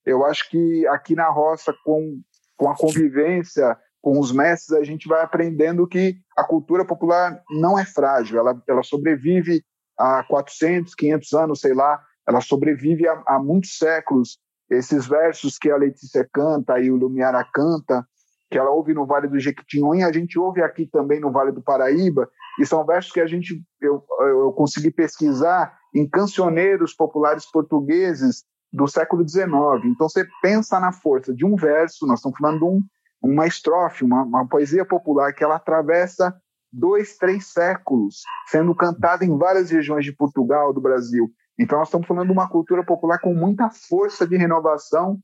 Eu 0.06 0.26
acho 0.26 0.50
que 0.50 0.88
aqui 0.88 1.16
na 1.16 1.30
roça, 1.30 1.74
com, 1.84 2.20
com 2.58 2.70
a 2.70 2.76
convivência 2.76 3.78
com 4.04 4.20
os 4.20 4.34
mestres, 4.34 4.78
a 4.78 4.84
gente 4.84 5.08
vai 5.08 5.24
aprendendo 5.24 5.88
que 5.88 6.18
a 6.36 6.44
cultura 6.44 6.84
popular 6.84 7.42
não 7.50 7.80
é 7.80 7.86
frágil, 7.86 8.38
ela, 8.38 8.62
ela 8.68 8.84
sobrevive 8.84 9.64
há 9.98 10.22
400, 10.24 10.94
500 10.94 11.34
anos, 11.34 11.62
sei 11.62 11.74
lá, 11.74 12.04
ela 12.28 12.42
sobrevive 12.42 13.08
há, 13.08 13.24
há 13.26 13.40
muitos 13.40 13.78
séculos. 13.78 14.38
Esses 14.70 15.08
versos 15.08 15.58
que 15.58 15.72
a 15.72 15.78
Letícia 15.78 16.28
canta 16.34 16.80
e 16.80 16.92
o 16.92 16.98
Lumiara 16.98 17.48
canta, 17.54 18.06
que 18.54 18.58
ela 18.60 18.70
ouve 18.70 18.94
no 18.94 19.04
Vale 19.04 19.28
do 19.28 19.40
Jequitinhonha, 19.40 20.06
a 20.06 20.12
gente 20.12 20.38
ouve 20.38 20.62
aqui 20.62 20.86
também 20.86 21.20
no 21.20 21.32
Vale 21.32 21.52
do 21.52 21.64
Paraíba, 21.64 22.30
e 22.60 22.66
são 22.68 22.86
versos 22.86 23.12
que 23.12 23.20
a 23.20 23.26
gente 23.26 23.60
eu, 23.82 24.06
eu 24.20 24.52
consegui 24.52 24.92
pesquisar 24.92 25.76
em 25.92 26.08
cancioneiros 26.08 26.94
populares 26.94 27.50
portugueses 27.50 28.44
do 28.72 28.88
século 28.88 29.28
XIX. 29.28 29.50
Então 29.86 30.08
você 30.08 30.28
pensa 30.40 30.80
na 30.80 30.92
força 30.92 31.34
de 31.34 31.44
um 31.44 31.56
verso, 31.56 32.06
nós 32.06 32.20
estamos 32.20 32.38
falando 32.38 32.60
de 32.60 32.66
um, 32.66 32.80
uma 33.24 33.48
estrofe, 33.48 34.04
uma, 34.04 34.22
uma 34.22 34.48
poesia 34.48 34.86
popular 34.86 35.34
que 35.34 35.44
ela 35.44 35.56
atravessa 35.56 36.32
dois, 36.72 37.18
três 37.18 37.48
séculos, 37.48 38.22
sendo 38.46 38.76
cantada 38.76 39.26
em 39.26 39.36
várias 39.36 39.72
regiões 39.72 40.06
de 40.06 40.16
Portugal, 40.16 40.72
do 40.72 40.80
Brasil. 40.80 41.28
Então 41.60 41.80
nós 41.80 41.88
estamos 41.88 42.06
falando 42.06 42.28
de 42.28 42.34
uma 42.34 42.48
cultura 42.48 42.86
popular 42.86 43.18
com 43.18 43.34
muita 43.34 43.72
força 43.72 44.28
de 44.28 44.38
renovação 44.38 45.20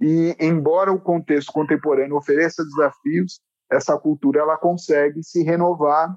e 0.00 0.36
embora 0.40 0.92
o 0.92 1.00
contexto 1.00 1.52
contemporâneo 1.52 2.16
ofereça 2.16 2.64
desafios, 2.64 3.40
essa 3.70 3.98
cultura 3.98 4.40
ela 4.40 4.56
consegue 4.56 5.22
se 5.22 5.42
renovar 5.42 6.16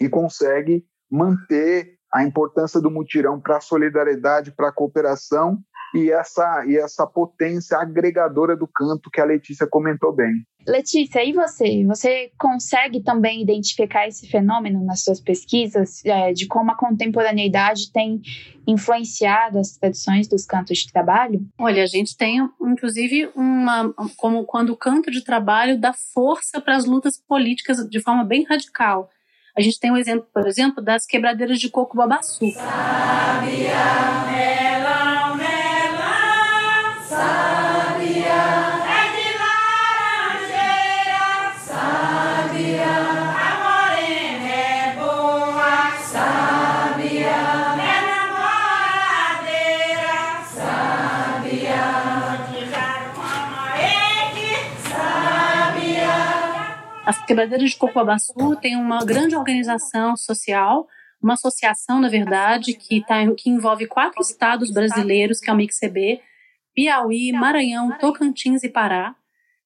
e 0.00 0.08
consegue 0.08 0.84
manter 1.10 1.97
a 2.12 2.24
importância 2.24 2.80
do 2.80 2.90
mutirão 2.90 3.40
para 3.40 3.58
a 3.58 3.60
solidariedade, 3.60 4.52
para 4.52 4.68
a 4.68 4.72
cooperação 4.72 5.58
e 5.94 6.10
essa, 6.10 6.64
e 6.66 6.76
essa 6.76 7.06
potência 7.06 7.78
agregadora 7.78 8.56
do 8.56 8.66
canto 8.66 9.10
que 9.10 9.20
a 9.20 9.24
Letícia 9.24 9.66
comentou 9.66 10.12
bem. 10.12 10.32
Letícia, 10.66 11.24
e 11.24 11.32
você? 11.32 11.84
Você 11.86 12.30
consegue 12.38 13.02
também 13.02 13.40
identificar 13.40 14.06
esse 14.06 14.28
fenômeno 14.28 14.84
nas 14.84 15.02
suas 15.02 15.18
pesquisas, 15.18 16.04
é, 16.04 16.32
de 16.32 16.46
como 16.46 16.70
a 16.70 16.76
contemporaneidade 16.76 17.90
tem 17.90 18.20
influenciado 18.66 19.58
as 19.58 19.78
tradições 19.78 20.28
dos 20.28 20.44
cantos 20.44 20.78
de 20.78 20.92
trabalho? 20.92 21.40
Olha, 21.58 21.82
a 21.82 21.86
gente 21.86 22.14
tem, 22.14 22.46
inclusive, 22.60 23.30
uma. 23.34 23.94
como 24.18 24.44
quando 24.44 24.70
o 24.70 24.76
canto 24.76 25.10
de 25.10 25.24
trabalho 25.24 25.80
dá 25.80 25.94
força 26.12 26.60
para 26.60 26.76
as 26.76 26.84
lutas 26.84 27.16
políticas 27.16 27.78
de 27.88 28.02
forma 28.02 28.24
bem 28.24 28.44
radical. 28.44 29.08
A 29.58 29.60
gente 29.60 29.80
tem 29.80 29.90
um 29.90 29.96
exemplo, 29.96 30.24
por 30.32 30.46
exemplo, 30.46 30.80
das 30.80 31.04
quebradeiras 31.04 31.58
de 31.58 31.68
coco 31.68 31.96
babaçu. 31.96 32.48
Sabia, 32.52 33.74
As 57.08 57.24
quebradeiras 57.24 57.70
de 57.70 57.76
Cocoabaçu 57.78 58.54
têm 58.60 58.76
uma 58.76 59.02
grande 59.02 59.34
organização 59.34 60.14
social, 60.14 60.86
uma 61.22 61.32
associação, 61.32 61.98
na 61.98 62.08
verdade, 62.10 62.74
que, 62.74 63.00
tá, 63.00 63.16
que 63.34 63.48
envolve 63.48 63.86
quatro 63.86 64.20
estados 64.20 64.70
brasileiros, 64.70 65.40
que 65.40 65.48
é 65.48 65.52
o 65.54 65.56
MixCB, 65.56 66.20
Piauí, 66.74 67.32
Maranhão, 67.32 67.96
Tocantins 67.96 68.62
e 68.62 68.68
Pará. 68.68 69.16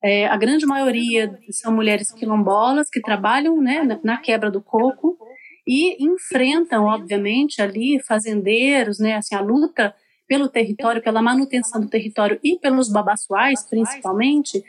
É, 0.01 0.29
a 0.29 0.37
grande 0.37 0.65
maioria 0.65 1.37
são 1.51 1.75
mulheres 1.75 2.13
quilombolas 2.13 2.89
que 2.89 3.01
trabalham 3.01 3.61
né, 3.61 3.99
na 4.05 4.19
quebra 4.19 4.49
do 4.49 4.63
coco 4.63 5.19
e 5.67 6.01
enfrentam, 6.01 6.85
obviamente, 6.85 7.61
ali 7.61 8.01
fazendeiros, 8.07 9.01
né, 9.01 9.17
assim, 9.17 9.35
a 9.35 9.41
luta 9.41 9.93
pelo 10.29 10.49
território, 10.49 11.03
pela 11.03 11.21
manutenção 11.21 11.81
do 11.81 11.89
território 11.89 12.39
e 12.41 12.57
pelos 12.57 12.89
babaçuais, 12.89 13.69
principalmente, 13.69 14.63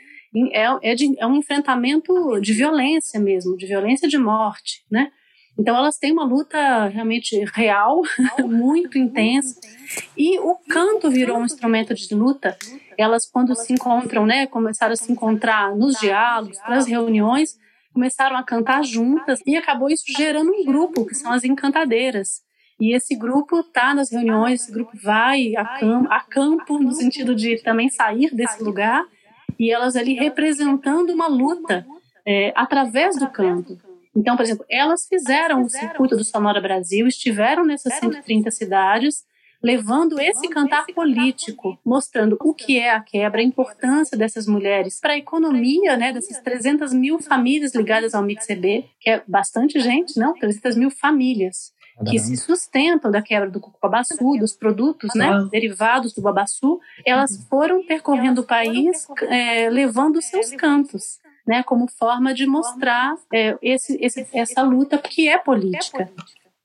é, 0.52 0.90
é, 0.90 0.94
de, 0.94 1.14
é 1.18 1.26
um 1.26 1.36
enfrentamento 1.36 2.40
de 2.40 2.52
violência 2.52 3.20
mesmo, 3.20 3.56
de 3.56 3.66
violência 3.66 4.08
de 4.08 4.18
morte, 4.18 4.84
né? 4.90 5.10
Então 5.56 5.76
elas 5.76 5.96
têm 5.96 6.10
uma 6.10 6.24
luta 6.24 6.88
realmente 6.88 7.44
real, 7.54 8.02
muito 8.44 8.98
intensa, 8.98 9.60
e 10.16 10.38
o 10.40 10.56
canto 10.68 11.08
virou 11.10 11.38
um 11.38 11.44
instrumento 11.44 11.94
de 11.94 12.12
luta 12.14 12.56
elas 12.98 13.28
quando 13.28 13.54
se 13.54 13.72
encontram, 13.72 14.26
né, 14.26 14.46
começaram 14.46 14.92
a 14.92 14.96
se 14.96 15.10
encontrar 15.10 15.74
nos 15.76 15.98
diálogos, 15.98 16.58
nas 16.68 16.86
reuniões, 16.86 17.56
começaram 17.92 18.36
a 18.36 18.42
cantar 18.42 18.84
juntas 18.84 19.40
e 19.46 19.56
acabou 19.56 19.88
isso 19.88 20.04
gerando 20.16 20.50
um 20.50 20.64
grupo 20.64 21.06
que 21.06 21.14
são 21.14 21.32
as 21.32 21.44
encantadeiras. 21.44 22.42
E 22.78 22.94
esse 22.94 23.14
grupo 23.14 23.60
está 23.60 23.94
nas 23.94 24.10
reuniões, 24.10 24.62
esse 24.62 24.72
grupo 24.72 24.90
vai 25.00 25.54
a 25.56 25.64
campo, 25.78 26.08
a 26.10 26.20
campo 26.20 26.78
no 26.78 26.92
sentido 26.92 27.34
de 27.34 27.62
também 27.62 27.88
sair 27.88 28.34
desse 28.34 28.62
lugar 28.62 29.04
e 29.58 29.70
elas 29.70 29.96
ali 29.96 30.14
representando 30.14 31.10
uma 31.10 31.26
luta 31.26 31.86
é, 32.26 32.52
através 32.56 33.18
do 33.18 33.28
canto. 33.28 33.78
Então, 34.16 34.36
por 34.36 34.42
exemplo, 34.44 34.64
elas 34.70 35.06
fizeram 35.06 35.62
o 35.62 35.68
circuito 35.68 36.16
do 36.16 36.24
Sonora 36.24 36.60
Brasil, 36.60 37.06
estiveram 37.06 37.64
nessas 37.64 37.94
130 37.94 38.50
cidades, 38.50 39.24
levando 39.60 40.20
esse 40.20 40.46
cantar 40.48 40.84
político, 40.94 41.78
mostrando 41.84 42.36
o 42.42 42.54
que 42.54 42.78
é 42.78 42.90
a 42.90 43.00
quebra, 43.00 43.40
a 43.40 43.44
importância 43.44 44.16
dessas 44.16 44.46
mulheres 44.46 45.00
para 45.00 45.14
a 45.14 45.18
economia, 45.18 45.96
né, 45.96 46.12
dessas 46.12 46.38
300 46.38 46.92
mil 46.92 47.18
famílias 47.18 47.74
ligadas 47.74 48.14
ao 48.14 48.22
MixEB, 48.22 48.84
que 49.00 49.10
é 49.10 49.22
bastante 49.26 49.80
gente, 49.80 50.18
não? 50.18 50.34
300 50.34 50.76
mil 50.76 50.90
famílias 50.90 51.72
que 52.02 52.18
se 52.18 52.36
sustentam 52.36 53.10
da 53.10 53.22
quebra 53.22 53.48
do 53.48 53.60
cuco-babaçu, 53.60 54.38
dos 54.38 54.52
produtos 54.52 55.10
né, 55.14 55.46
derivados 55.50 56.12
do 56.12 56.20
babaçu, 56.20 56.80
elas 57.06 57.46
foram 57.48 57.84
percorrendo 57.86 58.40
o 58.40 58.46
país 58.46 59.06
é, 59.22 59.70
levando 59.70 60.20
seus 60.20 60.50
cantos. 60.52 61.22
Né, 61.46 61.62
como 61.62 61.86
forma 61.86 62.32
de 62.32 62.46
mostrar 62.46 63.16
é, 63.30 63.54
esse, 63.60 63.98
esse, 64.00 64.26
essa 64.32 64.62
luta 64.62 64.96
que 64.96 65.28
é 65.28 65.36
política. 65.36 66.10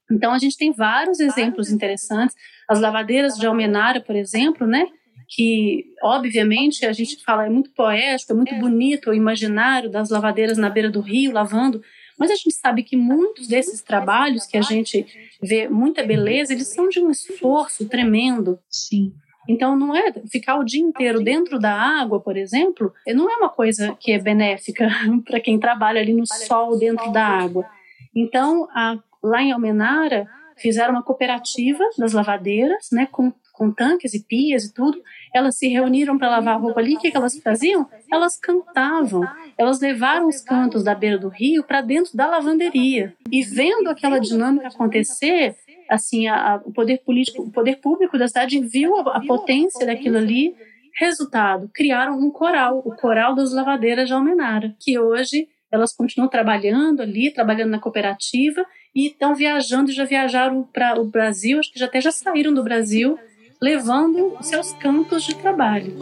Então 0.09 0.31
a 0.31 0.37
gente 0.37 0.55
tem 0.55 0.71
vários 0.71 1.19
exemplos 1.19 1.69
interessantes. 1.69 2.33
As 2.65 2.79
lavadeiras 2.79 3.35
de 3.35 3.45
Almenara, 3.45 3.99
por 3.99 4.15
exemplo, 4.15 4.65
né, 4.65 4.87
que 5.27 5.85
obviamente 6.01 6.85
a 6.85 6.91
gente 6.91 7.21
fala 7.23 7.45
é 7.45 7.49
muito 7.49 7.71
poético, 7.71 8.31
é 8.31 8.35
muito 8.35 8.55
bonito 8.55 9.09
o 9.09 9.13
imaginário 9.13 9.89
das 9.89 10.09
lavadeiras 10.09 10.57
na 10.57 10.69
beira 10.69 10.89
do 10.89 11.01
rio 11.01 11.33
lavando, 11.33 11.81
mas 12.19 12.29
a 12.29 12.35
gente 12.35 12.51
sabe 12.51 12.83
que 12.83 12.97
muitos 12.97 13.47
desses 13.47 13.81
trabalhos 13.81 14.45
que 14.45 14.57
a 14.57 14.61
gente 14.61 15.05
vê 15.41 15.69
muita 15.69 16.03
beleza, 16.03 16.53
eles 16.53 16.67
são 16.67 16.89
de 16.89 16.99
um 16.99 17.09
esforço 17.09 17.87
tremendo. 17.87 18.59
Sim. 18.69 19.13
Então, 19.47 19.75
não 19.75 19.95
é 19.95 20.13
ficar 20.29 20.57
o 20.57 20.63
dia 20.63 20.83
inteiro 20.83 21.23
dentro 21.23 21.57
da 21.57 21.73
água, 21.73 22.19
por 22.19 22.37
exemplo, 22.37 22.93
não 23.07 23.31
é 23.31 23.37
uma 23.37 23.49
coisa 23.49 23.95
que 23.99 24.11
é 24.11 24.19
benéfica 24.19 24.87
para 25.25 25.39
quem 25.39 25.57
trabalha 25.57 25.99
ali 25.99 26.13
no 26.13 26.27
sol 26.27 26.77
dentro 26.77 27.11
da 27.11 27.25
água. 27.25 27.65
Então, 28.13 28.67
a, 28.75 28.99
lá 29.23 29.41
em 29.41 29.51
Almenara, 29.51 30.27
fizeram 30.57 30.93
uma 30.93 31.03
cooperativa 31.03 31.83
das 31.97 32.13
lavadeiras, 32.13 32.89
né, 32.91 33.07
com, 33.11 33.33
com 33.59 33.71
tanques 33.71 34.13
e 34.13 34.23
pias 34.23 34.65
e 34.65 34.73
tudo. 34.73 34.99
Elas 35.35 35.57
se 35.57 35.67
reuniram 35.67 36.17
para 36.17 36.29
lavar 36.29 36.55
a 36.55 36.57
roupa 36.57 36.79
ali. 36.79 36.95
O 36.95 36.99
que, 36.99 37.11
que 37.11 37.17
elas 37.17 37.37
faziam? 37.39 37.87
Elas 38.11 38.37
cantavam 38.37 39.27
elas 39.59 39.81
levaram 39.81 40.29
os 40.29 40.39
cantos 40.39 40.85
da 40.85 40.95
beira 40.95 41.17
do 41.17 41.27
rio 41.27 41.65
para 41.65 41.81
dentro 41.81 42.15
da 42.15 42.27
lavanderia. 42.27 43.13
E 43.29 43.43
vendo 43.43 43.89
aquela 43.89 44.17
dinâmica 44.17 44.69
acontecer, 44.69 45.53
assim, 45.89 46.29
a, 46.29 46.53
a, 46.53 46.55
o 46.63 46.71
poder 46.71 46.99
político, 46.99 47.41
o 47.41 47.51
poder 47.51 47.75
público 47.75 48.17
da 48.17 48.29
cidade 48.29 48.57
viu 48.61 48.95
a, 48.95 49.17
a 49.17 49.21
potência 49.21 49.85
daquilo 49.85 50.17
ali. 50.17 50.55
Resultado, 50.97 51.69
criaram 51.73 52.17
um 52.17 52.31
coral, 52.31 52.81
o 52.85 52.95
Coral 52.95 53.35
das 53.35 53.51
Lavadeiras 53.51 54.07
de 54.07 54.13
Almenara, 54.13 54.73
que 54.79 54.97
hoje 54.97 55.49
elas 55.69 55.93
continuam 55.93 56.29
trabalhando 56.29 57.01
ali, 57.01 57.29
trabalhando 57.29 57.71
na 57.71 57.79
cooperativa 57.79 58.65
e 58.95 59.07
estão 59.07 59.35
viajando, 59.35 59.91
já 59.91 60.05
viajaram 60.05 60.63
para 60.63 60.99
o 60.99 61.05
Brasil, 61.05 61.59
acho 61.59 61.71
que 61.71 61.79
já 61.79 61.85
até 61.85 61.99
já 61.99 62.11
saíram 62.11 62.53
do 62.53 62.63
Brasil, 62.63 63.19
levando 63.61 64.37
seus 64.41 64.71
campos 64.73 65.23
de 65.23 65.35
trabalho. 65.35 65.93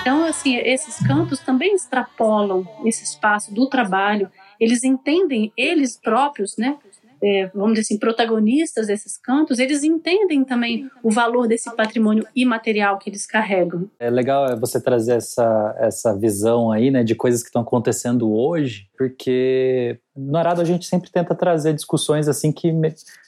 Então, 0.00 0.24
assim, 0.24 0.56
esses 0.56 1.04
campos 1.04 1.40
também 1.40 1.74
extrapolam 1.74 2.66
esse 2.84 3.04
espaço 3.04 3.52
do 3.52 3.68
trabalho. 3.68 4.30
Eles 4.60 4.84
entendem, 4.84 5.52
eles 5.56 5.96
próprios, 5.96 6.56
né, 6.56 6.76
é, 7.22 7.50
vamos 7.54 7.74
dizer 7.74 7.82
assim, 7.82 7.98
protagonistas 7.98 8.86
desses 8.86 9.16
cantos, 9.16 9.58
eles 9.58 9.82
entendem 9.82 10.44
também 10.44 10.88
o 11.02 11.10
valor 11.10 11.48
desse 11.48 11.74
patrimônio 11.74 12.26
imaterial 12.34 12.98
que 12.98 13.08
eles 13.08 13.26
carregam. 13.26 13.88
É 13.98 14.10
legal 14.10 14.58
você 14.58 14.80
trazer 14.80 15.16
essa, 15.16 15.74
essa 15.78 16.16
visão 16.16 16.70
aí, 16.70 16.90
né, 16.90 17.02
de 17.02 17.14
coisas 17.14 17.42
que 17.42 17.48
estão 17.48 17.62
acontecendo 17.62 18.32
hoje, 18.32 18.88
porque 18.96 19.98
no 20.14 20.36
Arado 20.36 20.60
a 20.60 20.64
gente 20.64 20.86
sempre 20.86 21.10
tenta 21.10 21.34
trazer 21.34 21.72
discussões 21.72 22.28
assim 22.28 22.52
que 22.52 22.72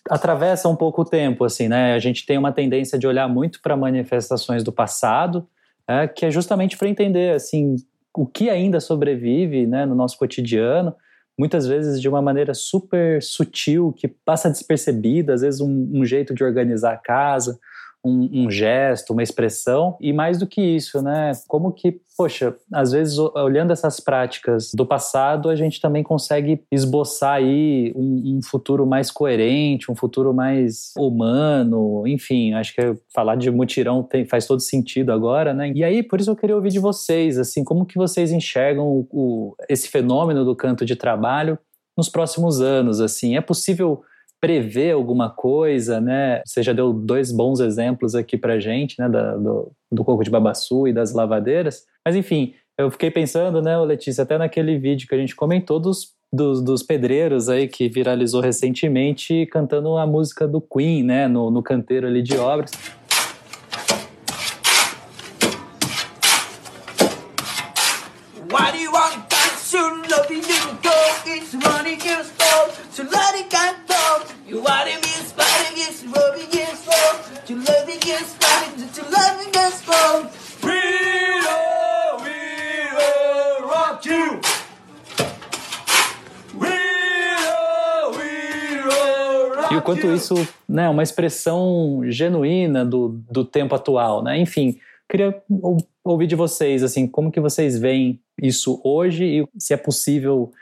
atravessam 0.08 0.72
um 0.72 0.76
pouco 0.76 1.02
o 1.02 1.04
tempo, 1.04 1.44
assim, 1.44 1.68
né? 1.68 1.94
A 1.94 1.98
gente 1.98 2.24
tem 2.24 2.38
uma 2.38 2.52
tendência 2.52 2.98
de 2.98 3.06
olhar 3.06 3.28
muito 3.28 3.60
para 3.60 3.76
manifestações 3.76 4.62
do 4.62 4.72
passado, 4.72 5.46
é, 5.86 6.06
que 6.06 6.26
é 6.26 6.30
justamente 6.30 6.76
para 6.76 6.88
entender, 6.88 7.34
assim, 7.34 7.76
o 8.14 8.26
que 8.26 8.50
ainda 8.50 8.80
sobrevive, 8.80 9.66
né, 9.66 9.86
no 9.86 9.94
nosso 9.94 10.18
cotidiano 10.18 10.94
muitas 11.38 11.66
vezes 11.66 12.00
de 12.00 12.08
uma 12.08 12.20
maneira 12.20 12.52
super 12.52 13.22
sutil, 13.22 13.94
que 13.96 14.08
passa 14.08 14.50
despercebida, 14.50 15.34
às 15.34 15.42
vezes 15.42 15.60
um, 15.60 15.90
um 15.94 16.04
jeito 16.04 16.34
de 16.34 16.42
organizar 16.42 16.92
a 16.94 16.98
casa, 16.98 17.58
um, 18.04 18.44
um, 18.44 18.50
gesto, 18.50 19.12
uma 19.12 19.22
expressão, 19.22 19.96
e 20.00 20.12
mais 20.12 20.38
do 20.38 20.46
que 20.46 20.60
isso, 20.60 21.02
né? 21.02 21.32
Como 21.46 21.72
que, 21.72 22.00
poxa, 22.16 22.56
às 22.72 22.92
vezes 22.92 23.18
olhando 23.18 23.72
essas 23.72 24.00
práticas 24.00 24.70
do 24.74 24.86
passado, 24.86 25.48
a 25.48 25.56
gente 25.56 25.80
também 25.80 26.02
consegue 26.02 26.62
esboçar 26.70 27.34
aí 27.34 27.92
um, 27.96 28.38
um 28.38 28.40
futuro 28.42 28.86
mais 28.86 29.10
coerente, 29.10 29.90
um 29.90 29.96
futuro 29.96 30.32
mais 30.32 30.92
humano, 30.96 32.06
enfim, 32.06 32.54
acho 32.54 32.74
que 32.74 32.94
falar 33.14 33.36
de 33.36 33.50
mutirão 33.50 34.02
tem, 34.02 34.24
faz 34.24 34.46
todo 34.46 34.60
sentido 34.60 35.12
agora, 35.12 35.52
né? 35.52 35.72
E 35.74 35.82
aí, 35.82 36.02
por 36.02 36.20
isso 36.20 36.30
eu 36.30 36.36
queria 36.36 36.56
ouvir 36.56 36.70
de 36.70 36.78
vocês, 36.78 37.38
assim, 37.38 37.64
como 37.64 37.86
que 37.86 37.96
vocês 37.96 38.32
enxergam 38.32 38.86
o, 38.86 39.08
o, 39.10 39.56
esse 39.68 39.88
fenômeno 39.88 40.44
do 40.44 40.54
canto 40.54 40.84
de 40.84 40.96
trabalho 40.96 41.58
nos 41.96 42.08
próximos 42.08 42.60
anos, 42.60 43.00
assim, 43.00 43.36
é 43.36 43.40
possível 43.40 44.02
prever 44.40 44.92
alguma 44.92 45.30
coisa, 45.30 46.00
né? 46.00 46.40
Você 46.44 46.62
já 46.62 46.72
deu 46.72 46.92
dois 46.92 47.32
bons 47.32 47.60
exemplos 47.60 48.14
aqui 48.14 48.36
para 48.36 48.60
gente, 48.60 48.96
né? 48.98 49.08
Da, 49.08 49.36
do, 49.36 49.72
do 49.90 50.04
coco 50.04 50.22
de 50.22 50.30
babaçu 50.30 50.86
e 50.86 50.92
das 50.92 51.12
lavadeiras. 51.12 51.84
Mas 52.04 52.14
enfim, 52.14 52.54
eu 52.78 52.90
fiquei 52.90 53.10
pensando, 53.10 53.60
né, 53.60 53.76
Letícia, 53.78 54.22
até 54.22 54.38
naquele 54.38 54.78
vídeo 54.78 55.08
que 55.08 55.14
a 55.14 55.18
gente 55.18 55.34
comentou 55.34 55.80
dos, 55.80 56.12
dos, 56.32 56.62
dos 56.62 56.82
pedreiros 56.82 57.48
aí 57.48 57.66
que 57.66 57.88
viralizou 57.88 58.40
recentemente 58.40 59.46
cantando 59.46 59.96
a 59.96 60.06
música 60.06 60.46
do 60.46 60.60
Queen, 60.60 61.02
né? 61.02 61.26
No, 61.26 61.50
no 61.50 61.62
canteiro 61.62 62.06
ali 62.06 62.22
de 62.22 62.36
obras. 62.36 62.70
Why 68.50 68.72
do 68.72 68.78
you 68.78 68.87
isso 90.18 90.34
né, 90.68 90.88
uma 90.88 91.02
expressão 91.02 92.02
genuína 92.04 92.84
do, 92.84 93.20
do 93.30 93.44
tempo 93.44 93.74
atual, 93.74 94.22
né? 94.22 94.38
Enfim, 94.38 94.78
queria 95.08 95.42
ouvir 96.04 96.26
de 96.26 96.34
vocês, 96.34 96.82
assim, 96.82 97.06
como 97.06 97.32
que 97.32 97.40
vocês 97.40 97.78
veem 97.78 98.20
isso 98.40 98.80
hoje 98.84 99.24
e 99.24 99.48
se 99.58 99.72
é 99.72 99.76
possível 99.76 100.52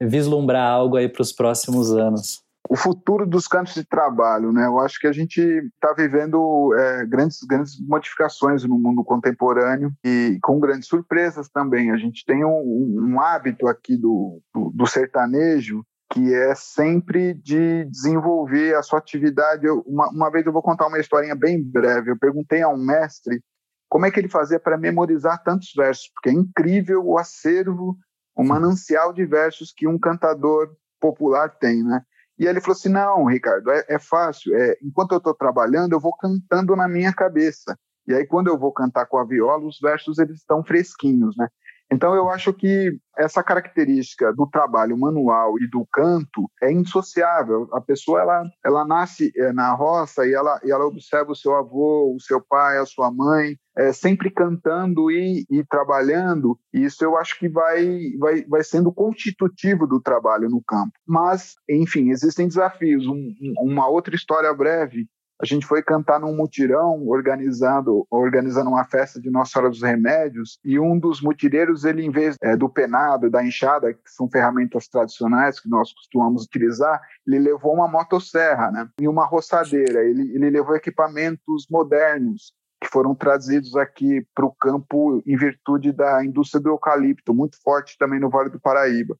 vislumbrar 0.00 0.68
algo 0.68 0.96
aí 0.96 1.08
para 1.08 1.22
os 1.22 1.32
próximos 1.32 1.92
anos 1.92 2.42
o 2.72 2.76
futuro 2.76 3.26
dos 3.26 3.46
campos 3.46 3.74
de 3.74 3.84
trabalho, 3.84 4.52
né? 4.52 4.66
Eu 4.66 4.78
acho 4.78 4.98
que 4.98 5.06
a 5.06 5.12
gente 5.12 5.40
está 5.40 5.92
vivendo 5.92 6.74
é, 6.74 7.04
grandes, 7.04 7.42
grandes 7.42 7.78
modificações 7.78 8.64
no 8.64 8.78
mundo 8.78 9.04
contemporâneo 9.04 9.92
e 10.04 10.38
com 10.42 10.58
grandes 10.58 10.88
surpresas 10.88 11.50
também. 11.50 11.90
A 11.90 11.96
gente 11.96 12.24
tem 12.24 12.44
um, 12.44 13.10
um 13.12 13.20
hábito 13.20 13.66
aqui 13.66 13.96
do, 13.96 14.40
do, 14.54 14.70
do, 14.70 14.86
sertanejo 14.86 15.84
que 16.12 16.34
é 16.34 16.54
sempre 16.54 17.32
de 17.32 17.86
desenvolver 17.86 18.76
a 18.76 18.82
sua 18.82 18.98
atividade. 18.98 19.66
Eu, 19.66 19.80
uma, 19.86 20.10
uma 20.10 20.30
vez 20.30 20.44
eu 20.44 20.52
vou 20.52 20.62
contar 20.62 20.86
uma 20.86 20.98
historinha 20.98 21.34
bem 21.34 21.62
breve. 21.62 22.10
Eu 22.10 22.18
perguntei 22.18 22.60
a 22.60 22.68
um 22.68 22.76
mestre 22.76 23.42
como 23.88 24.04
é 24.04 24.10
que 24.10 24.20
ele 24.20 24.28
fazia 24.28 24.60
para 24.60 24.76
memorizar 24.76 25.42
tantos 25.42 25.72
versos, 25.74 26.10
porque 26.14 26.28
é 26.28 26.32
incrível 26.32 27.02
o 27.04 27.18
acervo, 27.18 27.96
o 28.36 28.44
manancial 28.44 29.12
de 29.12 29.24
versos 29.24 29.72
que 29.74 29.88
um 29.88 29.98
cantador 29.98 30.70
popular 31.00 31.48
tem, 31.58 31.82
né? 31.82 32.02
E 32.38 32.46
ele 32.46 32.60
falou 32.60 32.72
assim: 32.72 32.88
não, 32.88 33.24
Ricardo, 33.24 33.70
é, 33.70 33.84
é 33.88 33.98
fácil. 33.98 34.54
É, 34.54 34.76
enquanto 34.82 35.12
eu 35.12 35.18
estou 35.18 35.34
trabalhando, 35.34 35.92
eu 35.92 36.00
vou 36.00 36.14
cantando 36.16 36.76
na 36.76 36.88
minha 36.88 37.12
cabeça. 37.12 37.78
E 38.06 38.14
aí, 38.14 38.26
quando 38.26 38.48
eu 38.48 38.58
vou 38.58 38.72
cantar 38.72 39.06
com 39.06 39.16
a 39.18 39.24
viola, 39.24 39.64
os 39.66 39.78
versos 39.80 40.18
eles 40.18 40.38
estão 40.38 40.64
fresquinhos, 40.64 41.36
né? 41.36 41.48
Então, 41.92 42.14
eu 42.14 42.30
acho 42.30 42.54
que 42.54 42.96
essa 43.18 43.42
característica 43.42 44.32
do 44.32 44.46
trabalho 44.46 44.96
manual 44.96 45.58
e 45.60 45.68
do 45.68 45.86
canto 45.92 46.50
é 46.62 46.72
indissociável. 46.72 47.68
A 47.70 47.82
pessoa 47.82 48.22
ela, 48.22 48.42
ela 48.64 48.86
nasce 48.86 49.30
é, 49.36 49.52
na 49.52 49.74
roça 49.74 50.26
e 50.26 50.32
ela, 50.32 50.58
e 50.64 50.70
ela 50.70 50.86
observa 50.86 51.32
o 51.32 51.36
seu 51.36 51.54
avô, 51.54 52.14
o 52.16 52.20
seu 52.20 52.40
pai, 52.40 52.78
a 52.78 52.86
sua 52.86 53.12
mãe, 53.12 53.56
é, 53.76 53.92
sempre 53.92 54.30
cantando 54.30 55.10
e, 55.10 55.44
e 55.50 55.62
trabalhando. 55.64 56.58
Isso 56.72 57.04
eu 57.04 57.18
acho 57.18 57.38
que 57.38 57.48
vai, 57.48 58.12
vai, 58.18 58.42
vai 58.44 58.64
sendo 58.64 58.90
constitutivo 58.90 59.86
do 59.86 60.00
trabalho 60.00 60.48
no 60.48 60.62
campo. 60.66 60.92
Mas, 61.06 61.54
enfim, 61.68 62.08
existem 62.10 62.48
desafios. 62.48 63.06
Um, 63.06 63.34
uma 63.60 63.86
outra 63.86 64.14
história 64.14 64.52
breve 64.54 65.06
a 65.40 65.46
gente 65.46 65.66
foi 65.66 65.82
cantar 65.82 66.20
num 66.20 66.36
mutirão 66.36 67.06
organizando, 67.08 68.06
organizando 68.10 68.70
uma 68.70 68.84
festa 68.84 69.20
de 69.20 69.30
Nossa 69.30 69.52
Senhora 69.52 69.70
dos 69.70 69.82
Remédios 69.82 70.58
e 70.64 70.78
um 70.78 70.98
dos 70.98 71.20
mutireiros, 71.20 71.84
ele 71.84 72.04
em 72.04 72.10
vez 72.10 72.36
é, 72.42 72.56
do 72.56 72.68
penado, 72.68 73.28
da 73.28 73.44
enxada, 73.44 73.92
que 73.92 74.10
são 74.10 74.28
ferramentas 74.30 74.86
tradicionais 74.88 75.58
que 75.58 75.68
nós 75.68 75.92
costumamos 75.92 76.44
utilizar, 76.44 77.00
ele 77.26 77.38
levou 77.38 77.74
uma 77.74 77.88
motosserra 77.88 78.70
né, 78.70 78.88
e 79.00 79.08
uma 79.08 79.26
roçadeira. 79.26 80.04
Ele, 80.04 80.32
ele 80.34 80.50
levou 80.50 80.76
equipamentos 80.76 81.66
modernos 81.70 82.52
que 82.80 82.88
foram 82.88 83.14
trazidos 83.14 83.76
aqui 83.76 84.26
para 84.34 84.44
o 84.44 84.52
campo 84.52 85.22
em 85.24 85.36
virtude 85.36 85.92
da 85.92 86.24
indústria 86.24 86.60
do 86.60 86.70
eucalipto, 86.70 87.32
muito 87.32 87.56
forte 87.62 87.96
também 87.96 88.18
no 88.18 88.28
Vale 88.28 88.50
do 88.50 88.60
Paraíba. 88.60 89.16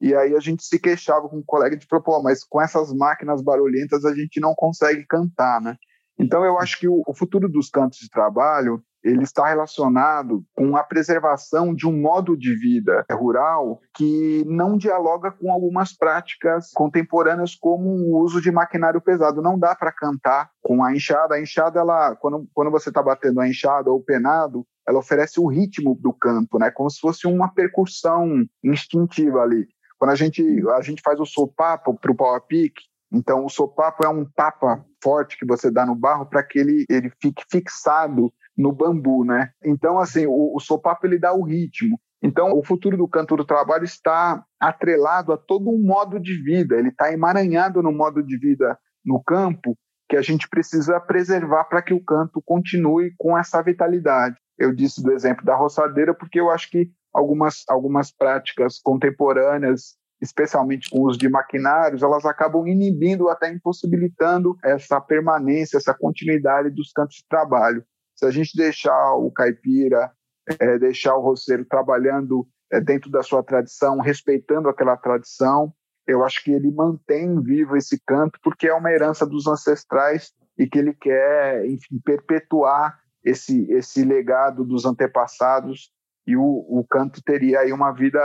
E 0.00 0.14
aí 0.14 0.34
a 0.34 0.40
gente 0.40 0.62
se 0.62 0.78
queixava 0.78 1.28
com 1.28 1.38
um 1.38 1.44
colega 1.44 1.76
de 1.76 1.86
propor, 1.86 2.22
mas 2.22 2.44
com 2.44 2.60
essas 2.60 2.92
máquinas 2.92 3.42
barulhentas 3.42 4.04
a 4.04 4.14
gente 4.14 4.40
não 4.40 4.54
consegue 4.54 5.04
cantar, 5.06 5.60
né? 5.60 5.76
Então 6.18 6.44
eu 6.44 6.58
acho 6.58 6.78
que 6.78 6.88
o, 6.88 7.02
o 7.06 7.14
futuro 7.14 7.48
dos 7.48 7.68
cantos 7.68 7.98
de 7.98 8.08
trabalho 8.08 8.82
ele 9.08 9.22
está 9.22 9.46
relacionado 9.46 10.44
com 10.54 10.76
a 10.76 10.82
preservação 10.82 11.74
de 11.74 11.86
um 11.86 12.00
modo 12.00 12.36
de 12.36 12.54
vida 12.56 13.04
rural 13.12 13.80
que 13.94 14.44
não 14.46 14.76
dialoga 14.76 15.30
com 15.30 15.50
algumas 15.52 15.96
práticas 15.96 16.70
contemporâneas 16.72 17.54
como 17.54 17.88
o 17.88 18.18
uso 18.22 18.40
de 18.40 18.50
maquinário 18.50 19.00
pesado. 19.00 19.40
Não 19.40 19.58
dá 19.58 19.74
para 19.76 19.92
cantar 19.92 20.50
com 20.60 20.82
a 20.82 20.92
enxada. 20.92 21.36
A 21.36 21.40
enxada, 21.40 21.78
ela, 21.78 22.16
quando, 22.16 22.48
quando 22.52 22.70
você 22.70 22.88
está 22.88 23.02
batendo 23.02 23.40
a 23.40 23.48
enxada 23.48 23.90
ou 23.90 23.98
o 23.98 24.04
penado, 24.04 24.66
ela 24.88 24.98
oferece 24.98 25.40
o 25.40 25.46
ritmo 25.46 25.96
do 26.00 26.12
canto, 26.12 26.58
né? 26.58 26.70
como 26.70 26.90
se 26.90 27.00
fosse 27.00 27.26
uma 27.26 27.52
percussão 27.52 28.44
instintiva 28.62 29.40
ali. 29.40 29.66
Quando 29.98 30.10
a 30.10 30.14
gente, 30.14 30.42
a 30.70 30.80
gente 30.80 31.02
faz 31.02 31.18
o 31.20 31.26
sopapo 31.26 31.94
para 31.98 32.12
o 32.12 32.14
power 32.14 32.40
pick, 32.42 32.74
então 33.12 33.44
o 33.44 33.48
sopapo 33.48 34.04
é 34.04 34.08
um 34.08 34.24
tapa 34.24 34.84
forte 35.02 35.38
que 35.38 35.46
você 35.46 35.70
dá 35.70 35.86
no 35.86 35.94
barro 35.94 36.26
para 36.26 36.42
que 36.42 36.58
ele, 36.58 36.84
ele 36.88 37.10
fique 37.20 37.44
fixado 37.50 38.32
no 38.56 38.72
bambu, 38.72 39.24
né? 39.24 39.50
Então, 39.64 39.98
assim, 39.98 40.26
o, 40.26 40.54
o 40.54 40.60
sopapo 40.60 41.06
ele 41.06 41.18
dá 41.18 41.32
o 41.32 41.42
ritmo. 41.42 42.00
Então, 42.22 42.52
o 42.52 42.64
futuro 42.64 42.96
do 42.96 43.06
canto 43.06 43.36
do 43.36 43.44
trabalho 43.44 43.84
está 43.84 44.42
atrelado 44.58 45.32
a 45.32 45.36
todo 45.36 45.70
um 45.70 45.82
modo 45.82 46.18
de 46.18 46.42
vida, 46.42 46.76
ele 46.76 46.88
está 46.88 47.12
emaranhado 47.12 47.82
no 47.82 47.92
modo 47.92 48.22
de 48.22 48.36
vida 48.38 48.78
no 49.04 49.22
campo 49.22 49.76
que 50.08 50.16
a 50.16 50.22
gente 50.22 50.48
precisa 50.48 51.00
preservar 51.00 51.64
para 51.64 51.82
que 51.82 51.92
o 51.92 52.02
canto 52.02 52.40
continue 52.44 53.12
com 53.18 53.36
essa 53.36 53.62
vitalidade. 53.62 54.36
Eu 54.58 54.74
disse 54.74 55.02
do 55.02 55.12
exemplo 55.12 55.44
da 55.44 55.54
roçadeira 55.54 56.14
porque 56.14 56.40
eu 56.40 56.50
acho 56.50 56.70
que 56.70 56.90
algumas, 57.16 57.64
algumas 57.68 58.12
práticas 58.12 58.78
contemporâneas, 58.78 59.96
especialmente 60.20 60.90
com 60.90 61.04
os 61.06 61.16
de 61.16 61.28
maquinários, 61.28 62.02
elas 62.02 62.26
acabam 62.26 62.66
inibindo, 62.66 63.28
até 63.28 63.50
impossibilitando 63.50 64.56
essa 64.62 65.00
permanência, 65.00 65.78
essa 65.78 65.94
continuidade 65.94 66.70
dos 66.70 66.92
campos 66.92 67.16
de 67.16 67.26
trabalho. 67.28 67.82
Se 68.14 68.26
a 68.26 68.30
gente 68.30 68.56
deixar 68.56 69.14
o 69.14 69.30
caipira, 69.30 70.10
é, 70.60 70.78
deixar 70.78 71.16
o 71.16 71.22
roceiro 71.22 71.64
trabalhando 71.64 72.46
é, 72.70 72.80
dentro 72.80 73.10
da 73.10 73.22
sua 73.22 73.42
tradição, 73.42 73.98
respeitando 74.00 74.68
aquela 74.68 74.96
tradição, 74.96 75.72
eu 76.06 76.24
acho 76.24 76.44
que 76.44 76.52
ele 76.52 76.70
mantém 76.70 77.40
vivo 77.42 77.76
esse 77.76 78.00
canto 78.06 78.38
porque 78.42 78.68
é 78.68 78.74
uma 78.74 78.92
herança 78.92 79.26
dos 79.26 79.46
ancestrais 79.46 80.32
e 80.58 80.66
que 80.66 80.78
ele 80.78 80.94
quer, 80.94 81.66
enfim, 81.66 81.98
perpetuar 82.04 82.98
esse, 83.24 83.70
esse 83.72 84.04
legado 84.04 84.64
dos 84.64 84.84
antepassados 84.86 85.90
e 86.26 86.36
o, 86.36 86.42
o 86.42 86.84
canto 86.88 87.22
teria 87.22 87.60
aí 87.60 87.72
uma 87.72 87.92
vida 87.92 88.20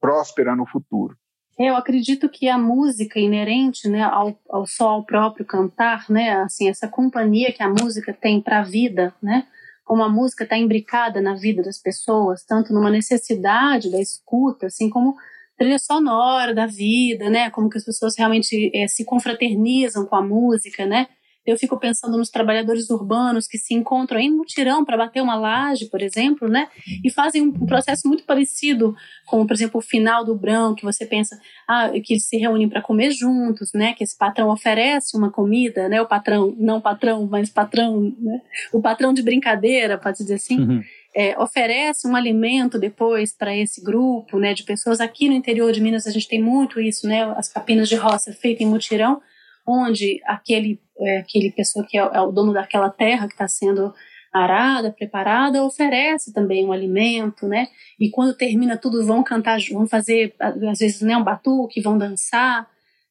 próspera 0.00 0.54
no 0.56 0.66
futuro. 0.66 1.16
Eu 1.58 1.74
acredito 1.74 2.28
que 2.28 2.48
a 2.48 2.58
música 2.58 3.18
inerente, 3.18 3.88
né, 3.88 4.02
ao, 4.02 4.38
ao 4.50 4.66
só 4.66 4.90
ao 4.90 5.04
próprio 5.04 5.44
cantar, 5.46 6.04
né, 6.10 6.32
assim 6.42 6.68
essa 6.68 6.86
companhia 6.86 7.52
que 7.52 7.62
a 7.62 7.68
música 7.68 8.12
tem 8.12 8.42
para 8.42 8.60
a 8.60 8.62
vida, 8.62 9.14
né, 9.22 9.46
como 9.82 10.02
a 10.02 10.08
música 10.08 10.44
está 10.44 10.58
imbricada 10.58 11.20
na 11.20 11.34
vida 11.34 11.62
das 11.62 11.80
pessoas, 11.80 12.44
tanto 12.44 12.74
numa 12.74 12.90
necessidade 12.90 13.90
da 13.90 14.00
escuta, 14.00 14.66
assim 14.66 14.90
como 14.90 15.16
trilha 15.56 15.78
sonora 15.78 16.54
da 16.54 16.66
vida, 16.66 17.30
né, 17.30 17.48
como 17.48 17.70
que 17.70 17.78
as 17.78 17.84
pessoas 17.84 18.14
realmente 18.18 18.70
é, 18.74 18.86
se 18.86 19.04
confraternizam 19.04 20.04
com 20.04 20.16
a 20.16 20.22
música, 20.22 20.84
né, 20.84 21.06
eu 21.46 21.56
fico 21.56 21.78
pensando 21.78 22.18
nos 22.18 22.28
trabalhadores 22.28 22.90
urbanos 22.90 23.46
que 23.46 23.56
se 23.56 23.72
encontram 23.72 24.18
em 24.18 24.30
mutirão 24.30 24.84
para 24.84 24.96
bater 24.96 25.22
uma 25.22 25.36
laje, 25.36 25.86
por 25.86 26.02
exemplo, 26.02 26.48
né? 26.48 26.68
E 27.04 27.10
fazem 27.10 27.42
um 27.42 27.66
processo 27.66 28.08
muito 28.08 28.24
parecido 28.24 28.96
com, 29.26 29.46
por 29.46 29.54
exemplo, 29.54 29.78
o 29.78 29.82
final 29.82 30.24
do 30.24 30.34
Brão, 30.34 30.74
que 30.74 30.84
você 30.84 31.06
pensa, 31.06 31.38
ah, 31.68 31.90
que 32.02 32.14
eles 32.14 32.26
se 32.26 32.36
reúnem 32.36 32.68
para 32.68 32.82
comer 32.82 33.12
juntos, 33.12 33.70
né? 33.72 33.94
Que 33.94 34.02
esse 34.02 34.18
patrão 34.18 34.48
oferece 34.48 35.16
uma 35.16 35.30
comida, 35.30 35.88
né? 35.88 36.02
O 36.02 36.06
patrão, 36.06 36.54
não 36.58 36.80
patrão, 36.80 37.26
mas 37.30 37.48
patrão, 37.48 38.12
né? 38.18 38.40
O 38.72 38.82
patrão 38.82 39.14
de 39.14 39.22
brincadeira, 39.22 39.96
pode 39.96 40.18
dizer 40.18 40.34
assim. 40.34 40.58
Uhum. 40.58 40.82
É, 41.18 41.38
oferece 41.38 42.06
um 42.06 42.14
alimento 42.14 42.78
depois 42.78 43.32
para 43.32 43.56
esse 43.56 43.82
grupo, 43.82 44.38
né? 44.38 44.52
De 44.52 44.64
pessoas 44.64 45.00
aqui 45.00 45.28
no 45.28 45.34
interior 45.34 45.72
de 45.72 45.80
Minas 45.80 46.06
a 46.06 46.10
gente 46.10 46.28
tem 46.28 46.42
muito 46.42 46.78
isso, 46.78 47.06
né? 47.06 47.22
As 47.36 47.48
capinas 47.48 47.88
de 47.88 47.94
roça 47.94 48.32
feitas 48.32 48.66
em 48.66 48.68
mutirão 48.68 49.22
onde 49.66 50.20
aquele, 50.24 50.80
é, 50.98 51.18
aquele 51.18 51.50
pessoa 51.50 51.86
que 51.86 51.98
é, 51.98 52.00
é, 52.00 52.20
o 52.20 52.30
dono 52.30 52.52
daquela 52.52 52.90
terra 52.90 53.26
que 53.26 53.34
está 53.34 53.48
sendo 53.48 53.92
arada, 54.32 54.92
preparada, 54.92 55.64
oferece 55.64 56.32
também 56.32 56.66
um 56.66 56.72
alimento, 56.72 57.48
né? 57.48 57.68
E 57.98 58.10
quando 58.10 58.36
termina 58.36 58.76
tudo, 58.76 59.04
vão 59.04 59.22
cantar, 59.22 59.58
vão 59.72 59.86
fazer, 59.86 60.34
às 60.38 60.78
vezes, 60.78 61.00
né, 61.00 61.16
um 61.16 61.24
batuque, 61.24 61.80
vão 61.80 61.96
dançar. 61.96 62.68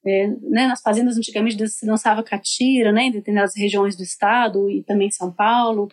É, 0.07 0.27
né, 0.27 0.67
nas 0.67 0.81
fazendas 0.81 1.17
antigamente 1.17 1.67
se 1.67 1.83
dançava 1.83 2.21
catira, 2.21 2.91
né, 2.91 3.05
em 3.05 3.11
determinadas 3.11 3.55
regiões 3.57 3.95
do 3.95 4.03
estado 4.03 4.69
e 4.69 4.83
também 4.83 5.07
em 5.07 5.11
São 5.11 5.31
Paulo, 5.31 5.89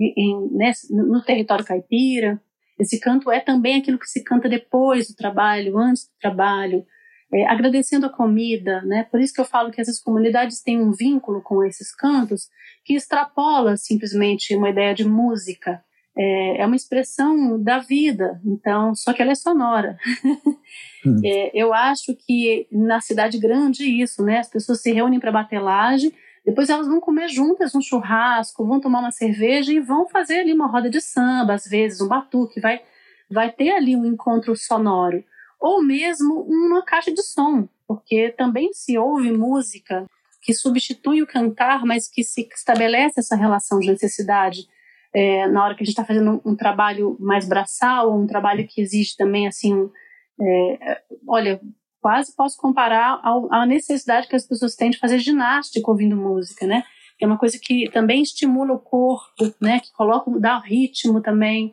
em, 0.00 0.48
né, 0.50 0.72
no 0.90 1.22
território 1.22 1.64
caipira. 1.64 2.42
Esse 2.76 2.98
canto 2.98 3.30
é 3.30 3.38
também 3.38 3.76
aquilo 3.76 4.00
que 4.00 4.08
se 4.08 4.24
canta 4.24 4.48
depois 4.48 5.06
do 5.06 5.14
trabalho, 5.14 5.78
antes 5.78 6.06
do 6.06 6.18
trabalho, 6.20 6.84
é, 7.32 7.46
agradecendo 7.46 8.06
a 8.06 8.10
comida, 8.10 8.82
né? 8.82 9.04
Por 9.04 9.20
isso 9.20 9.32
que 9.32 9.40
eu 9.40 9.44
falo 9.44 9.70
que 9.70 9.80
essas 9.80 9.98
comunidades 9.98 10.62
têm 10.62 10.80
um 10.80 10.92
vínculo 10.92 11.40
com 11.40 11.64
esses 11.64 11.94
cantos 11.94 12.48
que 12.84 12.94
extrapola 12.94 13.76
simplesmente 13.76 14.54
uma 14.54 14.68
ideia 14.68 14.94
de 14.94 15.08
música. 15.08 15.82
É, 16.14 16.60
é 16.60 16.66
uma 16.66 16.76
expressão 16.76 17.58
da 17.62 17.78
vida, 17.78 18.38
então, 18.44 18.94
só 18.94 19.14
que 19.14 19.22
ela 19.22 19.32
é 19.32 19.34
sonora. 19.34 19.96
Hum. 21.06 21.20
é, 21.24 21.50
eu 21.54 21.72
acho 21.72 22.14
que 22.14 22.66
na 22.70 23.00
cidade 23.00 23.38
grande 23.38 23.84
isso, 23.84 24.22
né? 24.22 24.40
As 24.40 24.50
pessoas 24.50 24.82
se 24.82 24.92
reúnem 24.92 25.18
para 25.18 25.32
bater 25.32 25.58
laje, 25.58 26.12
depois 26.44 26.68
elas 26.68 26.86
vão 26.86 27.00
comer 27.00 27.28
juntas 27.28 27.74
um 27.74 27.80
churrasco, 27.80 28.66
vão 28.66 28.78
tomar 28.78 29.00
uma 29.00 29.10
cerveja 29.10 29.72
e 29.72 29.80
vão 29.80 30.06
fazer 30.06 30.40
ali 30.40 30.52
uma 30.52 30.66
roda 30.66 30.90
de 30.90 31.00
samba, 31.00 31.54
às 31.54 31.64
vezes 31.64 32.00
um 32.02 32.08
batuque, 32.08 32.60
vai, 32.60 32.82
vai 33.30 33.50
ter 33.50 33.70
ali 33.70 33.96
um 33.96 34.04
encontro 34.04 34.54
sonoro 34.54 35.24
ou 35.62 35.82
mesmo 35.82 36.42
uma 36.42 36.82
caixa 36.82 37.12
de 37.12 37.22
som, 37.22 37.68
porque 37.86 38.34
também 38.36 38.72
se 38.72 38.98
ouve 38.98 39.30
música 39.30 40.04
que 40.42 40.52
substitui 40.52 41.22
o 41.22 41.26
cantar, 41.26 41.86
mas 41.86 42.08
que 42.08 42.24
se 42.24 42.48
estabelece 42.52 43.20
essa 43.20 43.36
relação 43.36 43.78
de 43.78 43.86
necessidade 43.86 44.66
é, 45.14 45.46
na 45.46 45.64
hora 45.64 45.74
que 45.76 45.82
a 45.82 45.86
gente 45.86 45.92
está 45.92 46.04
fazendo 46.04 46.42
um, 46.44 46.56
trabalho 46.56 47.16
mais 47.20 47.46
braçal, 47.46 48.18
um 48.18 48.26
trabalho 48.26 48.66
que 48.66 48.80
exige 48.80 49.16
também 49.16 49.46
assim, 49.46 49.88
é, 50.40 51.00
olha, 51.28 51.60
quase 52.00 52.34
posso 52.34 52.56
comparar 52.58 53.20
à 53.50 53.64
necessidade 53.64 54.26
que 54.26 54.34
as 54.34 54.46
pessoas 54.46 54.74
têm 54.74 54.90
de 54.90 54.98
fazer 54.98 55.20
ginástica 55.20 55.88
ouvindo 55.88 56.16
música, 56.16 56.66
né? 56.66 56.82
É 57.20 57.26
uma 57.26 57.38
coisa 57.38 57.56
que 57.62 57.88
também 57.90 58.22
estimula 58.22 58.72
o 58.72 58.80
corpo, 58.80 59.54
né? 59.60 59.78
Que 59.78 59.92
coloca, 59.92 60.28
dá 60.40 60.58
ritmo 60.58 61.20
também 61.20 61.72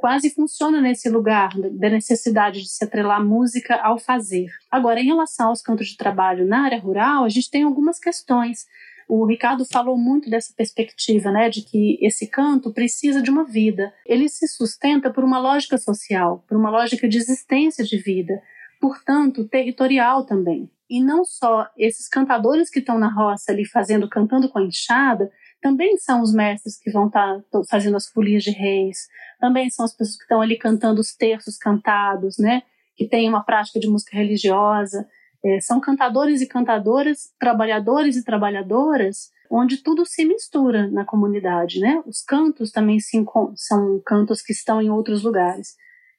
quase 0.00 0.30
funciona 0.30 0.80
nesse 0.80 1.10
lugar 1.10 1.50
da 1.72 1.90
necessidade 1.90 2.62
de 2.62 2.70
se 2.70 2.82
atrelar 2.82 3.22
música 3.22 3.76
ao 3.76 3.98
fazer. 3.98 4.46
Agora, 4.70 4.98
em 4.98 5.04
relação 5.04 5.48
aos 5.48 5.60
cantos 5.60 5.88
de 5.88 5.96
trabalho 5.96 6.46
na 6.46 6.62
área 6.62 6.80
rural, 6.80 7.24
a 7.24 7.28
gente 7.28 7.50
tem 7.50 7.64
algumas 7.64 7.98
questões. 7.98 8.66
O 9.06 9.26
Ricardo 9.26 9.66
falou 9.66 9.98
muito 9.98 10.30
dessa 10.30 10.54
perspectiva, 10.56 11.30
né, 11.30 11.50
de 11.50 11.62
que 11.62 11.98
esse 12.00 12.26
canto 12.28 12.72
precisa 12.72 13.20
de 13.20 13.30
uma 13.30 13.44
vida. 13.44 13.92
Ele 14.06 14.26
se 14.28 14.48
sustenta 14.48 15.12
por 15.12 15.22
uma 15.22 15.38
lógica 15.38 15.76
social, 15.76 16.42
por 16.48 16.56
uma 16.56 16.70
lógica 16.70 17.06
de 17.06 17.18
existência 17.18 17.84
de 17.84 17.98
vida. 17.98 18.40
portanto, 18.80 19.46
territorial 19.46 20.24
também. 20.24 20.70
E 20.88 21.04
não 21.04 21.24
só 21.24 21.68
esses 21.76 22.08
cantadores 22.08 22.70
que 22.70 22.80
estão 22.80 22.98
na 22.98 23.12
roça 23.12 23.52
ali 23.52 23.64
fazendo, 23.64 24.08
cantando 24.08 24.48
com 24.48 24.58
a 24.58 24.62
enxada, 24.62 25.30
também 25.60 25.96
são 25.98 26.22
os 26.22 26.32
mestres 26.32 26.78
que 26.78 26.90
vão 26.90 27.06
estar 27.06 27.40
tá 27.50 27.60
fazendo 27.68 27.96
as 27.96 28.08
folias 28.08 28.42
de 28.42 28.50
reis, 28.50 29.08
também 29.40 29.70
são 29.70 29.84
as 29.84 29.92
pessoas 29.92 30.16
que 30.16 30.22
estão 30.22 30.40
ali 30.40 30.56
cantando 30.56 31.00
os 31.00 31.14
terços 31.14 31.56
cantados, 31.56 32.38
né? 32.38 32.62
Que 32.96 33.08
têm 33.08 33.28
uma 33.28 33.42
prática 33.42 33.80
de 33.80 33.88
música 33.88 34.16
religiosa. 34.16 35.08
É, 35.42 35.60
são 35.60 35.80
cantadores 35.80 36.42
e 36.42 36.46
cantadoras, 36.46 37.32
trabalhadores 37.38 38.16
e 38.16 38.24
trabalhadoras, 38.24 39.30
onde 39.50 39.78
tudo 39.78 40.04
se 40.04 40.24
mistura 40.24 40.90
na 40.90 41.04
comunidade, 41.04 41.80
né? 41.80 42.02
Os 42.06 42.22
cantos 42.22 42.70
também 42.70 42.98
são 43.00 44.00
cantos 44.04 44.42
que 44.42 44.52
estão 44.52 44.82
em 44.82 44.90
outros 44.90 45.22
lugares. 45.22 45.74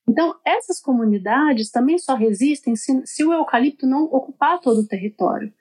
Então, 0.07 0.35
essas 0.43 0.81
comunidades 0.81 1.69
também 1.69 1.97
só 1.97 2.15
resistem 2.15 2.75
se, 2.75 3.01
se 3.05 3.23
o 3.23 3.31
eucalipto 3.31 3.85
não 3.85 4.05
ocupar 4.05 4.59
todo 4.59 4.81
o 4.81 4.87
território. 4.87 5.53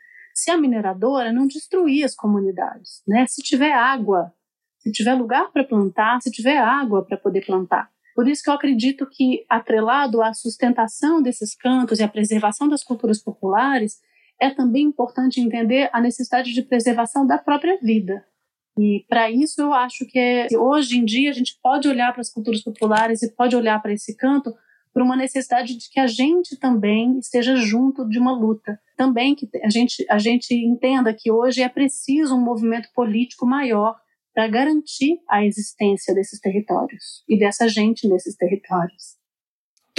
Se 0.43 0.51
a 0.51 0.57
mineradora 0.57 1.33
não 1.33 1.47
destruir 1.47 2.05
as 2.05 2.15
comunidades, 2.15 3.03
né? 3.07 3.27
Se 3.27 3.43
tiver 3.43 3.73
água, 3.73 4.33
se 4.79 4.91
tiver 4.91 5.15
lugar 5.15 5.51
para 5.53 5.65
plantar, 5.65 6.21
se 6.21 6.31
tiver 6.31 6.59
água 6.59 7.05
para 7.05 7.17
poder 7.17 7.45
plantar. 7.45 7.91
Por 8.15 8.29
isso 8.29 8.43
que 8.43 8.51
eu 8.51 8.55
acredito 8.55 9.07
que, 9.07 9.45
atrelado 9.49 10.23
à 10.23 10.33
sustentação 10.35 11.23
desses 11.23 11.55
cantos 11.55 11.99
e 11.99 12.03
à 12.03 12.09
preservação 12.09 12.69
das 12.69 12.83
culturas 12.83 13.23
populares, 13.23 14.01
é 14.41 14.51
também 14.51 14.85
importante 14.85 15.41
entender 15.41 15.91
a 15.93 16.01
necessidade 16.01 16.53
de 16.53 16.63
preservação 16.63 17.27
da 17.27 17.39
própria 17.39 17.79
vida, 17.81 18.25
e 18.79 19.05
para 19.09 19.31
isso 19.31 19.61
eu 19.61 19.75
acho 19.75 20.07
que 20.07 20.19
é, 20.19 20.49
hoje 20.57 20.97
em 20.97 21.05
dia 21.05 21.31
a 21.31 21.35
gente 21.35 21.59
pode 21.63 21.89
olhar 21.89 22.13
para 22.13 22.23
as 22.23 22.31
culturas 22.31 22.63
populares 22.63 23.23
e 23.23 23.31
pode 23.31 23.55
olhar 23.55 23.81
para 23.83 23.93
esse 23.93 24.17
canto 24.17 24.55
por 24.93 25.03
uma 25.03 25.17
necessidade 25.17 25.77
de 25.77 25.91
que 25.91 26.01
a 26.01 26.07
gente 26.07 26.57
também 26.57 27.19
esteja 27.19 27.57
junto 27.57 28.09
de 28.09 28.19
uma 28.19 28.33
luta. 28.33 28.81
Também 29.01 29.35
que 29.35 29.49
a 29.65 29.71
gente, 29.71 30.05
a 30.11 30.19
gente 30.19 30.53
entenda 30.55 31.15
que 31.15 31.33
hoje 31.33 31.63
é 31.63 31.69
preciso 31.71 32.35
um 32.35 32.45
movimento 32.45 32.91
político 32.95 33.47
maior 33.47 33.97
para 34.35 34.47
garantir 34.47 35.19
a 35.27 35.43
existência 35.43 36.15
desses 36.15 36.39
territórios 36.39 37.25
e 37.27 37.39
dessa 37.39 37.67
gente 37.67 38.07
nesses 38.07 38.37
territórios. 38.37 39.19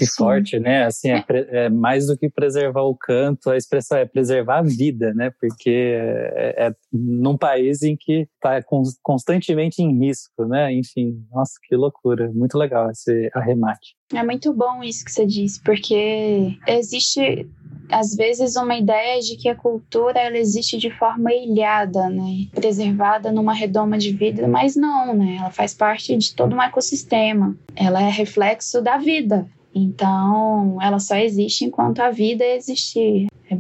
Que 0.02 0.08
Sim. 0.08 0.16
forte, 0.18 0.60
né? 0.60 0.86
Assim, 0.86 1.12
é, 1.12 1.24
é, 1.30 1.70
mais 1.70 2.08
do 2.08 2.18
que 2.18 2.28
preservar 2.28 2.82
o 2.82 2.96
canto, 2.96 3.52
a 3.52 3.56
expressão 3.56 4.00
é 4.00 4.06
preservar 4.06 4.58
a 4.58 4.64
vida, 4.64 5.14
né? 5.14 5.32
Porque 5.40 5.70
é, 5.70 6.68
é 6.68 6.76
num 6.92 7.38
país 7.38 7.84
em 7.84 7.96
que 7.96 8.28
está 8.34 8.64
constantemente 9.04 9.80
em 9.84 9.96
risco, 10.00 10.44
né? 10.46 10.74
Enfim, 10.74 11.24
nossa, 11.32 11.54
que 11.64 11.76
loucura. 11.76 12.32
Muito 12.34 12.58
legal 12.58 12.90
esse 12.90 13.30
arremate. 13.36 13.96
É 14.12 14.24
muito 14.24 14.52
bom 14.52 14.82
isso 14.82 15.06
que 15.06 15.12
você 15.12 15.24
disse, 15.24 15.62
porque 15.62 16.58
existe 16.68 17.48
às 17.92 18.16
vezes 18.16 18.56
uma 18.56 18.76
ideia 18.76 19.22
de 19.22 19.36
que 19.36 19.50
a 19.50 19.56
cultura 19.56 20.20
ela 20.20 20.38
existe 20.38 20.78
de 20.78 20.90
forma 20.90 21.32
ilhada, 21.32 22.10
né, 22.10 22.48
preservada 22.52 23.32
numa 23.32 23.54
redoma 23.54 23.98
de 23.98 24.14
vida, 24.14 24.48
mas 24.48 24.76
não, 24.76 25.14
né? 25.14 25.36
Ela 25.40 25.52
faz 25.52 25.74
parte 25.76 26.18
de 26.18 26.34
todo 26.34 26.56
um 26.56 26.62
ecossistema. 26.62 27.56
Ela 27.76 28.02
é 28.02 28.10
reflexo 28.10 28.82
da 28.82 28.98
vida. 28.98 29.48
Então, 29.74 30.78
ela 30.82 31.00
só 31.00 31.16
existe 31.16 31.66
enquanto 31.66 32.00
a 32.00 32.12
vida 32.12 32.44
existir. 32.46 33.28
É 33.50 33.58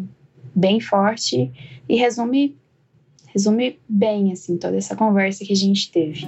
bem 0.53 0.79
forte 0.79 1.51
e 1.87 1.95
resume 1.95 2.57
resume 3.33 3.79
bem 3.87 4.33
assim 4.33 4.57
toda 4.57 4.75
essa 4.75 4.95
conversa 4.95 5.45
que 5.45 5.53
a 5.53 5.55
gente 5.55 5.89
teve. 5.89 6.25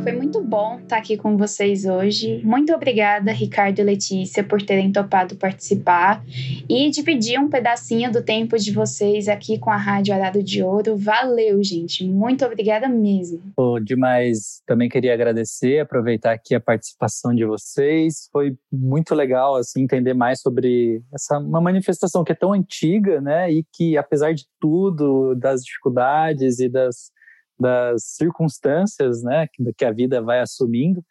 Foi 0.00 0.12
muito 0.12 0.42
bom 0.42 0.78
estar 0.78 0.96
aqui 0.96 1.16
com 1.16 1.36
vocês 1.36 1.84
hoje. 1.84 2.40
Muito 2.44 2.72
obrigada, 2.72 3.32
Ricardo 3.32 3.78
e 3.80 3.82
Letícia, 3.82 4.42
por 4.42 4.62
terem 4.62 4.92
topado 4.92 5.36
participar 5.36 6.24
e 6.68 6.90
dividir 6.90 7.38
um 7.38 7.48
pedacinho 7.48 8.10
do 8.10 8.22
tempo 8.22 8.56
de 8.56 8.72
vocês 8.72 9.28
aqui 9.28 9.58
com 9.58 9.70
a 9.70 9.76
Rádio 9.76 10.14
Arado 10.14 10.42
de 10.42 10.62
Ouro. 10.62 10.96
Valeu, 10.96 11.62
gente. 11.62 12.04
Muito 12.04 12.44
obrigada 12.44 12.88
mesmo. 12.88 13.40
Pô, 13.56 13.78
demais. 13.78 14.62
Também 14.66 14.88
queria 14.88 15.14
agradecer, 15.14 15.80
aproveitar 15.80 16.32
aqui 16.32 16.54
a 16.54 16.60
participação 16.60 17.34
de 17.34 17.44
vocês. 17.44 18.28
Foi 18.32 18.56
muito 18.72 19.14
legal 19.14 19.56
assim 19.56 19.82
entender 19.82 20.14
mais 20.14 20.40
sobre 20.40 21.02
essa 21.12 21.38
uma 21.38 21.60
manifestação 21.60 22.24
que 22.24 22.32
é 22.32 22.36
tão 22.36 22.52
antiga, 22.52 23.20
né, 23.20 23.50
e 23.50 23.64
que 23.72 23.96
apesar 23.96 24.32
de 24.32 24.44
tudo, 24.60 25.34
das 25.34 25.62
dificuldades 25.62 26.60
e 26.60 26.68
das 26.68 27.10
das 27.58 28.02
circunstâncias 28.16 29.22
né, 29.22 29.46
que, 29.76 29.84
a 29.84 29.92
vida 29.92 30.20
vai 30.22 30.40
assumindo, 30.40 31.04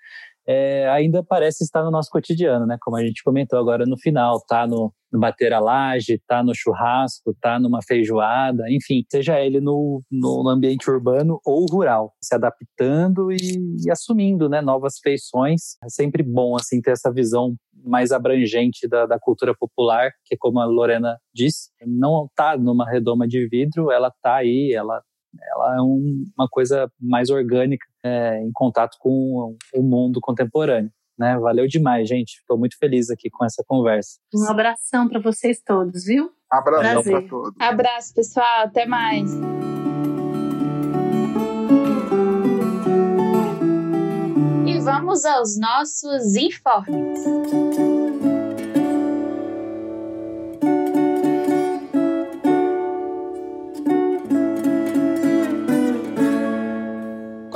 é, 0.48 0.90
ainda 0.90 1.24
parece 1.24 1.64
estar 1.64 1.84
no 1.84 1.92
nosso 1.92 2.10
cotidiano, 2.10 2.66
né? 2.66 2.78
Como 2.82 2.98
a 2.98 3.06
gente 3.06 3.24
comentou 3.24 3.60
agora 3.60 3.86
no 3.86 3.98
final, 3.98 4.44
tá 4.48 4.66
no, 4.66 4.92
no 5.12 5.20
bater 5.20 5.54
a 5.54 5.60
laje, 5.60 6.20
tá 6.28 6.44
no 6.44 6.54
churrasco, 6.56 7.36
tá 7.40 7.60
numa 7.60 7.80
feijoada, 7.82 8.64
enfim, 8.70 9.06
seja 9.10 9.40
ele 9.40 9.62
no, 9.62 10.02
no 10.12 10.50
ambiente 10.50 10.90
urbano 10.90 11.40
ou 11.46 11.66
rural, 11.68 12.14
se 12.24 12.34
adaptando 12.34 13.32
e, 13.32 13.38
e, 13.86 13.92
assumindo, 13.92 14.50
né? 14.50 14.62
Novas 14.62 15.00
feições. 15.02 15.78
É 15.84 15.90
sempre 15.90 16.24
bom 16.24 16.56
assim 16.56 16.82
ter 16.82 16.92
essa 16.92 17.12
visão 17.12 17.56
mais 17.84 18.12
abrangente 18.12 18.88
da, 18.88 19.06
da 19.06 19.20
cultura 19.20 19.56
popular, 19.58 20.12
que 20.26 20.36
como 20.38 20.60
a 20.60 20.66
Lorena 20.66 21.18
disse, 21.34 21.70
não 21.86 22.28
tá 22.36 22.58
numa 22.58 22.90
redoma 22.90 23.28
de 23.28 23.48
vidro, 23.48 23.92
ela 23.92 24.12
tá 24.22 24.36
aí, 24.36 24.74
ela 24.74 25.02
ela 25.54 25.78
é 25.78 25.82
um, 25.82 26.26
uma 26.38 26.48
coisa 26.50 26.92
mais 27.00 27.30
orgânica 27.30 27.86
é, 28.04 28.42
em 28.42 28.52
contato 28.54 28.98
com 29.00 29.56
o 29.74 29.82
mundo 29.82 30.20
contemporâneo. 30.22 30.92
Né? 31.18 31.38
Valeu 31.38 31.68
demais, 31.68 32.10
gente. 32.10 32.40
Estou 32.40 32.58
muito 32.58 32.78
feliz 32.78 33.10
aqui 33.10 33.30
com 33.30 33.46
essa 33.46 33.64
conversa. 33.68 34.18
Um 34.34 34.50
abração 34.50 35.08
para 35.08 35.20
vocês 35.20 35.62
todos, 35.62 36.06
viu? 36.06 36.32
Abração 36.50 37.04
para 37.04 37.22
todos. 37.28 37.54
Abraço, 37.60 38.14
pessoal. 38.14 38.64
Até 38.64 38.86
mais. 38.86 39.32
E 44.66 44.80
vamos 44.80 45.24
aos 45.26 45.60
nossos 45.60 46.36
informes. 46.36 47.20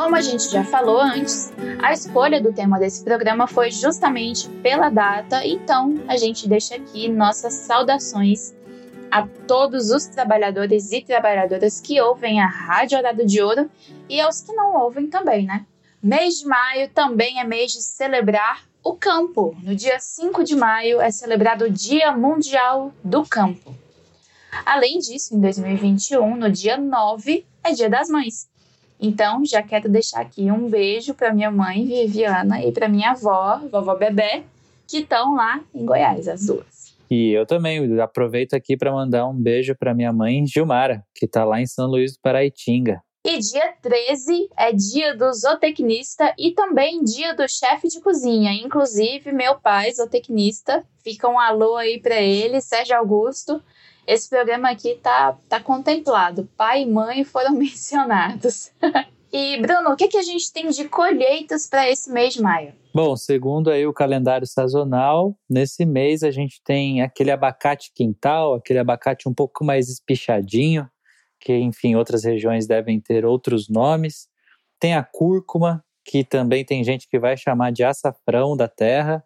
Como 0.05 0.17
a 0.17 0.21
gente 0.21 0.51
já 0.51 0.63
falou 0.63 1.01
antes, 1.01 1.51
a 1.81 1.91
escolha 1.91 2.39
do 2.39 2.53
tema 2.53 2.77
desse 2.77 3.03
programa 3.03 3.47
foi 3.47 3.71
justamente 3.71 4.47
pela 4.61 4.87
data, 4.87 5.43
então 5.43 5.95
a 6.07 6.15
gente 6.15 6.47
deixa 6.47 6.75
aqui 6.75 7.09
nossas 7.09 7.53
saudações 7.53 8.53
a 9.09 9.27
todos 9.47 9.89
os 9.89 10.05
trabalhadores 10.05 10.91
e 10.91 11.01
trabalhadoras 11.01 11.81
que 11.81 11.99
ouvem 11.99 12.39
a 12.39 12.45
Rádio 12.45 12.99
Horário 12.99 13.25
de 13.25 13.41
Ouro 13.41 13.67
e 14.07 14.21
aos 14.21 14.41
que 14.41 14.53
não 14.53 14.79
ouvem 14.79 15.07
também, 15.07 15.47
né? 15.47 15.65
Mês 16.03 16.35
de 16.35 16.45
maio 16.45 16.87
também 16.89 17.39
é 17.39 17.43
mês 17.43 17.71
de 17.71 17.81
celebrar 17.81 18.63
o 18.83 18.93
campo. 18.93 19.57
No 19.63 19.75
dia 19.75 19.99
5 19.99 20.43
de 20.43 20.55
maio 20.55 21.01
é 21.01 21.09
celebrado 21.09 21.65
o 21.65 21.71
Dia 21.71 22.11
Mundial 22.15 22.93
do 23.03 23.23
Campo. 23.23 23.73
Além 24.63 24.99
disso, 24.99 25.35
em 25.35 25.41
2021, 25.41 26.35
no 26.35 26.51
dia 26.51 26.77
9, 26.77 27.43
é 27.63 27.71
Dia 27.71 27.89
das 27.89 28.07
Mães. 28.07 28.47
Então, 28.99 29.43
já 29.45 29.61
quero 29.61 29.89
deixar 29.89 30.21
aqui 30.21 30.49
um 30.51 30.69
beijo 30.69 31.13
para 31.13 31.33
minha 31.33 31.51
mãe, 31.51 31.85
Viviana, 31.85 32.63
e 32.63 32.71
para 32.71 32.87
minha 32.87 33.11
avó, 33.11 33.59
vovó 33.71 33.95
Bebé, 33.95 34.43
que 34.87 34.99
estão 34.99 35.35
lá 35.35 35.61
em 35.73 35.85
Goiás, 35.85 36.27
as 36.27 36.45
duas. 36.45 36.95
E 37.09 37.31
eu 37.31 37.45
também 37.45 37.99
aproveito 37.99 38.53
aqui 38.53 38.75
para 38.75 38.91
mandar 38.91 39.27
um 39.27 39.33
beijo 39.33 39.75
para 39.77 39.93
minha 39.93 40.11
mãe, 40.11 40.45
Gilmara, 40.45 41.03
que 41.13 41.25
está 41.25 41.43
lá 41.43 41.61
em 41.61 41.67
São 41.67 41.87
Luís 41.87 42.13
do 42.13 42.19
Paraitinga. 42.21 43.01
E 43.23 43.39
dia 43.39 43.73
13 43.81 44.49
é 44.55 44.71
dia 44.71 45.15
do 45.15 45.33
zootecnista 45.33 46.31
e 46.37 46.51
também 46.51 47.03
dia 47.03 47.33
do 47.33 47.47
chefe 47.49 47.87
de 47.87 47.99
cozinha. 47.99 48.53
Inclusive, 48.53 49.31
meu 49.31 49.59
pai, 49.59 49.91
zootecnista, 49.91 50.85
fica 51.03 51.27
um 51.27 51.39
alô 51.39 51.75
aí 51.75 51.99
para 51.99 52.21
ele, 52.21 52.61
Sérgio 52.61 52.95
Augusto. 52.95 53.59
Esse 54.07 54.29
programa 54.29 54.69
aqui 54.69 54.95
tá, 55.01 55.37
tá 55.49 55.59
contemplado. 55.59 56.47
Pai 56.55 56.83
e 56.83 56.85
mãe 56.85 57.23
foram 57.23 57.53
mencionados. 57.57 58.71
e, 59.33 59.59
Bruno, 59.61 59.91
o 59.91 59.95
que, 59.95 60.07
que 60.07 60.17
a 60.17 60.23
gente 60.23 60.51
tem 60.53 60.69
de 60.69 60.87
colheitas 60.87 61.67
para 61.67 61.89
esse 61.89 62.11
mês 62.11 62.33
de 62.33 62.41
maio? 62.41 62.73
Bom, 62.93 63.15
segundo 63.17 63.69
aí 63.69 63.85
o 63.85 63.93
calendário 63.93 64.47
sazonal, 64.47 65.37
nesse 65.49 65.85
mês 65.85 66.23
a 66.23 66.31
gente 66.31 66.61
tem 66.63 67.01
aquele 67.01 67.29
abacate 67.29 67.91
quintal, 67.93 68.53
aquele 68.53 68.79
abacate 68.79 69.27
um 69.27 69.33
pouco 69.33 69.65
mais 69.65 69.89
espichadinho, 69.89 70.89
que 71.39 71.53
enfim, 71.57 71.95
outras 71.95 72.23
regiões 72.23 72.67
devem 72.67 72.99
ter 73.01 73.25
outros 73.25 73.67
nomes. 73.67 74.29
Tem 74.79 74.93
a 74.93 75.03
cúrcuma, 75.03 75.83
que 76.05 76.23
também 76.23 76.63
tem 76.63 76.83
gente 76.83 77.07
que 77.09 77.19
vai 77.19 77.35
chamar 77.35 77.71
de 77.71 77.83
açafrão 77.83 78.55
da 78.55 78.67
terra. 78.67 79.23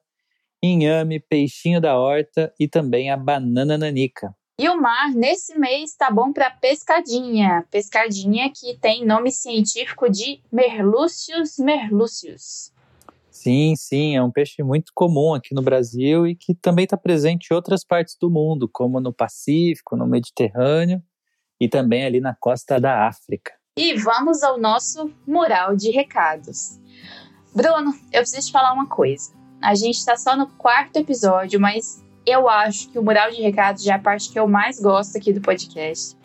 inhame, 0.63 1.19
peixinho 1.19 1.79
da 1.79 1.97
horta 1.97 2.53
e 2.59 2.67
também 2.67 3.11
a 3.11 3.17
banana 3.17 3.77
nanica. 3.77 4.35
E 4.59 4.67
o 4.67 4.75
mar, 4.75 5.11
nesse 5.15 5.57
mês, 5.57 5.95
tá 5.95 6.11
bom 6.11 6.33
para 6.33 6.51
pescadinha. 6.51 7.65
Pescadinha 7.71 8.51
que 8.53 8.77
tem 8.77 9.05
nome 9.05 9.31
científico 9.31 10.09
de 10.09 10.41
Merlucius 10.51 11.57
merlucius. 11.57 12.73
Sim, 13.31 13.73
sim, 13.77 14.17
é 14.17 14.21
um 14.21 14.29
peixe 14.29 14.61
muito 14.61 14.91
comum 14.93 15.33
aqui 15.33 15.55
no 15.55 15.61
Brasil 15.61 16.27
e 16.27 16.35
que 16.35 16.53
também 16.53 16.83
está 16.83 16.97
presente 16.97 17.47
em 17.49 17.55
outras 17.55 17.85
partes 17.85 18.17
do 18.19 18.29
mundo, 18.29 18.69
como 18.69 18.99
no 18.99 19.13
Pacífico, 19.13 19.95
no 19.95 20.05
Mediterrâneo 20.05 21.01
e 21.57 21.69
também 21.69 22.03
ali 22.03 22.19
na 22.19 22.35
costa 22.35 22.81
da 22.81 23.07
África. 23.07 23.53
E 23.77 23.93
vamos 23.93 24.43
ao 24.43 24.59
nosso 24.59 25.09
mural 25.25 25.73
de 25.73 25.89
recados. 25.89 26.77
Bruno, 27.55 27.93
eu 28.11 28.19
preciso 28.23 28.47
te 28.47 28.51
falar 28.51 28.73
uma 28.73 28.89
coisa. 28.89 29.31
A 29.61 29.73
gente 29.73 29.95
está 29.95 30.17
só 30.17 30.35
no 30.35 30.47
quarto 30.57 30.97
episódio, 30.97 31.61
mas 31.61 32.03
eu 32.29 32.47
acho 32.49 32.89
que 32.89 32.99
o 32.99 33.03
mural 33.03 33.31
de 33.31 33.41
recados 33.41 33.83
já 33.83 33.93
é 33.93 33.95
a 33.95 33.99
parte 33.99 34.31
que 34.31 34.39
eu 34.39 34.47
mais 34.47 34.79
gosto 34.79 35.17
aqui 35.17 35.33
do 35.33 35.41
podcast. 35.41 36.17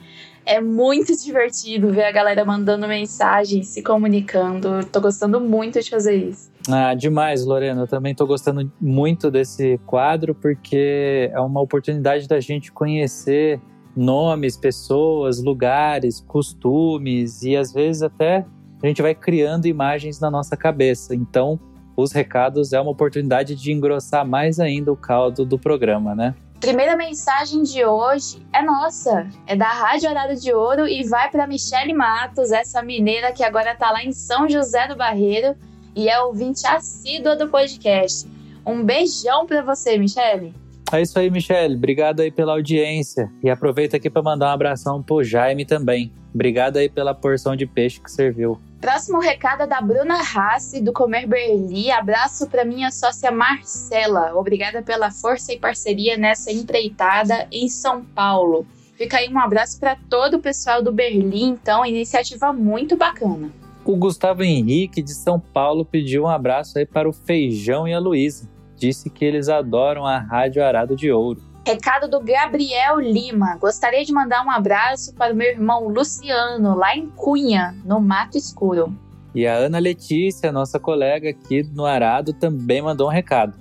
É 0.47 0.61
muito 0.61 1.17
divertido 1.23 1.93
ver 1.93 2.05
a 2.05 2.13
galera 2.13 2.45
mandando 2.45 2.87
mensagens, 2.87 3.69
se 3.69 3.83
comunicando. 3.83 4.85
Tô 4.93 5.01
gostando 5.01 5.41
muito 5.41 5.81
de 5.81 5.91
fazer 5.91 6.15
isso. 6.15 6.51
Ah, 6.69 6.95
demais, 6.95 7.45
Lorena. 7.45 7.83
Eu 7.83 7.87
também 7.87 8.15
tô 8.15 8.27
gostando 8.27 8.71
muito 8.81 9.31
desse 9.31 9.79
quadro 9.87 10.35
porque 10.35 11.31
é 11.33 11.41
uma 11.41 11.61
oportunidade 11.61 12.27
da 12.27 12.41
gente 12.41 12.73
conhecer 12.73 13.61
nomes, 13.97 14.57
pessoas, 14.57 15.43
lugares, 15.43 16.21
costumes 16.21 17.43
e 17.43 17.57
às 17.57 17.73
vezes 17.73 18.03
até 18.03 18.45
a 18.83 18.87
gente 18.87 19.01
vai 19.01 19.15
criando 19.15 19.67
imagens 19.67 20.21
na 20.21 20.31
nossa 20.31 20.57
cabeça. 20.57 21.15
Então, 21.15 21.59
os 21.97 22.13
recados 22.13 22.73
é 22.73 22.81
uma 22.81 22.91
oportunidade 22.91 23.55
de 23.55 23.73
engrossar 23.73 24.27
mais 24.27 24.59
ainda 24.59 24.93
o 24.93 24.97
caldo 24.97 25.45
do 25.45 25.59
programa, 25.59 26.15
né? 26.15 26.35
Primeira 26.61 26.97
mensagem 26.97 27.63
de 27.63 27.85
hoje 27.85 28.39
é 28.53 28.63
nossa, 28.63 29.29
é 29.47 29.55
da 29.55 29.69
Rádio 29.69 30.09
Horário 30.09 30.41
de 30.41 30.53
Ouro 30.53 30.89
e 30.89 31.07
vai 31.07 31.31
para 31.31 31.47
Michele 31.47 31.93
Matos, 31.93 32.53
essa 32.53 32.83
mineira 32.83 33.33
que 33.33 33.45
agora 33.45 33.73
está 33.73 33.91
lá 33.91 34.03
em 34.03 34.13
São 34.13 34.49
José 34.49 34.89
do 34.89 34.97
Barreiro 34.97 35.55
e 35.95 36.09
é 36.09 36.21
ouvinte 36.23 36.67
assídua 36.67 37.37
do 37.37 37.49
podcast. 37.49 38.27
Um 38.67 38.83
beijão 38.83 39.47
para 39.47 39.63
você, 39.63 39.99
Michele. 39.99 40.55
É 40.93 41.03
isso 41.03 41.19
aí, 41.19 41.31
Michele. 41.31 41.75
Obrigado 41.75 42.21
aí 42.21 42.31
pela 42.31 42.53
audiência. 42.53 43.31
E 43.43 43.51
aproveita 43.51 43.97
aqui 43.97 44.09
para 44.09 44.23
mandar 44.23 44.47
um 44.47 44.53
abração 44.53 45.03
pro 45.03 45.23
Jaime 45.23 45.65
também. 45.65 46.13
Obrigado 46.33 46.77
aí 46.77 46.89
pela 46.89 47.15
porção 47.15 47.55
de 47.55 47.67
peixe 47.67 48.01
que 48.01 48.11
serviu. 48.11 48.59
Próximo 48.85 49.18
recado 49.18 49.62
é 49.62 49.66
da 49.66 49.80
Bruna 49.80 50.22
Rassi, 50.22 50.78
do 50.78 50.93
Comer 50.93 51.26
Berli. 51.26 51.91
Abraço 51.91 52.47
para 52.51 52.66
minha 52.66 52.91
sócia 52.91 53.30
Marcela. 53.30 54.35
Obrigada 54.35 54.82
pela 54.82 55.11
força 55.11 55.55
e 55.55 55.59
parceria 55.59 56.18
nessa 56.18 56.53
empreitada 56.53 57.49
em 57.51 57.66
São 57.66 58.05
Paulo. 58.05 58.66
Fica 58.95 59.16
aí 59.16 59.32
um 59.32 59.39
abraço 59.39 59.80
para 59.80 59.97
todo 59.97 60.35
o 60.35 60.39
pessoal 60.39 60.82
do 60.82 60.93
Berlim, 60.93 61.49
então, 61.49 61.87
iniciativa 61.87 62.53
muito 62.53 62.95
bacana. 62.95 63.51
O 63.87 63.97
Gustavo 63.97 64.43
Henrique, 64.43 65.01
de 65.01 65.14
São 65.14 65.41
Paulo, 65.41 65.87
pediu 65.87 66.24
um 66.24 66.28
abraço 66.28 66.78
aí 66.78 66.85
para 66.85 67.09
o 67.09 67.12
Feijão 67.12 67.89
e 67.89 67.95
a 67.95 67.99
Luísa. 67.99 68.47
Disse 68.76 69.09
que 69.09 69.24
eles 69.24 69.49
adoram 69.49 70.05
a 70.05 70.18
Rádio 70.18 70.62
Arado 70.62 70.95
de 70.95 71.11
Ouro. 71.11 71.41
Recado 71.67 72.07
do 72.11 72.21
Gabriel 72.21 73.01
Lima. 73.01 73.57
Gostaria 73.57 74.05
de 74.05 74.12
mandar 74.12 74.45
um 74.45 74.51
abraço 74.51 75.15
para 75.15 75.33
o 75.33 75.37
meu 75.37 75.49
irmão 75.49 75.89
Luciano, 75.89 76.77
lá 76.77 76.95
em 76.95 77.07
Cunha, 77.07 77.75
no 77.87 78.03
Mato 78.03 78.37
Escuro. 78.37 78.95
E 79.35 79.47
a 79.47 79.55
Ana 79.55 79.79
Letícia, 79.79 80.53
nossa 80.53 80.79
colega 80.79 81.31
aqui 81.31 81.62
no 81.75 81.87
Arado, 81.87 82.35
também 82.35 82.83
mandou 82.83 83.09
um 83.09 83.11
recado. 83.11 83.59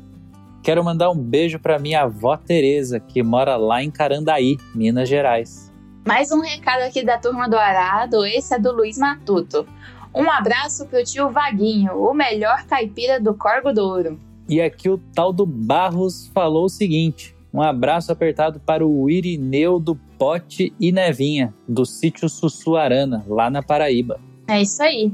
Quero 0.61 0.83
mandar 0.83 1.11
um 1.11 1.17
beijo 1.17 1.57
para 1.59 1.79
minha 1.79 2.01
avó 2.01 2.35
Tereza, 2.35 2.99
que 2.99 3.23
mora 3.23 3.55
lá 3.55 3.81
em 3.81 3.89
Carandaí, 3.89 4.57
Minas 4.75 5.07
Gerais. 5.07 5.71
Mais 6.05 6.29
um 6.29 6.41
recado 6.41 6.81
aqui 6.81 7.05
da 7.05 7.17
turma 7.17 7.47
do 7.47 7.57
Arado, 7.57 8.25
esse 8.25 8.53
é 8.53 8.59
do 8.59 8.73
Luiz 8.73 8.97
Matuto. 8.97 9.65
Um 10.13 10.29
abraço 10.29 10.85
pro 10.87 11.05
tio 11.05 11.29
Vaguinho, 11.29 11.93
o 11.93 12.13
melhor 12.13 12.65
caipira 12.65 13.17
do 13.17 13.33
Corgo 13.33 13.71
Douro. 13.71 14.19
E 14.49 14.61
aqui 14.61 14.89
o 14.89 14.97
tal 15.15 15.31
do 15.31 15.45
Barros 15.45 16.29
falou 16.33 16.65
o 16.65 16.69
seguinte: 16.69 17.32
um 17.53 17.61
abraço 17.61 18.11
apertado 18.11 18.59
para 18.59 18.85
o 18.85 19.09
Irineu 19.09 19.79
do 19.79 19.95
Pote 20.17 20.73
e 20.79 20.91
Nevinha, 20.91 21.53
do 21.67 21.85
sítio 21.85 22.27
Sussuarana, 22.27 23.23
lá 23.27 23.49
na 23.49 23.61
Paraíba. 23.61 24.19
É 24.47 24.61
isso 24.61 24.81
aí. 24.81 25.13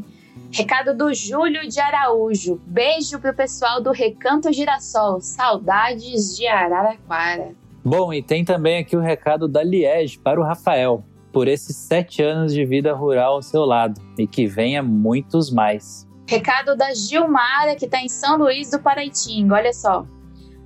Recado 0.51 0.95
do 0.95 1.13
Júlio 1.13 1.67
de 1.67 1.79
Araújo. 1.79 2.59
Beijo 2.65 3.19
pro 3.19 3.35
pessoal 3.35 3.83
do 3.83 3.91
Recanto 3.91 4.51
Girassol. 4.53 5.19
Saudades 5.19 6.37
de 6.37 6.47
Araraquara. 6.47 7.53
Bom, 7.83 8.13
e 8.13 8.23
tem 8.23 8.45
também 8.45 8.79
aqui 8.79 8.95
o 8.95 9.01
recado 9.01 9.47
da 9.47 9.61
Liege 9.61 10.17
para 10.17 10.39
o 10.39 10.43
Rafael, 10.43 11.03
por 11.31 11.47
esses 11.47 11.75
sete 11.75 12.23
anos 12.23 12.53
de 12.53 12.65
vida 12.65 12.93
rural 12.93 13.33
ao 13.33 13.41
seu 13.41 13.65
lado, 13.65 14.01
e 14.17 14.25
que 14.25 14.47
venha 14.47 14.81
muitos 14.81 15.51
mais. 15.51 16.07
Recado 16.27 16.75
da 16.75 16.93
Gilmara, 16.93 17.75
que 17.75 17.85
está 17.85 17.99
em 18.01 18.09
São 18.09 18.37
Luís 18.37 18.71
do 18.71 18.79
Paraitinga. 18.79 19.55
Olha 19.55 19.73
só. 19.73 20.05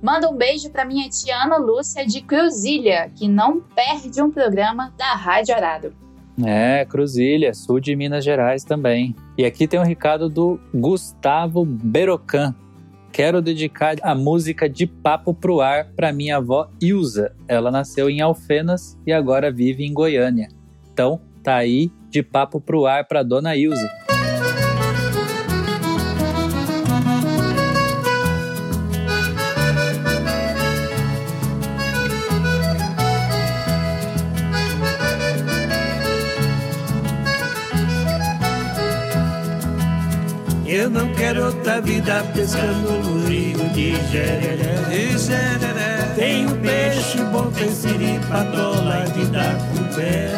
Manda 0.04 0.28
um 0.28 0.36
beijo 0.36 0.68
para 0.68 0.84
minha 0.84 1.08
tia 1.08 1.34
Ana 1.34 1.56
Lúcia 1.56 2.04
de 2.04 2.20
Cruzilha, 2.20 3.10
que 3.16 3.26
não 3.26 3.58
perde 3.58 4.20
um 4.20 4.30
programa 4.30 4.92
da 4.98 5.14
Rádio 5.14 5.54
Arado. 5.54 5.94
É, 6.44 6.84
Cruzilha, 6.84 7.54
sul 7.54 7.80
de 7.80 7.96
Minas 7.96 8.22
Gerais 8.22 8.64
também. 8.64 9.16
E 9.38 9.46
aqui 9.46 9.66
tem 9.66 9.80
um 9.80 9.82
recado 9.82 10.28
do 10.28 10.60
Gustavo 10.74 11.64
Berocan. 11.64 12.54
Quero 13.10 13.40
dedicar 13.40 13.96
a 14.02 14.14
música 14.14 14.68
de 14.68 14.86
Papo 14.86 15.32
pro 15.32 15.62
Ar 15.62 15.86
para 15.96 16.12
minha 16.12 16.36
avó 16.36 16.68
Ilza. 16.82 17.34
Ela 17.48 17.70
nasceu 17.70 18.10
em 18.10 18.20
Alfenas 18.20 18.98
e 19.06 19.12
agora 19.12 19.50
vive 19.50 19.86
em 19.86 19.94
Goiânia. 19.94 20.48
Então, 20.92 21.18
tá 21.42 21.54
aí 21.56 21.90
de 22.10 22.22
Papo 22.22 22.60
pro 22.60 22.84
Ar 22.84 23.06
para 23.08 23.22
dona 23.22 23.56
Ilza. 23.56 24.03
Eu 40.74 40.90
não 40.90 41.14
quero 41.14 41.44
outra 41.44 41.80
vida 41.80 42.20
pescando 42.34 42.90
no 42.90 43.28
rio 43.28 43.56
de 43.68 43.94
Jereré. 44.10 44.74
De 44.90 45.16
Jereré. 45.16 46.14
Tem 46.16 46.48
um 46.48 46.60
peixe 46.60 47.22
bom, 47.30 47.48
tem 47.52 47.70
siri, 47.70 48.18
patola 48.28 49.04
de 49.14 49.24
dar 49.26 49.54
com 49.68 49.94
pé. 49.94 50.32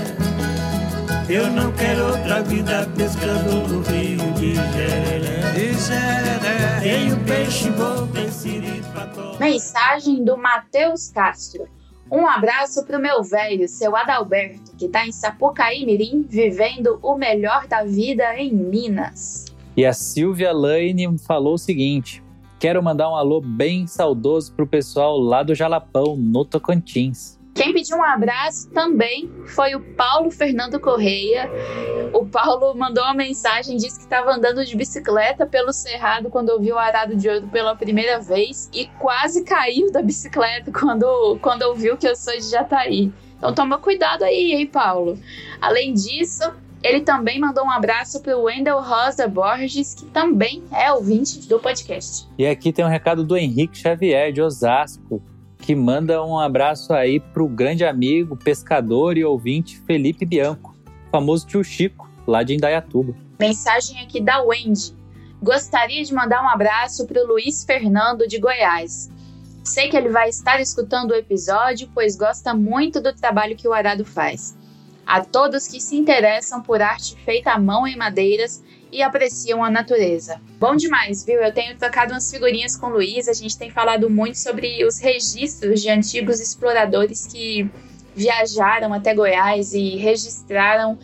Eu 1.26 1.50
não 1.52 1.72
quero 1.72 2.08
outra 2.08 2.42
vida 2.42 2.86
pescando 2.94 3.66
no 3.66 3.80
rio 3.80 4.30
de 4.34 4.54
Jereré. 4.56 5.52
De 5.52 5.72
Jereré. 5.72 6.80
Tem 6.82 7.14
um 7.14 7.24
peixe 7.24 7.70
bom, 7.70 8.06
tem 8.08 8.30
siri, 8.30 8.82
patola. 8.94 9.38
Mensagem 9.38 10.22
do 10.22 10.36
Matheus 10.36 11.08
Castro. 11.08 11.66
Um 12.10 12.26
abraço 12.26 12.84
pro 12.84 13.00
meu 13.00 13.22
velho, 13.22 13.66
seu 13.66 13.96
Adalberto, 13.96 14.76
que 14.76 14.86
tá 14.86 15.06
em 15.06 15.12
Sapucaí 15.12 15.86
Mirim, 15.86 16.26
vivendo 16.28 16.98
o 17.02 17.16
melhor 17.16 17.66
da 17.66 17.84
vida 17.84 18.36
em 18.36 18.52
Minas. 18.52 19.55
E 19.76 19.84
a 19.84 19.92
Silvia 19.92 20.52
Lane 20.52 21.06
falou 21.18 21.54
o 21.54 21.58
seguinte: 21.58 22.22
Quero 22.58 22.82
mandar 22.82 23.10
um 23.10 23.16
alô 23.16 23.40
bem 23.40 23.86
saudoso 23.86 24.54
pro 24.54 24.66
pessoal 24.66 25.18
lá 25.18 25.42
do 25.42 25.54
Jalapão, 25.54 26.16
no 26.16 26.44
Tocantins. 26.44 27.38
Quem 27.54 27.72
pediu 27.72 27.96
um 27.96 28.04
abraço 28.04 28.70
também 28.70 29.30
foi 29.46 29.74
o 29.74 29.80
Paulo 29.80 30.30
Fernando 30.30 30.80
Correia. 30.80 31.50
O 32.12 32.26
Paulo 32.26 32.74
mandou 32.74 33.02
uma 33.04 33.14
mensagem, 33.14 33.76
disse 33.76 33.98
que 33.98 34.04
estava 34.04 34.30
andando 34.30 34.64
de 34.64 34.76
bicicleta 34.76 35.46
pelo 35.46 35.72
Cerrado 35.72 36.28
quando 36.28 36.50
ouviu 36.50 36.76
o 36.76 36.78
Arado 36.78 37.16
de 37.16 37.28
Ouro 37.28 37.48
pela 37.48 37.74
primeira 37.74 38.20
vez 38.20 38.70
e 38.74 38.86
quase 38.98 39.42
caiu 39.42 39.90
da 39.90 40.02
bicicleta 40.02 40.70
quando, 40.70 41.38
quando 41.40 41.62
ouviu 41.62 41.96
que 41.96 42.06
eu 42.06 42.14
sou 42.14 42.34
de 42.34 42.50
Jataí. 42.50 43.12
Então 43.38 43.54
toma 43.54 43.78
cuidado 43.78 44.22
aí, 44.22 44.52
hein, 44.52 44.66
Paulo. 44.66 45.18
Além 45.60 45.94
disso, 45.94 46.42
ele 46.82 47.00
também 47.00 47.40
mandou 47.40 47.64
um 47.64 47.70
abraço 47.70 48.20
para 48.22 48.36
o 48.36 48.44
Wendel 48.44 48.80
Rosa 48.80 49.26
Borges, 49.26 49.94
que 49.94 50.06
também 50.06 50.62
é 50.72 50.92
ouvinte 50.92 51.48
do 51.48 51.58
podcast. 51.58 52.28
E 52.38 52.46
aqui 52.46 52.72
tem 52.72 52.84
um 52.84 52.88
recado 52.88 53.24
do 53.24 53.36
Henrique 53.36 53.78
Xavier, 53.78 54.32
de 54.32 54.40
Osasco, 54.40 55.22
que 55.58 55.74
manda 55.74 56.24
um 56.24 56.38
abraço 56.38 56.92
aí 56.92 57.18
pro 57.18 57.48
grande 57.48 57.84
amigo, 57.84 58.36
pescador 58.36 59.16
e 59.16 59.24
ouvinte 59.24 59.78
Felipe 59.80 60.24
Bianco, 60.24 60.76
famoso 61.10 61.46
tio 61.46 61.64
Chico, 61.64 62.08
lá 62.26 62.42
de 62.42 62.54
Indaiatuba. 62.54 63.14
Mensagem 63.38 64.00
aqui 64.00 64.20
da 64.20 64.42
Wendy. 64.42 64.94
Gostaria 65.42 66.02
de 66.04 66.14
mandar 66.14 66.42
um 66.42 66.48
abraço 66.48 67.06
para 67.06 67.22
o 67.22 67.26
Luiz 67.26 67.64
Fernando 67.64 68.26
de 68.26 68.38
Goiás. 68.38 69.10
Sei 69.64 69.88
que 69.88 69.96
ele 69.96 70.08
vai 70.08 70.28
estar 70.28 70.60
escutando 70.60 71.10
o 71.10 71.16
episódio, 71.16 71.90
pois 71.92 72.16
gosta 72.16 72.54
muito 72.54 73.00
do 73.00 73.12
trabalho 73.12 73.56
que 73.56 73.66
o 73.66 73.72
Arado 73.72 74.04
faz. 74.04 74.56
A 75.06 75.24
todos 75.24 75.68
que 75.68 75.80
se 75.80 75.96
interessam 75.96 76.60
por 76.60 76.82
arte 76.82 77.16
feita 77.24 77.52
à 77.52 77.58
mão 77.58 77.86
em 77.86 77.96
madeiras 77.96 78.62
e 78.90 79.02
apreciam 79.02 79.62
a 79.62 79.70
natureza. 79.70 80.40
Bom 80.58 80.74
demais, 80.74 81.24
viu? 81.24 81.40
Eu 81.40 81.52
tenho 81.52 81.76
trocado 81.76 82.12
umas 82.12 82.30
figurinhas 82.30 82.76
com 82.76 82.86
o 82.86 82.90
Luiz, 82.90 83.28
a 83.28 83.32
gente 83.32 83.56
tem 83.56 83.70
falado 83.70 84.10
muito 84.10 84.36
sobre 84.36 84.84
os 84.84 84.98
registros 84.98 85.80
de 85.80 85.90
antigos 85.90 86.40
exploradores 86.40 87.26
que 87.26 87.70
viajaram 88.14 88.92
até 88.92 89.14
Goiás 89.14 89.74
e 89.74 89.96
registraram 89.96 90.98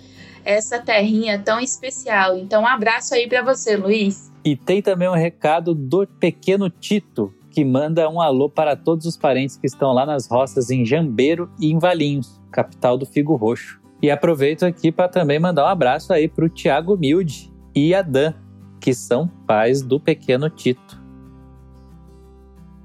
essa 0.44 0.78
terrinha 0.78 1.38
tão 1.38 1.60
especial. 1.60 2.36
Então, 2.36 2.62
um 2.62 2.66
abraço 2.66 3.14
aí 3.14 3.28
para 3.28 3.42
você, 3.42 3.76
Luiz. 3.76 4.32
E 4.44 4.56
tem 4.56 4.82
também 4.82 5.08
um 5.08 5.14
recado 5.14 5.74
do 5.74 6.06
pequeno 6.18 6.68
Tito, 6.68 7.32
que 7.50 7.64
manda 7.64 8.08
um 8.08 8.20
alô 8.20 8.48
para 8.48 8.74
todos 8.74 9.06
os 9.06 9.16
parentes 9.16 9.56
que 9.56 9.66
estão 9.66 9.92
lá 9.92 10.06
nas 10.06 10.26
roças 10.26 10.70
em 10.70 10.84
Jambeiro 10.84 11.50
e 11.60 11.70
em 11.70 11.78
Valinhos, 11.78 12.40
capital 12.50 12.96
do 12.96 13.06
Figo 13.06 13.36
Roxo. 13.36 13.81
E 14.02 14.10
aproveito 14.10 14.64
aqui 14.64 14.90
para 14.90 15.08
também 15.08 15.38
mandar 15.38 15.64
um 15.64 15.68
abraço 15.68 16.12
aí 16.12 16.26
para 16.28 16.44
o 16.44 16.48
Tiago 16.48 16.96
Milde 16.96 17.52
e 17.72 17.94
a 17.94 18.02
Dan, 18.02 18.34
que 18.80 18.92
são 18.92 19.28
pais 19.46 19.80
do 19.80 20.00
pequeno 20.00 20.50
Tito. 20.50 21.00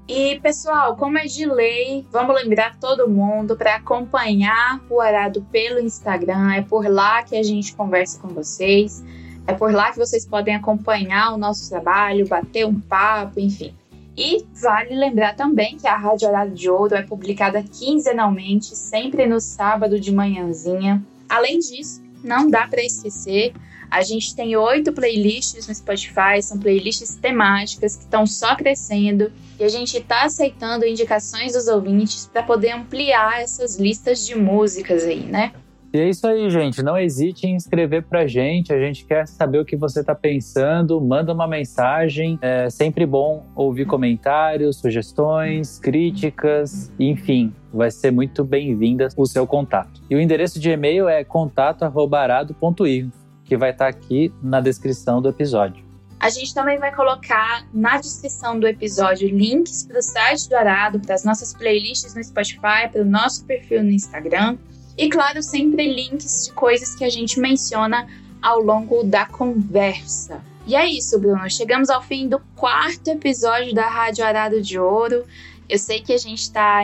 E 0.06 0.40
pessoal, 0.40 0.96
como 0.96 1.18
é 1.18 1.24
de 1.26 1.44
lei, 1.44 2.06
vamos 2.10 2.34
lembrar 2.34 2.78
todo 2.78 3.08
mundo 3.08 3.56
para 3.56 3.74
acompanhar 3.74 4.80
o 4.88 5.00
Arado 5.00 5.42
pelo 5.52 5.80
Instagram. 5.80 6.54
É 6.54 6.62
por 6.62 6.86
lá 6.86 7.22
que 7.22 7.36
a 7.36 7.42
gente 7.42 7.74
conversa 7.74 8.18
com 8.18 8.28
vocês. 8.28 9.04
É 9.46 9.52
por 9.52 9.72
lá 9.72 9.90
que 9.90 9.98
vocês 9.98 10.24
podem 10.24 10.54
acompanhar 10.54 11.34
o 11.34 11.36
nosso 11.36 11.68
trabalho, 11.68 12.26
bater 12.26 12.64
um 12.64 12.80
papo, 12.80 13.40
enfim. 13.40 13.74
E 14.18 14.44
vale 14.52 14.96
lembrar 14.96 15.36
também 15.36 15.76
que 15.76 15.86
a 15.86 15.96
Rádio 15.96 16.26
Horário 16.26 16.52
de 16.52 16.68
Ouro 16.68 16.96
é 16.96 17.02
publicada 17.02 17.62
quinzenalmente, 17.62 18.74
sempre 18.74 19.24
no 19.26 19.38
sábado 19.38 20.00
de 20.00 20.10
manhãzinha. 20.10 21.00
Além 21.28 21.60
disso, 21.60 22.02
não 22.24 22.50
dá 22.50 22.66
para 22.66 22.82
esquecer, 22.82 23.52
a 23.88 24.02
gente 24.02 24.34
tem 24.34 24.56
oito 24.56 24.92
playlists 24.92 25.68
no 25.68 25.74
Spotify, 25.74 26.42
são 26.42 26.58
playlists 26.58 27.14
temáticas 27.14 27.94
que 27.94 28.02
estão 28.02 28.26
só 28.26 28.56
crescendo 28.56 29.32
e 29.56 29.62
a 29.62 29.68
gente 29.68 29.96
está 29.96 30.24
aceitando 30.24 30.84
indicações 30.84 31.52
dos 31.52 31.68
ouvintes 31.68 32.26
para 32.26 32.42
poder 32.42 32.72
ampliar 32.72 33.40
essas 33.40 33.78
listas 33.78 34.26
de 34.26 34.34
músicas 34.34 35.04
aí, 35.04 35.26
né? 35.26 35.52
E 35.92 35.98
é 35.98 36.08
isso 36.08 36.26
aí, 36.26 36.50
gente. 36.50 36.82
Não 36.82 36.98
hesite 36.98 37.46
em 37.46 37.56
escrever 37.56 38.02
pra 38.02 38.26
gente. 38.26 38.72
A 38.72 38.78
gente 38.78 39.06
quer 39.06 39.26
saber 39.26 39.58
o 39.58 39.64
que 39.64 39.74
você 39.74 40.04
tá 40.04 40.14
pensando. 40.14 41.00
Manda 41.00 41.32
uma 41.32 41.46
mensagem. 41.46 42.38
É 42.42 42.68
sempre 42.68 43.06
bom 43.06 43.46
ouvir 43.56 43.86
comentários, 43.86 44.76
sugestões, 44.76 45.78
críticas, 45.78 46.92
enfim. 46.98 47.54
Vai 47.72 47.90
ser 47.90 48.10
muito 48.10 48.44
bem-vinda 48.44 49.08
o 49.16 49.24
seu 49.24 49.46
contato. 49.46 50.02
E 50.10 50.14
o 50.14 50.20
endereço 50.20 50.60
de 50.60 50.68
e-mail 50.70 51.08
é 51.08 51.24
contato@arado.info, 51.24 53.10
que 53.44 53.56
vai 53.56 53.70
estar 53.70 53.88
aqui 53.88 54.30
na 54.42 54.60
descrição 54.60 55.22
do 55.22 55.30
episódio. 55.30 55.88
A 56.20 56.28
gente 56.30 56.52
também 56.52 56.78
vai 56.78 56.94
colocar 56.94 57.66
na 57.72 57.96
descrição 57.96 58.58
do 58.58 58.66
episódio 58.66 59.28
links 59.28 59.84
para 59.84 59.98
o 60.00 60.02
site 60.02 60.48
do 60.48 60.56
Arado, 60.56 61.00
para 61.00 61.14
as 61.14 61.24
nossas 61.24 61.54
playlists 61.54 62.14
no 62.14 62.22
Spotify, 62.22 62.88
para 62.92 63.02
o 63.02 63.04
nosso 63.04 63.46
perfil 63.46 63.84
no 63.84 63.90
Instagram. 63.90 64.58
E, 64.98 65.08
claro, 65.08 65.40
sempre 65.44 65.94
links 65.94 66.46
de 66.46 66.52
coisas 66.52 66.96
que 66.96 67.04
a 67.04 67.08
gente 67.08 67.38
menciona 67.38 68.08
ao 68.42 68.58
longo 68.58 69.04
da 69.04 69.24
conversa. 69.26 70.42
E 70.66 70.74
é 70.74 70.84
isso, 70.86 71.18
Bruno. 71.20 71.48
Chegamos 71.48 71.88
ao 71.88 72.02
fim 72.02 72.28
do 72.28 72.40
quarto 72.56 73.08
episódio 73.08 73.72
da 73.72 73.88
Rádio 73.88 74.24
Arado 74.24 74.60
de 74.60 74.76
Ouro. 74.76 75.24
Eu 75.68 75.78
sei 75.78 76.00
que 76.00 76.12
a 76.12 76.18
gente 76.18 76.40
está 76.40 76.80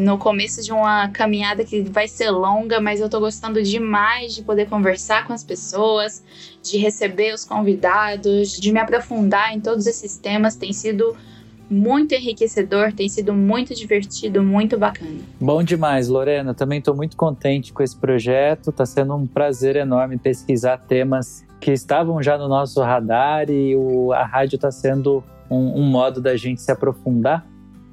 no 0.00 0.16
começo 0.16 0.62
de 0.62 0.70
uma 0.70 1.08
caminhada 1.08 1.64
que 1.64 1.82
vai 1.82 2.06
ser 2.06 2.30
longa, 2.30 2.80
mas 2.80 3.00
eu 3.00 3.06
estou 3.06 3.18
gostando 3.18 3.60
demais 3.60 4.34
de 4.34 4.42
poder 4.42 4.68
conversar 4.68 5.26
com 5.26 5.32
as 5.32 5.42
pessoas, 5.42 6.22
de 6.62 6.78
receber 6.78 7.34
os 7.34 7.44
convidados, 7.44 8.52
de 8.52 8.70
me 8.70 8.78
aprofundar 8.78 9.52
em 9.52 9.60
todos 9.60 9.86
esses 9.88 10.16
temas. 10.16 10.54
Tem 10.54 10.72
sido 10.72 11.16
muito 11.70 12.14
enriquecedor, 12.14 12.92
tem 12.92 13.08
sido 13.08 13.34
muito 13.34 13.74
divertido, 13.74 14.42
muito 14.42 14.78
bacana. 14.78 15.18
Bom 15.40 15.62
demais, 15.62 16.08
Lorena. 16.08 16.54
Também 16.54 16.78
estou 16.78 16.94
muito 16.94 17.16
contente 17.16 17.72
com 17.72 17.82
esse 17.82 17.96
projeto. 17.96 18.70
Está 18.70 18.86
sendo 18.86 19.14
um 19.14 19.26
prazer 19.26 19.76
enorme 19.76 20.16
pesquisar 20.16 20.78
temas 20.78 21.44
que 21.60 21.72
estavam 21.72 22.22
já 22.22 22.38
no 22.38 22.48
nosso 22.48 22.80
radar 22.82 23.50
e 23.50 23.74
o, 23.74 24.12
a 24.12 24.24
rádio 24.24 24.56
está 24.56 24.70
sendo 24.70 25.24
um, 25.50 25.80
um 25.80 25.84
modo 25.84 26.20
da 26.20 26.36
gente 26.36 26.60
se 26.60 26.70
aprofundar 26.70 27.46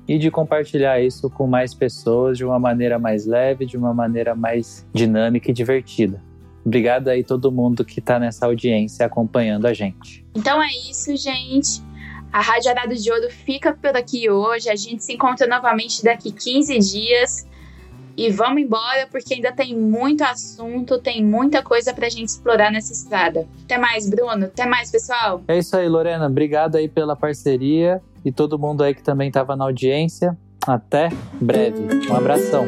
e 0.07 0.17
de 0.17 0.29
compartilhar 0.29 1.01
isso 1.01 1.29
com 1.29 1.47
mais 1.47 1.73
pessoas 1.73 2.37
de 2.37 2.45
uma 2.45 2.59
maneira 2.59 2.99
mais 2.99 3.25
leve, 3.25 3.65
de 3.65 3.77
uma 3.77 3.93
maneira 3.93 4.35
mais 4.35 4.85
dinâmica 4.93 5.49
e 5.49 5.53
divertida. 5.53 6.21
Obrigado 6.65 7.09
aí 7.09 7.23
todo 7.23 7.51
mundo 7.51 7.83
que 7.83 7.99
está 7.99 8.19
nessa 8.19 8.45
audiência 8.45 9.05
acompanhando 9.05 9.65
a 9.65 9.73
gente. 9.73 10.25
Então 10.35 10.61
é 10.61 10.69
isso, 10.89 11.15
gente. 11.17 11.81
A 12.33 12.41
Rádio 12.41 12.71
Arado 12.71 12.95
de 12.95 13.11
Ouro 13.11 13.29
fica 13.29 13.73
por 13.73 13.95
aqui 13.95 14.27
hoje. 14.27 14.67
A 14.67 14.75
gente 14.75 15.03
se 15.03 15.13
encontra 15.13 15.45
novamente 15.45 16.03
daqui 16.03 16.31
15 16.31 16.79
dias. 16.79 17.47
E 18.17 18.31
vamos 18.31 18.63
embora 18.63 19.07
porque 19.11 19.35
ainda 19.35 19.51
tem 19.51 19.77
muito 19.77 20.23
assunto, 20.23 20.97
tem 20.97 21.23
muita 21.23 21.61
coisa 21.61 21.93
pra 21.93 22.09
gente 22.09 22.29
explorar 22.29 22.71
nessa 22.71 22.91
estrada. 22.91 23.47
Até 23.63 23.77
mais, 23.77 24.09
Bruno. 24.09 24.45
Até 24.45 24.65
mais, 24.65 24.89
pessoal. 24.89 25.43
É 25.47 25.59
isso 25.59 25.77
aí, 25.77 25.87
Lorena. 25.87 26.25
Obrigado 26.25 26.75
aí 26.75 26.89
pela 26.89 27.15
parceria 27.15 28.01
e 28.25 28.31
todo 28.31 28.57
mundo 28.57 28.83
aí 28.83 28.95
que 28.95 29.03
também 29.03 29.27
estava 29.27 29.55
na 29.55 29.65
audiência. 29.65 30.35
Até 30.65 31.09
breve. 31.39 32.09
Um 32.09 32.15
abração. 32.15 32.65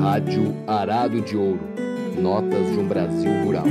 Rádio 0.00 0.54
Arado 0.68 1.20
de 1.20 1.36
Ouro. 1.36 1.68
Notas 2.16 2.66
de 2.70 2.78
um 2.78 2.86
Brasil 2.86 3.44
Rural. 3.44 3.64